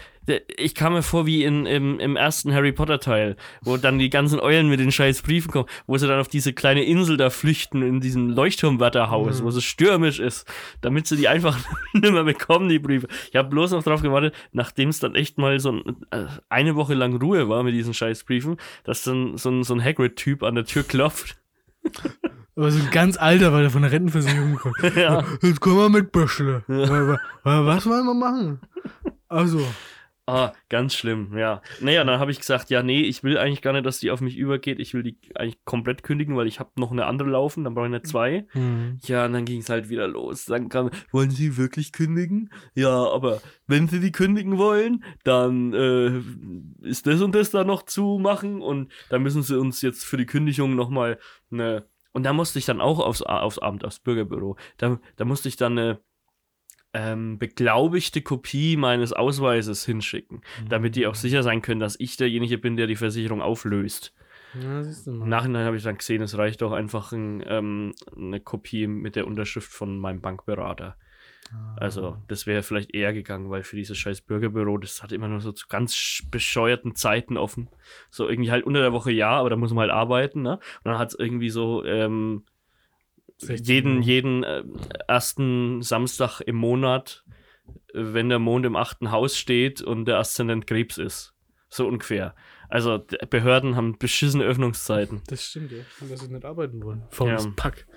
ich 0.58 0.76
kam 0.76 0.94
mir 0.94 1.04
vor 1.04 1.26
wie 1.26 1.44
in, 1.44 1.66
im, 1.66 2.00
im 2.00 2.16
ersten 2.16 2.54
Harry 2.54 2.72
Potter 2.72 3.00
Teil, 3.00 3.36
wo 3.62 3.78
dann 3.78 3.98
die 3.98 4.10
ganzen 4.10 4.40
Eulen 4.40 4.68
mit 4.70 4.80
den 4.80 4.92
scheiß 4.92 5.22
Briefen 5.22 5.52
kommen, 5.52 5.70
wo 5.86 5.98
sie 5.98 6.08
dann 6.08 6.20
auf 6.20 6.28
diese 6.28 6.54
kleine 6.54 6.84
Insel 6.84 7.16
da 7.18 7.30
flüchten 7.30 7.82
in 7.82 8.00
diesem 8.02 8.30
Leuchtturmwärterhaus, 8.30 9.40
Mhm. 9.42 9.46
wo 9.46 9.50
es 9.50 9.64
stürmisch 9.64 10.20
ist, 10.20 10.46
damit 10.82 11.08
sie 11.08 11.16
die 11.18 11.28
einfach 11.28 11.58
nimmer 11.94 12.24
bekommen, 12.24 12.68
die 12.70 12.80
Briefe. 12.80 13.08
Ich 13.30 13.36
habe 13.36 13.50
bloß 13.50 13.72
noch 13.72 13.84
drauf 13.84 14.02
gewartet, 14.02 14.36
nachdem 14.52 14.90
es 14.90 15.00
dann 15.00 15.16
echt 15.16 15.38
mal 15.38 15.60
so 15.60 15.72
ein, 15.72 15.84
äh, 16.12 16.26
eine 16.50 16.76
Woche 16.76 16.94
lang 16.94 17.16
Ruhe 17.22 17.48
war 17.50 17.64
mit 17.64 17.74
diesen 17.74 17.94
scheiß 17.94 18.24
Briefen, 18.26 18.58
dass 18.84 19.04
dann 19.04 19.38
so 19.38 19.50
ein, 19.50 19.64
so 19.64 19.74
ein 19.74 19.84
Hagrid-Typ 19.84 20.44
an 20.44 20.56
der 20.56 20.66
Tür 20.66 20.84
klopft. 20.84 21.38
Aber 22.56 22.72
so 22.72 22.80
ein 22.84 22.90
ganz 22.90 23.18
alter, 23.18 23.54
weil 23.54 23.64
er 23.66 23.70
von 23.70 23.84
der 23.84 23.92
Rentenversicherung 23.92 24.56
kommt. 24.56 24.76
Ja. 24.96 25.24
Jetzt 25.44 25.62
kommen 25.62 25.78
wir 25.78 25.90
mit 25.90 26.12
Böschle. 26.12 26.64
Was 26.68 27.86
wollen 27.86 28.06
wir 28.06 28.14
machen? 28.16 28.60
Also, 29.30 29.62
Ah, 30.30 30.52
ganz 30.68 30.94
schlimm, 30.94 31.38
ja. 31.38 31.62
Naja, 31.80 32.04
dann 32.04 32.20
habe 32.20 32.32
ich 32.32 32.40
gesagt, 32.40 32.70
ja, 32.70 32.84
nee, 32.84 33.00
ich 33.00 33.24
will 33.24 33.38
eigentlich 33.38 33.62
gar 33.62 33.72
nicht, 33.72 33.86
dass 33.86 34.00
die 34.00 34.12
auf 34.12 34.20
mich 34.20 34.36
übergeht. 34.36 34.78
Ich 34.78 34.94
will 34.94 35.02
die 35.02 35.18
eigentlich 35.36 35.64
komplett 35.64 36.04
kündigen, 36.04 36.36
weil 36.36 36.48
ich 36.48 36.60
habe 36.60 36.72
noch 36.76 36.92
eine 36.92 37.06
andere 37.06 37.30
laufen, 37.30 37.64
dann 37.64 37.74
brauche 37.74 37.86
ich 37.86 37.92
nicht 37.92 38.08
zwei. 38.08 38.46
hm. 38.52 39.00
Ja, 39.06 39.26
und 39.26 39.32
dann 39.32 39.46
ging 39.46 39.62
es 39.62 39.70
halt 39.70 39.88
wieder 39.88 40.06
los. 40.06 40.44
Dann 40.44 40.68
kam, 40.68 40.90
wollen 41.14 41.32
Sie 41.32 41.56
wirklich 41.56 41.94
kündigen? 41.94 42.50
Ja, 42.76 42.90
aber 42.90 43.40
wenn 43.68 43.88
Sie 43.88 44.02
die 44.02 44.12
kündigen 44.12 44.58
wollen, 44.58 45.06
dann 45.24 45.74
äh, 45.74 46.22
ist 46.86 47.08
das 47.08 47.22
und 47.22 47.34
das 47.34 47.52
da 47.52 47.64
noch 47.64 47.84
zu 47.84 48.20
machen 48.22 48.62
und 48.62 48.92
dann 49.10 49.24
müssen 49.24 49.44
Sie 49.44 49.58
uns 49.58 49.82
jetzt 49.82 50.04
für 50.04 50.18
die 50.18 50.26
Kündigung 50.26 50.76
nochmal 50.76 51.20
eine. 51.52 51.86
Und 52.12 52.24
da 52.24 52.34
musste 52.34 52.60
ich 52.60 52.66
dann 52.66 52.82
auch 52.82 53.00
aufs, 53.00 53.22
aufs 53.22 53.60
Amt, 53.60 53.86
aufs 53.86 54.00
Bürgerbüro. 54.00 54.58
Da, 54.78 55.00
da 55.16 55.24
musste 55.24 55.48
ich 55.48 55.56
dann 55.56 55.78
eine 55.78 56.00
ähm, 56.98 57.38
beglaubigte 57.38 58.22
Kopie 58.22 58.76
meines 58.78 59.14
Ausweises 59.14 59.86
hinschicken, 59.86 60.42
damit 60.70 60.96
die 60.96 61.06
auch 61.06 61.16
sicher 61.16 61.44
sein 61.44 61.62
können, 61.62 61.80
dass 61.80 62.00
ich 62.00 62.18
derjenige 62.18 62.58
bin, 62.58 62.76
der 62.76 62.88
die 62.88 62.96
Versicherung 62.96 63.42
auflöst. 63.42 64.14
Ja, 64.60 64.82
Im. 65.06 65.30
Nachhinein 65.30 65.66
habe 65.66 65.78
ich 65.78 65.84
dann 65.84 65.98
gesehen, 65.98 66.22
es 66.24 66.38
reicht 66.38 66.64
auch 66.64 66.72
einfach 66.72 67.12
ein, 67.12 67.44
ähm, 67.48 67.94
eine 68.16 68.40
Kopie 68.40 68.88
mit 68.88 69.16
der 69.16 69.28
Unterschrift 69.28 69.72
von 69.72 70.00
meinem 70.00 70.22
Bankberater. 70.22 70.96
Also, 71.78 72.18
das 72.28 72.46
wäre 72.46 72.62
vielleicht 72.62 72.94
eher 72.94 73.14
gegangen, 73.14 73.50
weil 73.50 73.64
für 73.64 73.78
dieses 73.78 73.98
scheiß 73.98 74.22
Bürgerbüro, 74.22 74.78
das 74.80 75.02
hat 75.02 75.14
immer 75.14 75.30
nur 75.30 75.40
so 75.40 75.54
zu 75.54 75.68
ganz 75.70 75.94
sch- 75.94 76.30
bescheuerten 76.30 76.94
Zeiten 76.96 77.38
offen. 77.38 77.70
So 78.10 78.28
irgendwie 78.28 78.52
halt 78.52 78.66
unter 78.66 78.82
der 78.82 78.92
Woche 78.92 79.12
ja, 79.12 79.30
aber 79.30 79.50
da 79.50 79.56
muss 79.56 79.72
man 79.72 79.84
halt 79.84 79.92
arbeiten, 79.92 80.42
ne? 80.42 80.56
Und 80.56 80.86
dann 80.92 80.98
hat 80.98 81.10
es 81.10 81.20
irgendwie 81.20 81.50
so 81.50 81.86
ähm, 81.86 82.44
16 82.44 82.57
jeden, 83.40 84.02
jeden 84.02 84.44
äh, 84.44 84.64
ersten 85.08 85.82
Samstag 85.82 86.42
im 86.42 86.56
Monat, 86.56 87.24
äh, 87.94 88.14
wenn 88.14 88.30
der 88.30 88.40
Mond 88.40 88.66
im 88.66 88.76
achten 88.76 89.12
Haus 89.12 89.38
steht 89.38 89.82
und 89.82 90.06
der 90.06 90.18
Aszendent 90.18 90.68
Krebs 90.68 90.98
ist. 90.98 91.34
So 91.70 91.88
ungefähr. 91.88 92.34
Also 92.70 93.06
Behörden 93.30 93.76
haben 93.76 93.98
beschissene 93.98 94.44
Öffnungszeiten. 94.44 95.22
Das 95.28 95.44
stimmt, 95.44 95.72
ja. 95.72 95.80
Und 96.02 96.12
dass 96.12 96.22
sie 96.22 96.32
nicht 96.32 96.46
arbeiten 96.46 96.84
wollen. 96.84 97.04
Faules 97.10 97.46
Ja. 97.46 97.52
Pack. 97.56 97.88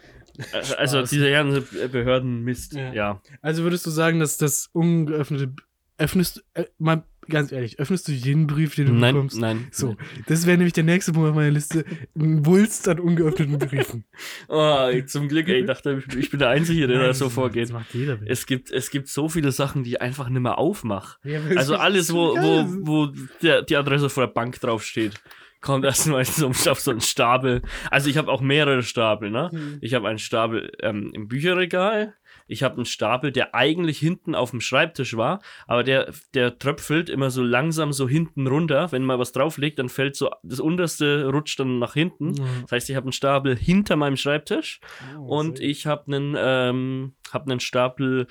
Also 0.78 1.02
diese 1.02 1.30
ganze 1.30 1.60
Behörden 1.88 2.42
Mist. 2.42 2.74
Ja. 2.74 2.92
Ja. 2.92 3.22
Also 3.42 3.62
würdest 3.62 3.84
du 3.86 3.90
sagen, 3.90 4.20
dass 4.20 4.38
das 4.38 4.70
ungeöffnete. 4.72 5.52
Öffnest. 5.98 6.44
Äh, 6.54 6.64
mal 6.78 7.04
ganz 7.28 7.52
ehrlich, 7.52 7.78
öffnest 7.78 8.08
du 8.08 8.12
jeden 8.12 8.46
Brief, 8.46 8.74
den 8.74 8.86
du 8.86 8.92
Nein, 8.92 9.14
bekommst? 9.14 9.38
nein. 9.38 9.68
So, 9.70 9.96
das 10.26 10.46
wäre 10.46 10.56
nämlich 10.56 10.72
der 10.72 10.84
nächste 10.84 11.12
Punkt 11.12 11.28
auf 11.30 11.34
meiner 11.36 11.50
Liste. 11.50 11.84
Ein 12.18 12.44
Wulst 12.46 12.88
an 12.88 12.98
ungeöffneten 13.00 13.58
Briefen. 13.58 14.04
Oh, 14.48 14.90
zum 15.06 15.28
Glück, 15.28 15.48
ey, 15.48 15.60
ich 15.60 15.66
dachte, 15.66 16.02
ich 16.18 16.30
bin 16.30 16.38
der 16.40 16.48
Einzige, 16.48 16.86
der 16.86 16.98
da 16.98 17.04
Nein, 17.06 17.14
so 17.14 17.26
das- 17.26 17.34
vorgeht. 17.34 17.64
Das 17.64 17.72
macht 17.72 17.94
jeder. 17.94 18.18
Es 18.26 18.46
gibt, 18.46 18.70
es 18.70 18.90
gibt 18.90 19.08
so 19.08 19.28
viele 19.28 19.52
Sachen, 19.52 19.84
die 19.84 19.90
ich 19.90 20.00
einfach 20.02 20.28
nicht 20.28 20.40
mehr 20.42 20.58
aufmache. 20.58 21.18
Ja, 21.24 21.40
Also 21.56 21.74
es- 21.74 21.80
alles, 21.80 22.12
wo, 22.12 22.36
wo, 22.36 22.66
wo 23.06 23.12
der, 23.42 23.62
die 23.62 23.76
Adresse 23.76 24.08
vor 24.10 24.26
der 24.26 24.32
Bank 24.32 24.60
draufsteht, 24.60 25.14
kommt 25.60 25.84
erstmal 25.84 26.24
so 26.24 26.48
auf 26.48 26.80
so 26.80 26.90
einen 26.90 27.00
Stapel. 27.00 27.62
Also 27.90 28.08
ich 28.10 28.16
habe 28.16 28.30
auch 28.32 28.40
mehrere 28.40 28.82
Stapel, 28.82 29.30
ne? 29.30 29.50
Hm. 29.52 29.78
Ich 29.82 29.94
habe 29.94 30.08
einen 30.08 30.18
Stapel 30.18 30.72
ähm, 30.82 31.10
im 31.14 31.28
Bücherregal. 31.28 32.14
Ich 32.50 32.62
habe 32.62 32.76
einen 32.76 32.84
Stapel, 32.84 33.30
der 33.32 33.54
eigentlich 33.54 33.98
hinten 33.98 34.34
auf 34.34 34.50
dem 34.50 34.60
Schreibtisch 34.60 35.16
war, 35.16 35.40
aber 35.66 35.84
der, 35.84 36.12
der 36.34 36.58
tröpfelt 36.58 37.08
immer 37.08 37.30
so 37.30 37.42
langsam 37.42 37.92
so 37.92 38.08
hinten 38.08 38.46
runter. 38.46 38.90
Wenn 38.92 39.04
man 39.04 39.18
was 39.18 39.32
drauflegt, 39.32 39.78
dann 39.78 39.88
fällt 39.88 40.16
so, 40.16 40.30
das 40.42 40.58
unterste 40.60 41.28
rutscht 41.30 41.60
dann 41.60 41.78
nach 41.78 41.94
hinten. 41.94 42.34
Ja. 42.34 42.44
Das 42.62 42.72
heißt, 42.72 42.90
ich 42.90 42.96
habe 42.96 43.04
einen 43.06 43.12
Stapel 43.12 43.56
hinter 43.56 43.96
meinem 43.96 44.16
Schreibtisch 44.16 44.80
Oh, 45.16 45.38
und 45.38 45.58
sehr 45.58 45.68
ich 45.68 45.86
habe 45.86 46.06
einen, 46.12 46.34
ähm, 46.38 47.14
hab 47.32 47.46
einen 47.48 47.60
Stapel 47.60 48.26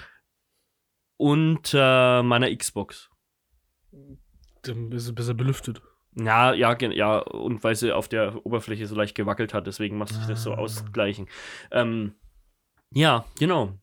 unter 1.18 2.24
meiner 2.24 2.54
Xbox. 2.56 3.10
Dann 4.64 4.92
ist 4.92 5.06
es 5.06 5.16
besser 5.16 5.34
belüftet. 5.34 5.82
Ja, 6.16 6.54
ja, 6.54 6.76
ja, 6.80 7.20
und 7.20 7.64
weil 7.64 7.76
sie 7.76 7.94
auf 7.94 8.08
der 8.10 8.46
Oberfläche 8.46 8.88
so 8.88 8.96
leicht 8.96 9.16
gewackelt 9.16 9.54
hat, 9.54 9.68
deswegen 9.68 9.98
muss 9.98 10.12
ich 10.12 10.26
das 10.28 10.44
so 10.44 10.54
Ah. 10.54 10.58
ausgleichen. 10.58 11.28
Ähm, 11.72 12.16
ja, 12.92 13.26
genau. 13.38 13.74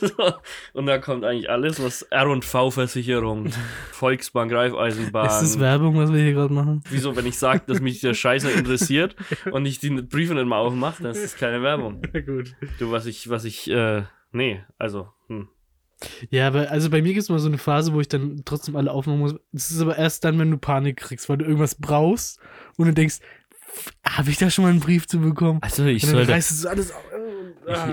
So. 0.00 0.32
Und 0.72 0.86
da 0.86 0.98
kommt 0.98 1.24
eigentlich 1.24 1.50
alles, 1.50 1.82
was 1.82 2.02
R&V-Versicherung, 2.02 3.50
Volksbank, 3.92 4.52
Raiffeisenbank. 4.52 5.30
Ist 5.30 5.40
das 5.40 5.60
Werbung, 5.60 5.96
was 5.96 6.12
wir 6.12 6.22
hier 6.22 6.32
gerade 6.32 6.52
machen? 6.52 6.82
Wieso, 6.90 7.16
wenn 7.16 7.26
ich 7.26 7.38
sage, 7.38 7.62
dass 7.66 7.80
mich 7.80 8.00
der 8.00 8.14
Scheiße 8.14 8.50
interessiert 8.58 9.16
und 9.50 9.66
ich 9.66 9.78
die 9.78 9.90
Briefe 9.90 10.34
nicht 10.34 10.46
mal 10.46 10.58
aufmache, 10.58 11.02
dann 11.02 11.12
ist 11.12 11.24
das 11.24 11.36
keine 11.36 11.62
Werbung. 11.62 12.02
Ja, 12.12 12.20
gut. 12.20 12.54
Du, 12.78 12.90
was 12.90 13.06
ich, 13.06 13.28
was 13.30 13.44
ich, 13.44 13.70
äh, 13.70 14.02
nee, 14.32 14.62
also, 14.78 15.08
hm. 15.28 15.48
Ja, 16.30 16.46
aber 16.46 16.70
also 16.70 16.88
bei 16.88 17.02
mir 17.02 17.12
gibt 17.12 17.24
es 17.24 17.28
mal 17.28 17.38
so 17.38 17.48
eine 17.48 17.58
Phase, 17.58 17.92
wo 17.92 18.00
ich 18.00 18.08
dann 18.08 18.40
trotzdem 18.46 18.74
alle 18.74 18.90
aufmachen 18.90 19.20
muss. 19.20 19.34
Das 19.52 19.70
ist 19.70 19.82
aber 19.82 19.98
erst 19.98 20.24
dann, 20.24 20.38
wenn 20.38 20.50
du 20.50 20.56
Panik 20.56 20.96
kriegst, 20.96 21.28
weil 21.28 21.36
du 21.36 21.44
irgendwas 21.44 21.74
brauchst 21.74 22.40
und 22.78 22.86
du 22.86 22.94
denkst, 22.94 23.18
habe 24.04 24.30
ich 24.30 24.38
da 24.38 24.50
schon 24.50 24.64
mal 24.64 24.70
einen 24.70 24.80
Brief 24.80 25.06
zu 25.06 25.20
bekommen? 25.20 25.58
Also 25.62 25.84
ich 25.84 26.06
soll 26.06 26.26
da, 26.26 26.32
reißt 26.32 26.50
es 26.50 26.66
alles 26.66 26.92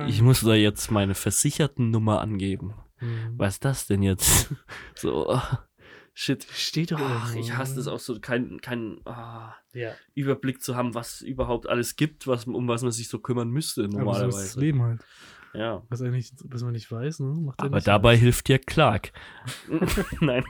ich, 0.07 0.15
ich 0.15 0.21
muss 0.21 0.41
da 0.41 0.53
jetzt 0.53 0.91
meine 0.91 1.15
Versichertennummer 1.15 2.21
angeben. 2.21 2.73
Mhm. 2.99 3.33
Was 3.37 3.55
ist 3.55 3.65
das 3.65 3.87
denn 3.87 4.01
jetzt? 4.03 4.53
So, 4.95 5.29
ah, 5.29 5.67
shit. 6.13 6.47
Steht 6.51 6.91
doch 6.91 6.99
Ach, 6.99 7.35
ich 7.35 7.55
hasse 7.55 7.75
das 7.75 7.87
auch 7.87 7.99
so, 7.99 8.19
keinen 8.19 8.61
kein, 8.61 8.99
ah, 9.05 9.53
Ja. 9.73 9.91
Überblick 10.15 10.63
zu 10.63 10.75
haben, 10.75 10.95
was 10.95 11.21
überhaupt 11.21 11.69
alles 11.69 11.95
gibt, 11.95 12.25
was, 12.25 12.45
um 12.45 12.67
was 12.67 12.81
man 12.81 12.91
sich 12.91 13.09
so 13.09 13.19
kümmern 13.19 13.49
müsste 13.49 13.83
Aber 13.83 13.91
so 13.91 13.97
ist 13.97 13.97
das 13.97 14.05
normalerweise. 14.05 14.59
Leben 14.59 14.81
halt. 14.81 15.05
Ja. 15.57 15.81
Was 15.89 16.03
eigentlich, 16.03 16.31
was 16.45 16.61
man 16.61 16.73
nicht 16.73 16.91
weiß, 16.91 17.19
ne? 17.21 17.33
Macht 17.41 17.59
Aber 17.61 17.81
dabei 17.81 18.15
hilft 18.15 18.47
dir 18.47 18.59
Clark. 18.59 19.11
Nein. 20.21 20.43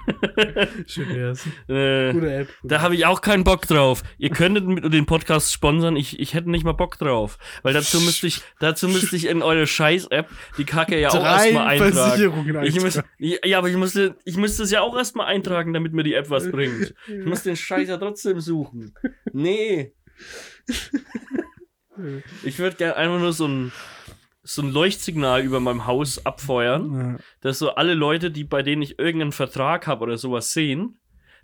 Schön 0.86 1.08
wär's. 1.16 1.46
äh, 1.70 2.12
Gute 2.12 2.34
App. 2.34 2.50
da 2.64 2.82
habe 2.82 2.96
ich 2.96 3.06
auch 3.06 3.22
keinen 3.22 3.46
Bock 3.46 3.66
drauf. 3.68 4.04
Ihr 4.18 4.32
könntet 4.32 4.66
mit 4.68 4.92
den 4.94 5.06
Podcast 5.06 5.54
sponsern, 5.54 5.96
ich, 5.96 6.20
ich 6.20 6.34
hätte 6.34 6.52
nicht 6.52 6.66
mal 6.66 6.74
Bock 6.74 6.98
drauf. 6.98 7.38
Weil 7.64 7.74
dazu 7.74 8.02
müsste 8.02 8.28
ich, 8.28 8.42
dazu 8.60 8.90
müsste 8.90 9.16
ich 9.16 9.28
in 9.28 9.42
eure 9.42 9.66
Scheiß-App 9.66 10.30
die 10.58 10.66
Kacke 10.66 11.00
ja 11.00 11.10
auch 11.10 11.24
erstmal 11.24 11.68
eintragen. 11.68 12.66
Ich 12.66 12.76
muss, 12.82 12.98
eintragen. 12.98 13.38
ja, 13.46 13.58
aber 13.60 13.70
ich 13.70 13.78
musste, 13.78 14.18
ich 14.26 14.36
müsste 14.36 14.64
es 14.64 14.72
ja 14.72 14.82
auch 14.82 14.98
erstmal 14.98 15.28
eintragen, 15.28 15.72
damit 15.72 15.94
mir 15.94 16.04
die 16.04 16.16
App 16.16 16.30
was 16.30 16.52
bringt. 16.52 16.94
Ich 17.08 17.26
muss 17.26 17.44
den 17.44 17.56
Scheiß 17.56 17.88
ja 17.88 17.98
trotzdem 17.98 18.40
suchen. 18.42 18.94
Nee. 19.32 19.94
Ich 22.44 22.60
würde 22.60 22.76
gerne 22.76 22.96
einfach 22.96 23.20
nur 23.20 23.34
so 23.34 23.48
ein, 23.48 23.72
so 24.50 24.62
ein 24.62 24.72
Leuchtsignal 24.72 25.42
über 25.44 25.60
meinem 25.60 25.86
Haus 25.86 26.26
abfeuern, 26.26 26.94
Ja. 26.94 27.18
dass 27.42 27.60
so 27.60 27.72
alle 27.76 27.94
Leute, 27.94 28.32
die 28.32 28.44
bei 28.46 28.64
denen 28.64 28.82
ich 28.82 28.98
irgendeinen 28.98 29.32
Vertrag 29.34 29.88
habe 29.88 30.04
oder 30.04 30.18
sowas 30.18 30.54
sehen, 30.54 30.98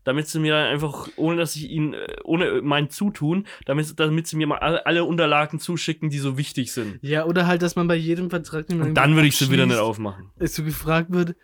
damit 0.06 0.28
sie 0.28 0.40
mir 0.40 0.54
dann 0.54 0.68
einfach, 0.68 1.08
ohne 1.18 1.38
dass 1.38 1.56
ich 1.56 1.70
ihnen, 1.70 1.94
äh, 1.94 2.16
ohne 2.24 2.62
mein 2.62 2.90
Zutun, 2.90 3.46
damit, 3.66 4.00
damit 4.00 4.28
sie 4.28 4.36
mir 4.38 4.48
mal 4.48 4.58
alle, 4.58 5.04
Unterlagen 5.06 5.60
zuschicken, 5.60 6.10
die 6.10 6.20
so 6.20 6.38
wichtig 6.38 6.72
sind. 6.72 7.00
ja, 7.02 7.26
oder 7.26 7.46
halt, 7.48 7.62
dass 7.62 7.76
man 7.76 7.88
bei 7.88 7.96
jedem 7.96 8.30
Vertrag, 8.30 8.70
Und 8.70 8.94
dann 8.96 9.16
würde 9.16 9.28
ich 9.28 9.38
sie 9.38 9.50
wieder 9.52 9.66
nicht 9.66 9.78
aufmachen. 9.78 10.30
es 10.40 10.56
so 10.56 10.64
gefragt 10.64 11.12
wird, 11.12 11.36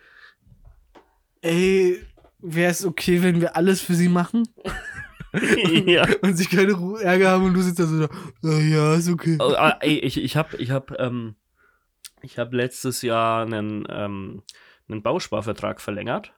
ey, 1.42 1.98
wäre 2.40 2.70
es 2.70 2.84
okay, 2.84 3.22
wenn 3.22 3.40
wir 3.40 3.56
alles 3.56 3.80
für 3.80 3.94
sie 3.94 4.08
machen? 4.08 4.46
ja. 5.86 6.06
Und 6.22 6.36
sie 6.36 6.46
keine 6.46 6.72
Ärger 7.02 7.30
haben 7.30 7.44
und 7.44 7.54
du 7.54 7.62
sitzt 7.62 7.78
da 7.78 7.84
so, 7.86 8.00
da, 8.00 8.08
"Ah, 8.44 8.58
ja, 8.60 8.94
ist 8.94 9.08
okay. 9.08 9.36
Oh, 9.38 9.54
ah, 9.56 9.76
ey, 9.80 9.98
ich, 10.00 10.16
ich 10.22 10.36
habe 10.36 10.56
ich 10.56 10.70
hab, 10.72 10.98
ähm, 10.98 11.34
ich 12.22 12.38
hab 12.38 12.52
letztes 12.52 13.02
Jahr 13.02 13.42
einen, 13.44 13.86
ähm, 13.88 14.42
einen 14.88 15.02
Bausparvertrag 15.02 15.80
verlängert. 15.80 16.32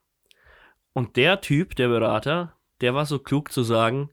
Und 0.93 1.17
der 1.17 1.41
Typ, 1.41 1.75
der 1.77 1.89
Berater, 1.89 2.57
der 2.81 2.95
war 2.95 3.07
so 3.07 3.19
klug 3.19 3.53
zu 3.53 3.63
sagen, 3.63 4.11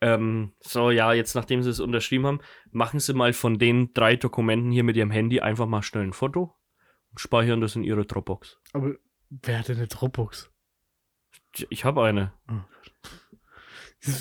ähm, 0.00 0.52
so, 0.60 0.90
ja, 0.90 1.12
jetzt 1.12 1.34
nachdem 1.34 1.62
sie 1.62 1.70
es 1.70 1.80
unterschrieben 1.80 2.26
haben, 2.26 2.40
machen 2.70 3.00
sie 3.00 3.14
mal 3.14 3.32
von 3.32 3.58
den 3.58 3.94
drei 3.94 4.16
Dokumenten 4.16 4.70
hier 4.70 4.84
mit 4.84 4.96
ihrem 4.96 5.10
Handy 5.10 5.40
einfach 5.40 5.66
mal 5.66 5.82
schnell 5.82 6.04
ein 6.04 6.12
Foto 6.12 6.54
und 7.10 7.20
speichern 7.20 7.60
das 7.60 7.74
in 7.74 7.84
ihre 7.84 8.04
Dropbox. 8.04 8.60
Aber 8.72 8.94
wer 9.30 9.58
hat 9.58 9.68
denn 9.68 9.78
eine 9.78 9.86
Dropbox? 9.86 10.50
Ich 11.70 11.84
habe 11.84 12.04
eine. 12.04 12.32
Das, 12.46 12.62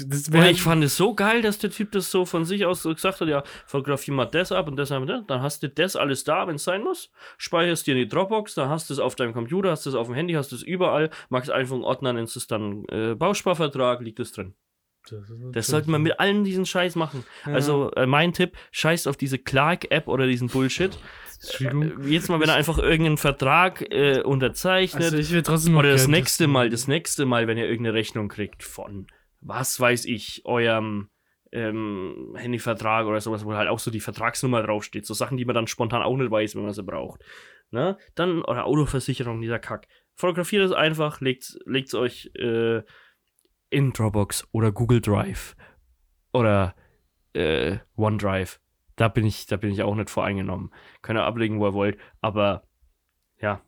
das 0.07 0.31
wär, 0.31 0.49
ich 0.49 0.61
fand 0.61 0.83
es 0.83 0.95
so 0.95 1.13
geil, 1.13 1.41
dass 1.41 1.59
der 1.59 1.69
Typ 1.69 1.91
das 1.91 2.09
so 2.09 2.25
von 2.25 2.45
sich 2.45 2.65
aus 2.65 2.83
so 2.83 2.93
gesagt 2.93 3.21
hat, 3.21 3.27
ja, 3.27 3.43
fotografier 3.65 4.13
mal 4.13 4.25
das 4.25 4.51
ab 4.51 4.67
und 4.67 4.77
das 4.77 4.91
ab, 4.91 5.03
dann 5.05 5.41
hast 5.41 5.63
du 5.63 5.69
das 5.69 5.95
alles 5.95 6.23
da, 6.23 6.47
wenn 6.47 6.55
es 6.55 6.63
sein 6.63 6.83
muss, 6.83 7.11
speicherst 7.37 7.85
dir 7.87 7.91
in 7.95 7.99
die 7.99 8.07
Dropbox, 8.07 8.55
dann 8.55 8.69
hast 8.69 8.89
du 8.89 8.93
es 8.93 8.99
auf 8.99 9.15
deinem 9.15 9.33
Computer, 9.33 9.71
hast 9.71 9.85
du 9.85 9.89
es 9.89 9.95
auf 9.95 10.07
dem 10.07 10.15
Handy, 10.15 10.33
hast 10.33 10.51
du 10.51 10.55
es 10.55 10.63
überall, 10.63 11.09
machst 11.29 11.49
einfach 11.49 11.75
einen 11.75 11.83
Ordner, 11.83 12.13
nennst 12.13 12.37
es 12.37 12.47
dann 12.47 12.85
äh, 12.89 13.15
Bausparvertrag, 13.15 14.01
liegt 14.01 14.19
es 14.19 14.31
drin. 14.31 14.53
das, 15.09 15.23
Das 15.51 15.67
sollte 15.67 15.91
man 15.91 16.01
mit 16.01 16.19
allen 16.19 16.43
diesen 16.43 16.65
Scheiß 16.65 16.95
machen. 16.95 17.25
Ja. 17.45 17.53
Also 17.53 17.91
äh, 17.91 18.05
mein 18.05 18.31
Tipp, 18.33 18.55
scheißt 18.71 19.07
auf 19.07 19.17
diese 19.17 19.37
Clark-App 19.37 20.07
oder 20.07 20.27
diesen 20.27 20.47
Bullshit. 20.47 20.97
Äh, 21.59 22.09
jetzt 22.09 22.29
mal, 22.29 22.39
wenn 22.39 22.47
er 22.49 22.55
einfach 22.55 22.77
irgendeinen 22.77 23.17
Vertrag 23.17 23.81
äh, 23.91 24.21
unterzeichnet, 24.21 25.03
Also 25.03 25.17
ich 25.17 25.31
will 25.31 25.43
trotzdem 25.43 25.75
oder 25.75 25.91
das 25.91 26.07
nächste. 26.07 26.47
Mal, 26.47 26.69
das 26.69 26.87
nächste 26.87 27.25
Mal, 27.25 27.47
wenn 27.47 27.57
ihr 27.57 27.65
irgendeine 27.65 27.95
Rechnung 27.97 28.29
kriegt 28.29 28.63
von, 28.63 29.07
was 29.43 29.79
weiß 29.79 30.05
ich, 30.05 30.41
eurem 30.45 31.09
ähm, 31.51 32.35
Handyvertrag 32.35 33.05
oder 33.05 33.21
sowas, 33.21 33.45
wo 33.45 33.53
halt 33.53 33.69
auch 33.69 33.79
so 33.79 33.91
die 33.91 33.99
Vertragsnummer 33.99 34.63
draufsteht, 34.63 35.05
so 35.05 35.13
Sachen, 35.13 35.37
die 35.37 35.45
man 35.45 35.55
dann 35.55 35.67
spontan 35.67 36.01
auch 36.01 36.17
nicht 36.17 36.31
weiß, 36.31 36.55
wenn 36.55 36.63
man 36.63 36.73
sie 36.73 36.83
braucht. 36.83 37.23
Ne? 37.69 37.97
Dann, 38.15 38.41
oder 38.43 38.65
Autoversicherung, 38.65 39.41
dieser 39.41 39.59
Kack. 39.59 39.87
Fotografiert 40.15 40.63
es 40.63 40.71
einfach, 40.71 41.21
legt 41.21 41.57
es 41.65 41.93
euch 41.93 42.31
äh, 42.35 42.81
in 43.69 43.93
Dropbox 43.93 44.47
oder 44.51 44.71
Google 44.71 45.01
Drive 45.01 45.55
oder 46.33 46.75
äh, 47.33 47.77
OneDrive. 47.95 48.59
Da 48.95 49.07
bin 49.07 49.25
ich, 49.25 49.47
da 49.47 49.57
bin 49.57 49.71
ich 49.71 49.81
auch 49.81 49.95
nicht 49.95 50.11
voreingenommen. 50.11 50.71
Könnt 51.01 51.19
ihr 51.19 51.23
ablegen, 51.23 51.59
wo 51.59 51.67
ihr 51.67 51.73
wollt, 51.73 51.99
aber 52.21 52.67
ja, 53.39 53.61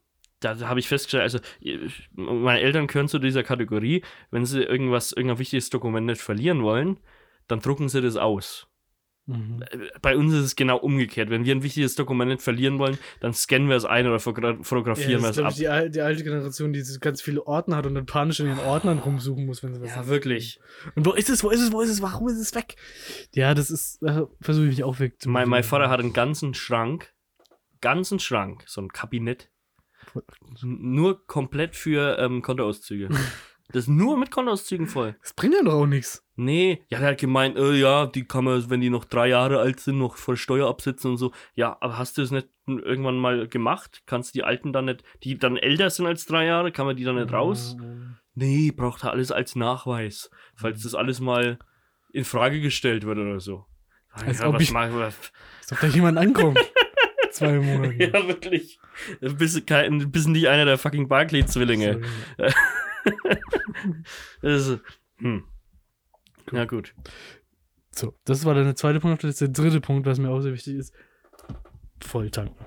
da 0.53 0.67
habe 0.67 0.79
ich 0.79 0.87
festgestellt, 0.87 1.23
also 1.23 1.39
ich- 1.59 1.79
meine 2.13 2.59
Eltern 2.61 2.87
gehören 2.87 3.07
zu 3.07 3.19
dieser 3.19 3.43
Kategorie, 3.43 4.03
wenn 4.31 4.45
sie 4.45 4.61
irgendwas, 4.63 5.11
irgendein 5.11 5.39
wichtiges 5.39 5.69
Dokument 5.69 6.05
nicht 6.05 6.21
verlieren 6.21 6.61
wollen, 6.63 6.99
dann 7.47 7.59
drucken 7.59 7.89
sie 7.89 8.01
das 8.01 8.15
aus. 8.17 8.67
Mhm. 9.27 9.63
Bei 10.03 10.15
uns 10.15 10.31
ist 10.35 10.43
es 10.45 10.55
genau 10.55 10.77
umgekehrt. 10.77 11.31
Wenn 11.31 11.45
wir 11.45 11.55
ein 11.55 11.63
wichtiges 11.63 11.95
Dokument 11.95 12.29
nicht 12.29 12.43
verlieren 12.43 12.77
wollen, 12.77 12.99
dann 13.21 13.33
scannen 13.33 13.67
wir 13.69 13.75
es 13.75 13.83
ein 13.83 14.05
oder 14.05 14.17
fotogra- 14.17 14.57
Ja, 14.57 14.63
fotografieren 14.63 15.23
das 15.23 15.23
wir 15.23 15.29
es 15.29 15.37
ich, 15.37 15.45
ab. 15.45 15.53
die, 15.55 15.67
al- 15.67 15.89
die 15.89 16.01
alte 16.01 16.23
Generation, 16.23 16.73
die 16.73 16.83
ganz 17.01 17.23
viele 17.23 17.45
Ordner 17.47 17.77
hat 17.77 17.87
und 17.87 17.95
dann 17.95 18.05
panisch 18.05 18.39
in 18.39 18.45
ihren 18.45 18.59
Ordnern 18.59 18.99
rumsuchen 18.99 19.47
muss, 19.47 19.63
wenn 19.63 19.73
sie 19.73 19.81
was 19.81 19.89
Ja, 19.89 19.95
haben. 19.95 20.09
wirklich. 20.09 20.59
Und 20.95 21.07
wo 21.07 21.13
ist 21.13 21.31
es, 21.31 21.43
wo 21.43 21.49
ist 21.49 21.61
es, 21.61 21.71
wo 21.71 21.81
ist 21.81 21.89
es, 21.89 22.03
warum 22.03 22.27
ist 22.27 22.37
es 22.39 22.53
weg? 22.53 22.75
Ja, 23.33 23.55
das 23.55 23.71
ist, 23.71 23.99
äh, 24.03 24.21
versuche 24.41 24.65
ich 24.65 24.71
mich 24.77 24.83
auch 24.83 24.99
weg 24.99 25.19
zu 25.19 25.27
Mein, 25.27 25.49
mein 25.49 25.63
Vater 25.63 25.89
hat 25.89 25.99
einen 26.01 26.13
ganzen 26.13 26.53
Schrank, 26.53 27.11
ganzen 27.81 28.19
Schrank, 28.19 28.63
so 28.67 28.79
ein 28.81 28.89
Kabinett, 28.89 29.49
nur 30.63 31.25
komplett 31.27 31.75
für 31.75 32.17
ähm, 32.19 32.41
Kontoauszüge. 32.41 33.09
Das 33.69 33.85
ist 33.85 33.87
nur 33.89 34.15
mit 34.15 34.29
Kontoauszügen 34.29 34.85
voll. 34.85 35.15
Das 35.23 35.33
bringt 35.33 35.55
ja 35.55 35.63
doch 35.63 35.73
auch 35.73 35.85
nichts. 35.87 36.23
Nee, 36.35 36.83
ja, 36.87 36.99
der 36.99 37.09
hat 37.09 37.17
gemeint, 37.17 37.57
äh, 37.57 37.73
ja, 37.73 38.05
die 38.05 38.23
kann 38.23 38.43
man, 38.43 38.69
wenn 38.69 38.79
die 38.79 38.91
noch 38.91 39.05
drei 39.05 39.27
Jahre 39.29 39.57
alt 39.57 39.79
sind, 39.79 39.97
noch 39.97 40.17
voll 40.17 40.37
Steuer 40.37 40.69
absetzen 40.69 41.09
und 41.09 41.17
so. 41.17 41.31
Ja, 41.55 41.75
aber 41.81 41.97
hast 41.97 42.19
du 42.19 42.21
es 42.21 42.29
nicht 42.29 42.47
irgendwann 42.67 43.17
mal 43.17 43.47
gemacht? 43.47 44.03
Kannst 44.05 44.35
die 44.35 44.43
Alten 44.43 44.71
dann 44.71 44.85
nicht, 44.85 45.03
die 45.23 45.39
dann 45.39 45.57
älter 45.57 45.89
sind 45.89 46.05
als 46.05 46.27
drei 46.27 46.45
Jahre, 46.45 46.71
kann 46.71 46.85
man 46.85 46.95
die 46.95 47.03
dann 47.05 47.15
nicht 47.15 47.33
raus? 47.33 47.75
Nee, 48.35 48.69
braucht 48.71 49.03
er 49.03 49.09
alles 49.13 49.31
als 49.31 49.55
Nachweis, 49.55 50.29
falls 50.55 50.83
das 50.83 50.93
alles 50.93 51.19
mal 51.19 51.57
in 52.13 52.23
Frage 52.23 52.61
gestellt 52.61 53.03
wird 53.03 53.17
oder 53.17 53.39
so. 53.39 53.65
Als 54.11 54.41
ja, 54.41 54.47
ob 54.47 54.53
was 54.55 54.61
ich- 54.61 54.71
machen 54.71 54.95
wir? 54.95 55.05
Als 55.05 55.71
ob 55.71 55.79
da 55.79 55.87
jemand 55.87 56.19
ankommt. 56.19 56.59
Zwei 57.35 57.59
Monate. 57.59 57.95
Ja, 58.13 58.27
wirklich. 58.27 58.79
Du 59.21 59.35
bist, 59.35 59.67
kein, 59.67 60.11
bist 60.11 60.27
nicht 60.29 60.47
einer 60.47 60.65
der 60.65 60.77
fucking 60.77 61.07
Barclay-Zwillinge. 61.07 62.01
Ist- 64.41 64.79
Hm. 65.17 65.43
Ja, 66.51 66.65
gut. 66.65 66.93
So, 67.95 68.13
das 68.25 68.43
war 68.43 68.53
dann 68.53 68.65
der 68.65 68.75
zweite 68.75 68.99
Punkt. 68.99 69.23
Das 69.23 69.31
ist 69.31 69.41
der 69.41 69.47
dritte 69.47 69.79
Punkt, 69.79 70.05
was 70.05 70.19
mir 70.19 70.29
auch 70.29 70.41
sehr 70.41 70.51
wichtig 70.53 70.75
ist. 70.75 70.93
Volltanken. 72.01 72.65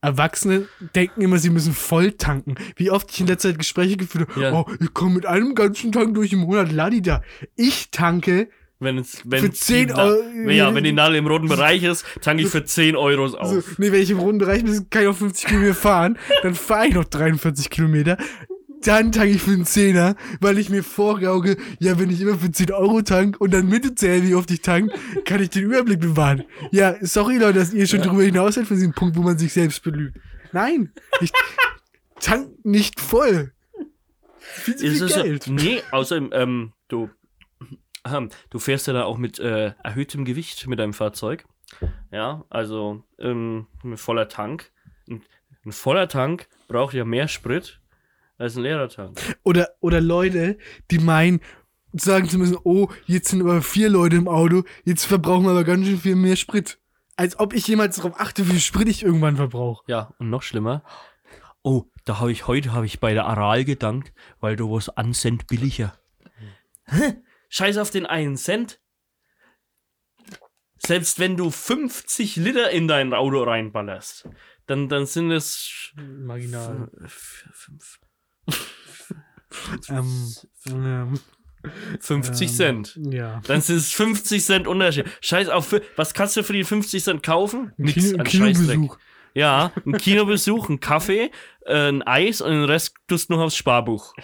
Erwachsene 0.00 0.68
denken 0.94 1.22
immer, 1.22 1.38
sie 1.38 1.50
müssen 1.50 1.72
voll 1.72 2.12
tanken. 2.12 2.54
Wie 2.76 2.92
oft 2.92 3.10
ich 3.10 3.20
in 3.20 3.26
letzter 3.26 3.48
Zeit 3.50 3.58
Gespräche 3.58 3.96
geführt 3.96 4.28
habe, 4.30 4.40
Ja. 4.40 4.52
oh, 4.52 4.70
ich 4.80 4.94
komme 4.94 5.16
mit 5.16 5.26
einem 5.26 5.56
ganzen 5.56 5.90
Tank 5.90 6.14
durch 6.14 6.32
im 6.32 6.40
Monat, 6.40 6.70
ladida. 6.70 7.22
Ich 7.56 7.90
tanke 7.90 8.48
Wenn 8.80 8.98
es, 8.98 9.22
wenn 9.24 9.40
für 9.42 9.50
10 9.50 9.88
die 9.88 9.92
Na- 9.94 10.04
Euro. 10.04 10.50
Ja, 10.50 10.72
wenn 10.74 10.84
die 10.84 10.92
Nadel 10.92 11.16
im 11.16 11.26
roten 11.26 11.48
Bereich 11.48 11.82
ist, 11.82 12.04
tanke 12.20 12.44
ich 12.44 12.48
für 12.48 12.64
10 12.64 12.94
Euro 12.94 13.26
auf. 13.36 13.76
nee, 13.78 13.90
wenn 13.90 14.00
ich 14.00 14.10
im 14.10 14.20
runden 14.20 14.38
Bereich 14.38 14.64
bin, 14.64 14.88
kann 14.88 15.02
ich 15.02 15.08
auch 15.08 15.16
50 15.16 15.46
Kilometer 15.48 15.74
fahren. 15.74 16.18
Dann 16.42 16.54
fahre 16.54 16.86
ich 16.86 16.94
noch 16.94 17.04
43 17.04 17.70
Kilometer. 17.70 18.16
Dann 18.84 19.10
tanke 19.10 19.30
ich 19.34 19.42
für 19.42 19.50
einen 19.50 19.64
Zehner, 19.66 20.14
weil 20.40 20.56
ich 20.58 20.70
mir 20.70 20.84
vorgauke, 20.84 21.56
ja, 21.80 21.98
wenn 21.98 22.10
ich 22.10 22.20
immer 22.20 22.38
für 22.38 22.52
10 22.52 22.70
Euro 22.72 23.02
tank 23.02 23.40
und 23.40 23.52
dann 23.52 23.68
Mitte 23.68 23.96
zähle, 23.96 24.22
wie 24.22 24.36
oft 24.36 24.48
ich 24.52 24.62
tank, 24.62 24.92
kann 25.24 25.42
ich 25.42 25.50
den 25.50 25.64
Überblick 25.64 25.98
bewahren. 25.98 26.44
Ja, 26.70 26.94
sorry 27.00 27.38
Leute, 27.38 27.58
dass 27.58 27.72
ihr 27.74 27.88
schon 27.88 28.02
drüber 28.02 28.22
hinaus 28.22 28.54
seid 28.54 28.68
für 28.68 28.74
diesen 28.74 28.92
Punkt, 28.92 29.16
wo 29.16 29.22
man 29.22 29.36
sich 29.36 29.52
selbst 29.52 29.82
belügt. 29.82 30.16
Nein, 30.52 30.92
ich 31.20 31.32
tank 32.20 32.50
nicht 32.64 33.00
voll. 33.00 33.52
Viel 34.38 34.76
zu 34.76 34.86
viel 34.88 35.02
es 35.02 35.12
so- 35.14 35.22
Geld. 35.24 35.46
Nee, 35.48 35.82
außerdem, 35.90 36.30
ähm, 36.32 36.72
du, 36.86 37.10
ähm, 38.06 38.30
du 38.50 38.58
fährst 38.58 38.86
ja 38.86 38.92
da 38.92 39.04
auch 39.04 39.18
mit 39.18 39.38
äh, 39.38 39.72
erhöhtem 39.82 40.24
Gewicht 40.24 40.66
mit 40.66 40.78
deinem 40.78 40.94
Fahrzeug. 40.94 41.44
Ja, 42.10 42.44
also 42.48 43.04
ähm, 43.18 43.66
mit 43.82 43.98
voller 43.98 44.28
Tank. 44.28 44.70
Und 45.08 45.24
ein 45.64 45.72
voller 45.72 46.08
Tank 46.08 46.48
braucht 46.66 46.94
ja 46.94 47.04
mehr 47.04 47.28
Sprit 47.28 47.80
als 48.38 48.56
ein 48.56 48.62
leerer 48.62 48.88
Tank. 48.88 49.20
Oder, 49.42 49.70
oder 49.80 50.00
Leute, 50.00 50.58
die 50.90 50.98
meinen, 50.98 51.40
sagen 51.92 52.28
zu 52.28 52.38
müssen, 52.38 52.58
oh, 52.64 52.88
jetzt 53.06 53.28
sind 53.28 53.40
aber 53.40 53.62
vier 53.62 53.90
Leute 53.90 54.16
im 54.16 54.28
Auto, 54.28 54.64
jetzt 54.84 55.04
verbrauchen 55.04 55.44
wir 55.44 55.50
aber 55.50 55.64
ganz 55.64 55.86
schön 55.86 55.98
viel 55.98 56.16
mehr 56.16 56.36
Sprit. 56.36 56.78
Als 57.16 57.38
ob 57.40 57.52
ich 57.52 57.66
jemals 57.66 57.96
darauf 57.96 58.18
achte, 58.20 58.46
wie 58.46 58.52
viel 58.52 58.60
Sprit 58.60 58.88
ich 58.88 59.02
irgendwann 59.02 59.36
verbrauche. 59.36 59.82
Ja, 59.88 60.14
und 60.18 60.30
noch 60.30 60.42
schlimmer. 60.42 60.84
Oh, 61.62 61.84
da 62.04 62.20
habe 62.20 62.30
ich 62.30 62.46
heute 62.46 62.72
habe 62.72 62.86
ich 62.86 63.00
bei 63.00 63.12
der 63.12 63.26
Aral 63.26 63.64
gedankt, 63.64 64.12
weil 64.40 64.54
du 64.54 64.70
was 64.70 64.88
an 64.88 65.12
Cent 65.12 65.48
billiger. 65.48 65.98
Hä? 66.84 67.16
Scheiß 67.48 67.78
auf 67.78 67.90
den 67.90 68.06
einen 68.06 68.36
Cent. 68.36 68.80
Selbst 70.84 71.18
wenn 71.18 71.36
du 71.36 71.50
50 71.50 72.36
Liter 72.36 72.70
in 72.70 72.86
dein 72.88 73.12
Auto 73.12 73.42
reinballerst, 73.42 74.28
dann, 74.66 74.88
dann 74.88 75.06
sind 75.06 75.30
es 75.32 75.92
Marginal. 75.96 76.90
fünf- 77.06 78.00
Ähm, 79.88 80.32
ähm, 80.68 81.20
50 82.00 82.48
ähm, 82.50 82.54
Cent. 82.54 82.98
Ja. 83.10 83.40
Dann 83.46 83.60
sind 83.60 83.76
es 83.76 83.92
50 83.92 84.44
Cent 84.44 84.66
Unterschied. 84.66 85.06
Scheiß 85.20 85.48
auf, 85.48 85.74
was 85.96 86.14
kannst 86.14 86.36
du 86.36 86.42
für 86.44 86.52
die 86.52 86.64
50 86.64 87.02
Cent 87.02 87.22
kaufen? 87.22 87.72
Ein, 87.78 87.84
Nix 87.84 87.94
Kino, 87.94 88.18
ein. 88.18 88.24
Kinobesuch. 88.24 88.98
Ja, 89.34 89.72
ein 89.86 89.92
Kinobesuch, 89.92 90.68
ein 90.68 90.80
Kaffee, 90.80 91.30
äh, 91.66 91.88
ein 91.88 92.02
Eis 92.02 92.40
und 92.40 92.50
den 92.50 92.64
Rest 92.64 92.94
tust 93.08 93.28
du 93.30 93.34
noch 93.34 93.42
aufs 93.42 93.56
Sparbuch. 93.56 94.14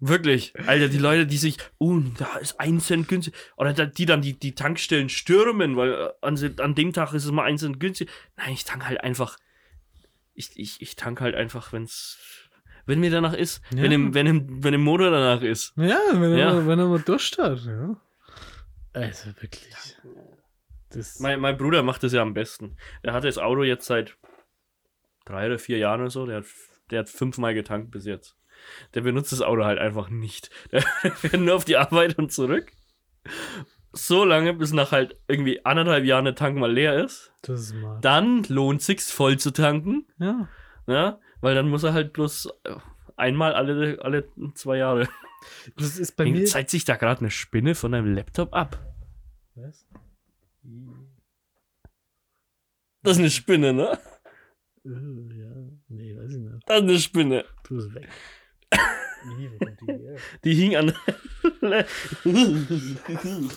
Wirklich. 0.00 0.54
Alter, 0.66 0.88
die 0.88 0.98
Leute, 0.98 1.26
die 1.26 1.36
sich, 1.36 1.58
oh, 1.78 2.00
da 2.16 2.36
ist 2.36 2.58
ein 2.58 2.80
Cent 2.80 3.06
günstig. 3.06 3.34
Oder 3.56 3.74
die 3.74 4.06
dann 4.06 4.22
die, 4.22 4.38
die 4.38 4.54
Tankstellen 4.54 5.10
stürmen, 5.10 5.76
weil 5.76 5.92
äh, 5.92 6.08
an, 6.22 6.38
an 6.58 6.74
dem 6.74 6.92
Tag 6.94 7.12
ist 7.12 7.26
es 7.26 7.30
mal 7.30 7.44
ein 7.44 7.58
Cent 7.58 7.78
günstig. 7.78 8.08
Nein, 8.36 8.52
ich 8.52 8.64
tank 8.64 8.86
halt 8.86 9.02
einfach. 9.02 9.36
Ich, 10.32 10.52
ich, 10.56 10.80
ich 10.80 10.96
tank 10.96 11.20
halt 11.20 11.34
einfach, 11.34 11.72
wenn's. 11.72 12.18
Wenn 12.86 13.00
mir 13.00 13.10
danach 13.10 13.34
ist. 13.34 13.62
Ja. 13.74 13.82
Wenn, 13.82 13.92
im, 13.92 14.14
wenn, 14.14 14.26
im, 14.26 14.64
wenn 14.64 14.72
im 14.72 14.80
Motor 14.80 15.10
danach 15.10 15.42
ist. 15.42 15.74
Ja, 15.76 16.00
wenn 16.12 16.32
er, 16.32 16.38
Ja. 16.38 16.54
Mal, 16.54 16.66
wenn 16.66 16.78
er 16.78 16.86
mal 16.86 17.00
Durst 17.00 17.36
hat, 17.36 17.60
ja. 17.66 18.00
Also 18.94 19.28
wirklich. 19.40 19.74
Das, 20.88 21.20
Mein, 21.20 21.40
mein 21.40 21.56
Bruder 21.56 21.82
macht 21.82 22.02
das 22.02 22.12
ja 22.12 22.22
am 22.22 22.34
besten. 22.34 22.76
Der 23.04 23.12
hat 23.12 23.24
das 23.24 23.38
Auto 23.38 23.62
jetzt 23.62 23.86
seit 23.86 24.16
drei 25.24 25.46
oder 25.46 25.58
vier 25.58 25.78
Jahren 25.78 26.00
oder 26.00 26.10
so. 26.10 26.26
Der 26.26 26.38
hat, 26.38 26.46
der 26.90 27.00
hat 27.00 27.08
fünfmal 27.10 27.54
getankt 27.54 27.90
bis 27.90 28.06
jetzt. 28.06 28.36
Der 28.94 29.02
benutzt 29.02 29.32
das 29.32 29.42
Auto 29.42 29.64
halt 29.64 29.78
einfach 29.78 30.10
nicht. 30.10 30.50
Der 30.72 30.82
fährt 30.82 31.40
nur 31.40 31.54
auf 31.54 31.64
die 31.64 31.76
Arbeit 31.76 32.18
und 32.18 32.32
zurück. 32.32 32.72
So 33.92 34.24
lange, 34.24 34.54
bis 34.54 34.72
nach 34.72 34.92
halt 34.92 35.16
irgendwie 35.26 35.64
anderthalb 35.64 36.04
Jahren 36.04 36.24
der 36.24 36.34
Tank 36.36 36.56
mal 36.56 36.72
leer 36.72 37.04
ist. 37.04 37.32
das 37.42 37.60
ist 37.60 37.68
smart. 37.70 38.04
Dann 38.04 38.44
lohnt 38.44 38.82
sich's 38.82 39.10
voll 39.10 39.38
zu 39.38 39.50
tanken. 39.50 40.06
Ja. 40.18 40.48
Ja, 40.86 41.20
weil 41.40 41.54
dann 41.54 41.68
muss 41.68 41.82
er 41.82 41.92
halt 41.92 42.12
bloß 42.12 42.48
äh, 42.64 42.74
einmal 43.16 43.52
alle, 43.54 43.98
alle 44.02 44.28
zwei 44.54 44.78
Jahre. 44.78 45.08
Das 45.76 45.98
ist 45.98 46.16
bei 46.16 46.24
mir. 46.24 46.44
Zeigt 46.44 46.70
sich 46.70 46.84
da 46.84 46.96
gerade 46.96 47.20
eine 47.20 47.30
Spinne 47.30 47.74
von 47.74 47.92
deinem 47.92 48.14
Laptop 48.14 48.52
ab. 48.54 48.78
Was? 49.54 49.86
Das 53.02 53.12
ist 53.12 53.18
eine 53.18 53.30
Spinne, 53.30 53.72
ne? 53.72 53.98
Äh, 54.84 54.88
ja. 54.90 55.50
Nee, 55.88 56.16
weiß 56.16 56.32
ich 56.32 56.38
nicht. 56.38 56.62
Das 56.66 56.76
ist 56.78 56.82
eine 56.82 56.98
Spinne. 56.98 57.44
Tu 57.64 57.76
es 57.76 57.94
weg. 57.94 58.08
Nee, 59.36 59.50
wo 59.52 59.58
kommt 59.64 59.80
die 59.80 59.86
her? 59.86 60.16
Die 60.44 60.54
hing 60.54 60.76
an. 60.76 60.92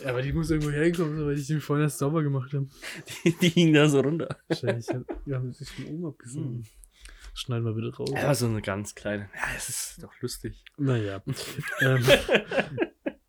Aber 0.06 0.22
die 0.22 0.34
muss 0.34 0.52
irgendwo 0.52 0.72
herkommen, 0.72 1.26
weil 1.26 1.38
ich 1.38 1.48
den 1.48 1.62
vorhin 1.62 1.86
erst 1.86 2.00
sauber 2.00 2.24
gemacht 2.24 2.54
habe. 2.54 2.68
die, 3.24 3.36
die 3.38 3.50
hing 3.50 3.74
da 3.74 3.88
so 3.88 4.00
runter. 4.02 4.38
Wahrscheinlich 4.48 4.88
haben 4.90 5.54
sich 5.54 5.70
von 5.70 5.86
oben 5.86 6.06
abgesogen. 6.08 6.66
Schneiden 7.36 7.66
wir 7.66 7.74
bitte 7.74 7.96
raus. 7.96 8.12
Ja, 8.14 8.36
so 8.36 8.46
eine 8.46 8.62
ganz 8.62 8.94
kleine. 8.94 9.30
Ja, 9.34 9.42
das 9.56 9.70
ist 9.70 10.04
doch 10.04 10.14
lustig. 10.22 10.64
Naja. 10.78 11.24
ähm, 11.82 12.04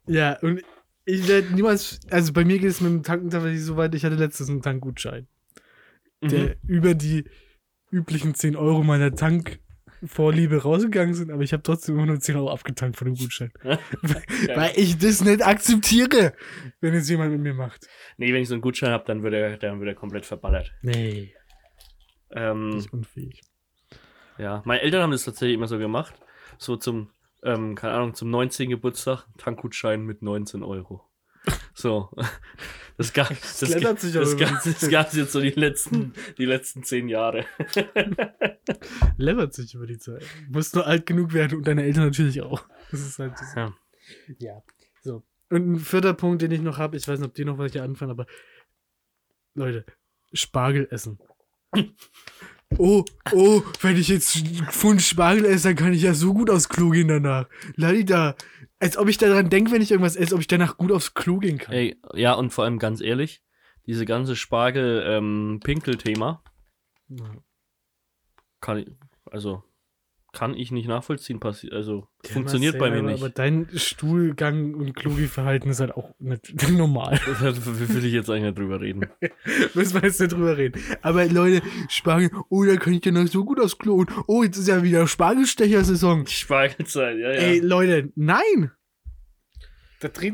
ja, 0.07 0.39
und 0.41 0.62
ich 1.07 1.26
werde 1.28 1.55
niemals, 1.55 2.01
also 2.11 2.32
bei 2.32 2.45
mir 2.45 2.59
geht 2.59 2.70
es 2.70 2.80
mit 2.80 2.93
dem 2.93 3.03
Tanken 3.03 3.30
tatsächlich 3.30 3.62
so 3.62 3.76
weit, 3.76 3.95
ich 3.95 4.05
hatte 4.05 4.16
letztens 4.16 4.51
einen 4.51 4.62
Tankgutschein, 4.62 5.26
der 6.22 6.57
über 6.66 6.95
die 6.95 7.24
üblichen 7.91 8.35
10 8.35 8.57
Euro 8.57 8.82
meiner 8.82 9.14
Tankvorliebe 10.05 10.62
rausgegangen 10.62 11.14
sind, 11.14 11.30
aber 11.30 11.42
ich 11.42 11.52
habe 11.52 11.62
trotzdem 11.62 11.96
immer 11.96 12.07
nur 12.07 12.20
10 12.20 12.36
Euro 12.36 12.50
abgetankt 12.50 12.96
von 12.96 13.07
dem 13.07 13.16
Gutschein. 13.16 13.52
Weil 13.62 14.72
ich 14.76 14.98
das 14.98 15.24
nicht 15.24 15.44
akzeptiere, 15.44 16.34
wenn 16.80 16.94
es 16.94 17.09
jemand 17.09 17.32
mit 17.32 17.40
mir 17.40 17.55
macht. 17.55 17.88
Nee, 18.16 18.32
wenn 18.32 18.42
ich 18.42 18.48
so 18.48 18.55
einen 18.55 18.61
Gutschein 18.62 18.90
habe, 18.90 19.05
dann 19.07 19.22
wird 19.22 19.34
er, 19.34 19.57
dann 19.57 19.80
wird 19.80 19.88
er 19.88 19.94
komplett 19.94 20.26
verballert. 20.26 20.72
Nee. 20.82 21.34
Ähm, 22.30 22.70
Nicht 22.70 22.92
unfähig. 22.92 23.40
ja, 24.38 24.62
meine 24.64 24.82
Eltern 24.82 25.02
haben 25.02 25.12
das 25.12 25.24
tatsächlich 25.24 25.55
immer 25.55 25.68
so 25.68 25.78
gemacht. 25.78 26.14
So 26.59 26.76
zum, 26.76 27.11
ähm, 27.42 27.74
keine 27.74 27.94
Ahnung, 27.94 28.14
zum 28.14 28.30
19. 28.30 28.68
Geburtstag, 28.70 29.26
Tankgutschein 29.38 30.02
mit 30.02 30.22
19 30.22 30.62
Euro. 30.62 31.05
So. 31.74 32.11
Das 32.97 33.12
gab 33.12 33.28
das, 33.28 33.59
klettert 33.59 34.01
sich 34.01 34.12
das, 34.12 34.36
gab, 34.36 34.62
das 34.62 34.88
gab's 34.88 35.16
jetzt 35.16 35.32
so 35.32 35.40
die 35.40 35.51
letzten, 35.51 36.14
die 36.38 36.45
letzten 36.45 36.84
zehn 36.84 37.09
Jahre. 37.09 37.45
Levert 39.16 39.53
sich 39.53 39.74
über 39.74 39.86
die 39.86 39.99
Zeit. 39.99 40.24
Musst 40.49 40.76
nur 40.76 40.86
alt 40.86 41.05
genug 41.05 41.32
werden 41.32 41.59
und 41.59 41.66
deine 41.66 41.82
Eltern 41.82 42.05
natürlich 42.05 42.40
auch. 42.40 42.64
Das 42.90 43.01
ist 43.01 43.18
halt 43.18 43.32
das. 43.32 43.55
Ja. 43.55 43.74
Ja. 44.38 44.62
So. 45.03 45.24
Und 45.51 45.72
ein 45.72 45.78
vierter 45.80 46.14
Punkt, 46.14 46.42
den 46.42 46.53
ich 46.53 46.61
noch 46.61 46.78
habe, 46.78 46.97
ich 46.97 47.09
weiß 47.09 47.18
nicht, 47.18 47.28
ob 47.28 47.34
die 47.34 47.45
noch 47.45 47.59
was 47.59 47.72
hier 47.72 47.82
anfangen, 47.82 48.12
aber 48.12 48.26
Leute, 49.55 49.84
Spargel 50.32 50.86
essen. 50.90 51.18
Oh, 52.79 53.05
oh, 53.33 53.62
wenn 53.83 53.97
ich 53.97 54.09
jetzt 54.09 54.37
einen 54.37 54.67
Pfund 54.71 55.03
Spargel 55.03 55.45
esse, 55.45 55.69
dann 55.69 55.77
kann 55.77 55.93
ich 55.93 56.03
ja 56.03 56.15
so 56.15 56.35
gut 56.35 56.51
aufs 56.51 56.69
Klo 56.69 56.91
gehen 56.91 57.07
danach. 57.09 57.49
Ladida. 57.77 58.35
Als 58.81 58.97
ob 58.97 59.09
ich 59.09 59.19
daran 59.19 59.49
denke, 59.49 59.71
wenn 59.71 59.83
ich 59.83 59.93
irgendwas 59.93 60.17
esse, 60.17 60.35
ob 60.35 60.41
ich 60.41 60.47
danach 60.49 60.77
gut 60.77 60.91
aufs 60.93 61.15
Klo 61.15 61.39
gehen 61.39 61.59
kann. 61.59 61.75
Ey, 61.75 61.97
ja, 62.15 62.35
und 62.35 62.53
vor 62.53 62.65
allem 62.65 62.79
ganz 62.79 63.01
ehrlich, 63.01 63.43
diese 63.87 64.05
ganze 64.07 64.37
Spargel-Pinkel-Thema 64.37 66.43
Ja. 67.09 67.37
kann 68.61 68.79
ich, 68.79 68.87
also, 69.31 69.62
kann 70.35 70.55
ich 70.55 70.70
nicht 70.70 70.89
nachvollziehen. 70.89 71.41
Also, 71.70 72.09
funktioniert 72.24 72.74
Ja, 72.74 72.80
bei 72.80 72.91
mir 72.91 73.03
nicht. 73.03 73.22
Aber 73.22 73.30
dein 73.30 73.68
Stuhlgang 73.74 74.74
und 74.74 74.95
Klogi-Verhalten 74.95 75.70
ist 75.70 75.80
halt 75.80 75.93
auch 75.93 76.11
nicht 76.18 76.55
normal. 76.70 77.18
Da 77.41 77.55
will 77.57 78.05
ich 78.05 78.12
jetzt 78.12 78.28
eigentlich 78.28 78.45
nicht 78.45 78.59
drüber 78.59 78.80
reden. 78.80 79.07
Müssen 79.74 79.95
wir 79.95 80.03
jetzt 80.03 80.20
nicht 80.20 80.32
drüber 80.32 80.57
reden. 80.57 80.80
Aber 81.03 81.24
Leute, 81.26 81.62
Spargel, 81.89 82.30
oh, 82.49 82.64
da 82.64 82.76
kann 82.76 82.93
ich 82.93 83.05
ja 83.05 83.12
noch 83.12 83.26
so 83.26 83.45
gut 83.45 83.61
aufs 83.61 83.78
Klo. 83.78 83.95
Und, 83.95 84.11
oh, 84.26 84.43
jetzt 84.43 84.57
ist 84.57 84.68
ja 84.68 84.82
wieder 84.82 85.07
Spargelstecher-Saison. 85.07 86.26
Spargelzeit, 86.26 87.18
ja, 87.18 87.32
ja. 87.32 87.39
Ey, 87.39 87.59
Leute, 87.61 88.12
nein! 88.16 88.70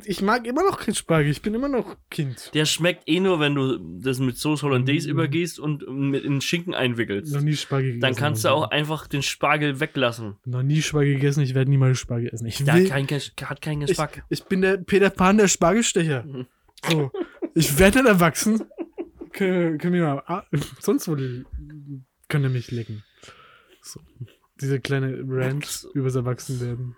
Ich 0.06 0.22
mag 0.22 0.46
immer 0.46 0.62
noch 0.64 0.78
kein 0.78 0.94
Spargel, 0.94 1.30
ich 1.30 1.42
bin 1.42 1.54
immer 1.54 1.68
noch 1.68 1.96
Kind. 2.10 2.50
Der 2.54 2.64
schmeckt 2.64 3.04
eh 3.08 3.20
nur, 3.20 3.38
wenn 3.40 3.54
du 3.54 3.78
das 4.00 4.18
mit 4.18 4.36
Sauce 4.36 4.62
Hollandaise 4.62 5.06
Mhm. 5.08 5.12
übergehst 5.14 5.58
und 5.60 5.86
mit 5.88 6.24
in 6.24 6.40
Schinken 6.40 6.74
einwickelst. 6.74 7.32
Noch 7.34 7.40
nie 7.40 7.54
Spargel 7.56 7.92
gegessen. 7.92 8.00
Dann 8.00 8.14
kannst 8.16 8.44
du 8.44 8.48
auch 8.48 8.70
einfach 8.70 9.06
den 9.06 9.22
Spargel 9.22 9.78
weglassen. 9.80 10.36
Noch 10.44 10.62
nie 10.62 10.82
Spargel 10.82 11.14
gegessen, 11.14 11.42
ich 11.42 11.54
werde 11.54 11.70
niemals 11.70 11.98
Spargel 11.98 12.28
essen. 12.32 12.46
Ich, 12.46 12.64
Der 12.64 12.74
will, 12.74 12.90
hat, 12.90 13.08
kein, 13.08 13.20
hat 13.48 13.62
keinen 13.62 13.82
ich, 13.82 13.88
Geschmack. 13.88 14.24
ich 14.28 14.44
bin 14.44 14.60
der 14.62 14.76
Peter 14.78 15.10
Pan 15.10 15.36
der 15.38 15.48
Spargelstecher. 15.48 16.24
Mhm. 16.24 16.46
So, 16.88 17.10
ich 17.54 17.78
werde 17.78 17.98
nicht 17.98 18.08
erwachsen. 18.08 18.62
Können, 19.32 19.78
können 19.78 19.94
wir 19.94 20.02
mal, 20.02 20.22
ah, 20.26 20.44
sonst 20.80 21.06
wo 21.08 21.14
könnt 21.16 22.44
ihr 22.44 22.48
mich 22.50 22.70
lecken. 22.70 23.04
So, 23.82 24.00
diese 24.60 24.80
kleine 24.80 25.22
Rant 25.26 25.86
übers 25.94 26.14
Erwachsenwerden 26.16 26.96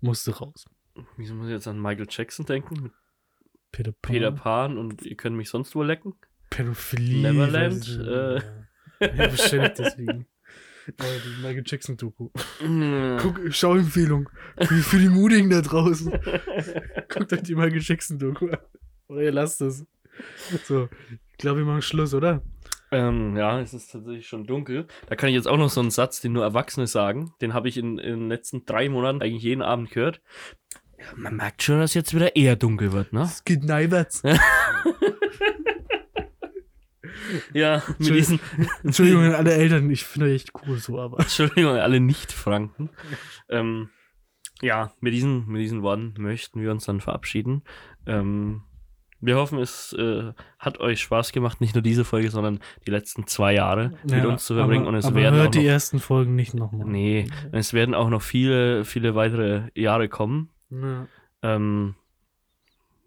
musste 0.00 0.36
raus. 0.36 0.64
Wieso 1.16 1.34
muss 1.34 1.46
ich 1.46 1.52
jetzt 1.52 1.68
an 1.68 1.80
Michael 1.80 2.06
Jackson 2.08 2.46
denken? 2.46 2.82
Mit 2.82 2.92
Peter 3.72 3.92
Pan. 3.92 4.12
Peter 4.12 4.32
Pan 4.32 4.78
und 4.78 5.02
ihr 5.04 5.16
könnt 5.16 5.36
mich 5.36 5.50
sonst 5.50 5.74
wo 5.74 5.82
lecken? 5.82 6.14
Pädophilie. 6.50 7.32
Neverland, 7.32 7.88
äh. 7.88 8.36
Ja, 8.36 8.42
ja 9.00 9.30
wahrscheinlich 9.30 9.72
deswegen. 9.74 10.26
Die 10.86 11.42
Michael 11.42 11.64
Jackson-Doku. 11.66 12.30
Guck, 13.20 13.52
Schauempfehlung. 13.52 14.30
Für, 14.58 14.74
für 14.74 14.98
die 14.98 15.10
Mutigen 15.10 15.50
da 15.50 15.60
draußen. 15.60 16.10
Guckt 17.08 17.32
euch 17.32 17.42
die 17.42 17.54
Michael 17.54 17.82
Jackson-Doku 17.82 18.48
an. 18.48 18.58
Oder 19.08 19.22
ihr 19.22 19.32
lasst 19.32 19.60
es. 19.60 19.86
So, 20.64 20.88
ich 21.10 21.38
glaube, 21.38 21.60
wir 21.60 21.66
machen 21.66 21.82
Schluss, 21.82 22.14
oder? 22.14 22.42
Ähm, 22.90 23.36
ja, 23.36 23.60
es 23.60 23.74
ist 23.74 23.92
tatsächlich 23.92 24.26
schon 24.26 24.46
dunkel. 24.46 24.86
Da 25.06 25.16
kann 25.16 25.28
ich 25.28 25.34
jetzt 25.34 25.48
auch 25.48 25.58
noch 25.58 25.68
so 25.68 25.80
einen 25.80 25.90
Satz, 25.90 26.20
den 26.20 26.32
nur 26.32 26.44
Erwachsene 26.44 26.86
sagen. 26.86 27.32
Den 27.40 27.54
habe 27.54 27.68
ich 27.68 27.76
in, 27.76 27.98
in 27.98 28.20
den 28.20 28.28
letzten 28.28 28.64
drei 28.64 28.88
Monaten 28.88 29.22
eigentlich 29.22 29.42
jeden 29.42 29.62
Abend 29.62 29.90
gehört. 29.90 30.20
Ja, 30.98 31.04
man 31.16 31.36
merkt 31.36 31.62
schon, 31.62 31.80
dass 31.80 31.94
jetzt 31.94 32.14
wieder 32.14 32.34
eher 32.34 32.56
dunkel 32.56 32.92
wird, 32.92 33.12
ne? 33.12 33.22
Es 33.22 33.44
geht 33.44 33.64
neiwärts. 33.64 34.22
Ja, 37.52 37.82
mit 37.98 38.08
diesen. 38.08 38.40
Entschuldigung 38.82 39.24
an 39.24 39.34
alle 39.34 39.52
Eltern, 39.52 39.90
ich 39.90 40.04
finde 40.04 40.28
euch 40.28 40.34
echt 40.34 40.52
cool 40.66 40.78
so, 40.78 40.98
aber. 40.98 41.20
Entschuldigung, 41.20 41.76
alle 41.76 42.00
Nicht-Franken. 42.00 42.90
Ähm, 43.48 43.90
ja, 44.60 44.92
mit 45.00 45.12
diesen, 45.12 45.46
mit 45.46 45.60
diesen 45.60 45.82
Worten 45.82 46.14
möchten 46.18 46.60
wir 46.60 46.70
uns 46.70 46.84
dann 46.84 47.00
verabschieden. 47.00 47.62
Ähm, 48.06 48.62
Wir 49.20 49.36
hoffen, 49.36 49.58
es 49.58 49.92
äh, 49.94 50.32
hat 50.60 50.78
euch 50.78 51.00
Spaß 51.00 51.32
gemacht, 51.32 51.60
nicht 51.60 51.74
nur 51.74 51.82
diese 51.82 52.04
Folge, 52.04 52.30
sondern 52.30 52.60
die 52.86 52.90
letzten 52.92 53.26
zwei 53.26 53.52
Jahre 53.54 53.92
mit 54.04 54.24
uns 54.24 54.44
zu 54.44 54.54
verbringen. 54.54 54.82
Aber, 54.82 54.90
und 54.90 54.94
es 54.94 55.06
aber 55.06 55.16
werden 55.16 55.34
hört 55.34 55.48
auch 55.48 55.50
die 55.50 55.58
noch, 55.58 55.64
ersten 55.66 55.98
Folgen 55.98 56.36
nicht 56.36 56.54
nochmal. 56.54 56.86
Nee, 56.86 57.28
es 57.50 57.72
werden 57.72 57.94
auch 57.94 58.10
noch 58.10 58.22
viele, 58.22 58.84
viele 58.84 59.14
weitere 59.16 59.70
Jahre 59.74 60.08
kommen. 60.08 60.50
Ja. 60.70 61.06
Ähm, 61.42 61.96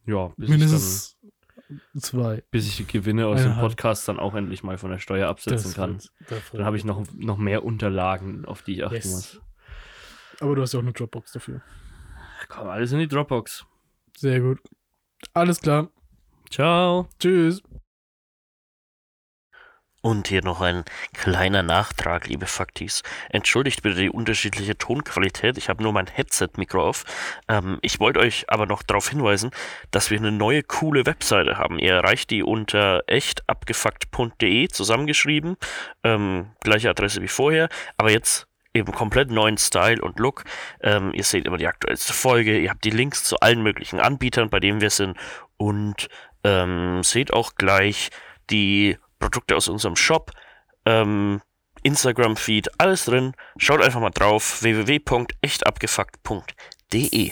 ja, 0.06 0.34
bis 0.36 0.50
ich, 0.50 0.50
Mindestens 0.50 1.18
zwei. 1.98 2.36
dann, 2.36 2.44
bis 2.52 2.68
ich 2.68 2.76
die 2.78 2.88
Gewinne 2.88 3.28
aus 3.28 3.38
dem 3.40 3.52
Eineinhalb. 3.52 3.70
Podcast 3.70 4.08
dann 4.10 4.20
auch 4.20 4.36
endlich 4.36 4.64
mal 4.64 4.78
von 4.78 4.92
der 4.92 5.00
Steuer 5.00 5.30
absetzen 5.30 5.74
kann. 5.74 6.02
das 6.28 6.52
Dann 6.52 6.66
habe 6.66 6.76
ich 6.76 6.84
noch, 6.84 7.06
noch 7.16 7.38
mehr 7.38 7.64
Unterlagen, 7.64 8.44
auf 8.46 8.62
die 8.64 8.74
ich 8.74 8.84
achten 8.84 8.96
Yes. 8.96 9.12
muss. 9.12 9.42
Aber 10.42 10.56
du 10.56 10.62
hast 10.62 10.74
ja 10.74 10.80
auch 10.80 10.84
eine 10.84 10.92
Dropbox 10.92 11.32
dafür. 11.34 11.62
Komm, 12.50 12.68
alles 12.68 12.92
in 12.92 13.00
die 13.00 13.08
Dropbox. 13.08 13.66
Sehr 14.18 14.42
gut. 14.42 14.60
Alles 15.34 15.62
klar. 15.62 15.90
Ciao. 16.52 17.08
Tschüss. 17.18 17.64
Und 20.04 20.28
hier 20.28 20.44
noch 20.44 20.62
ein 20.62 20.84
kleiner 21.14 21.62
Nachtrag, 21.62 22.28
liebe 22.28 22.48
Faktis. 22.48 23.04
Entschuldigt 23.30 23.84
bitte 23.84 24.02
die 24.02 24.10
unterschiedliche 24.10 24.76
Tonqualität. 24.76 25.58
Ich 25.58 25.70
habe 25.70 25.84
nur 25.84 25.94
mein 25.94 26.08
Headset-Mikro 26.08 26.84
auf. 26.84 27.06
Ähm, 27.48 27.78
ich 27.84 28.00
wollte 28.00 28.20
euch 28.20 28.50
aber 28.50 28.66
noch 28.66 28.82
darauf 28.82 29.10
hinweisen, 29.10 29.52
dass 29.92 30.10
wir 30.10 30.18
eine 30.18 30.32
neue 30.32 30.64
coole 30.64 31.06
Webseite 31.06 31.58
haben. 31.58 31.78
Ihr 31.78 31.94
erreicht 31.94 32.32
die 32.32 32.44
unter 32.44 33.04
echtabgefuckt.de 33.08 34.70
zusammengeschrieben. 34.70 35.56
Ähm, 36.04 36.48
gleiche 36.62 36.90
Adresse 36.90 37.22
wie 37.22 37.28
vorher, 37.28 37.70
aber 37.96 38.12
jetzt 38.12 38.48
eben 38.74 38.92
komplett 38.92 39.30
neuen 39.30 39.58
Style 39.58 40.02
und 40.02 40.20
Look. 40.20 40.46
Ähm, 40.82 41.12
ihr 41.14 41.24
seht 41.24 41.46
immer 41.46 41.58
die 41.58 41.68
aktuellste 41.68 42.14
Folge. 42.14 42.58
Ihr 42.58 42.72
habt 42.72 42.84
die 42.84 42.90
Links 42.90 43.24
zu 43.24 43.40
allen 43.40 43.62
möglichen 43.62 44.00
Anbietern, 44.00 44.50
bei 44.50 44.60
denen 44.60 44.82
wir 44.82 44.90
sind. 44.90 45.18
Und 45.58 46.10
ähm, 46.44 47.04
seht 47.04 47.34
auch 47.34 47.56
gleich 47.56 48.10
die 48.50 48.98
Produkte 49.20 49.56
aus 49.56 49.70
unserem 49.70 49.96
Shop, 49.96 50.32
ähm, 50.86 51.42
Instagram-Feed, 51.84 52.80
alles 52.80 53.06
drin. 53.06 53.32
Schaut 53.58 53.82
einfach 53.82 54.02
mal 54.02 54.12
drauf, 54.12 54.62
www.echtabgefuckt.de. 54.62 57.32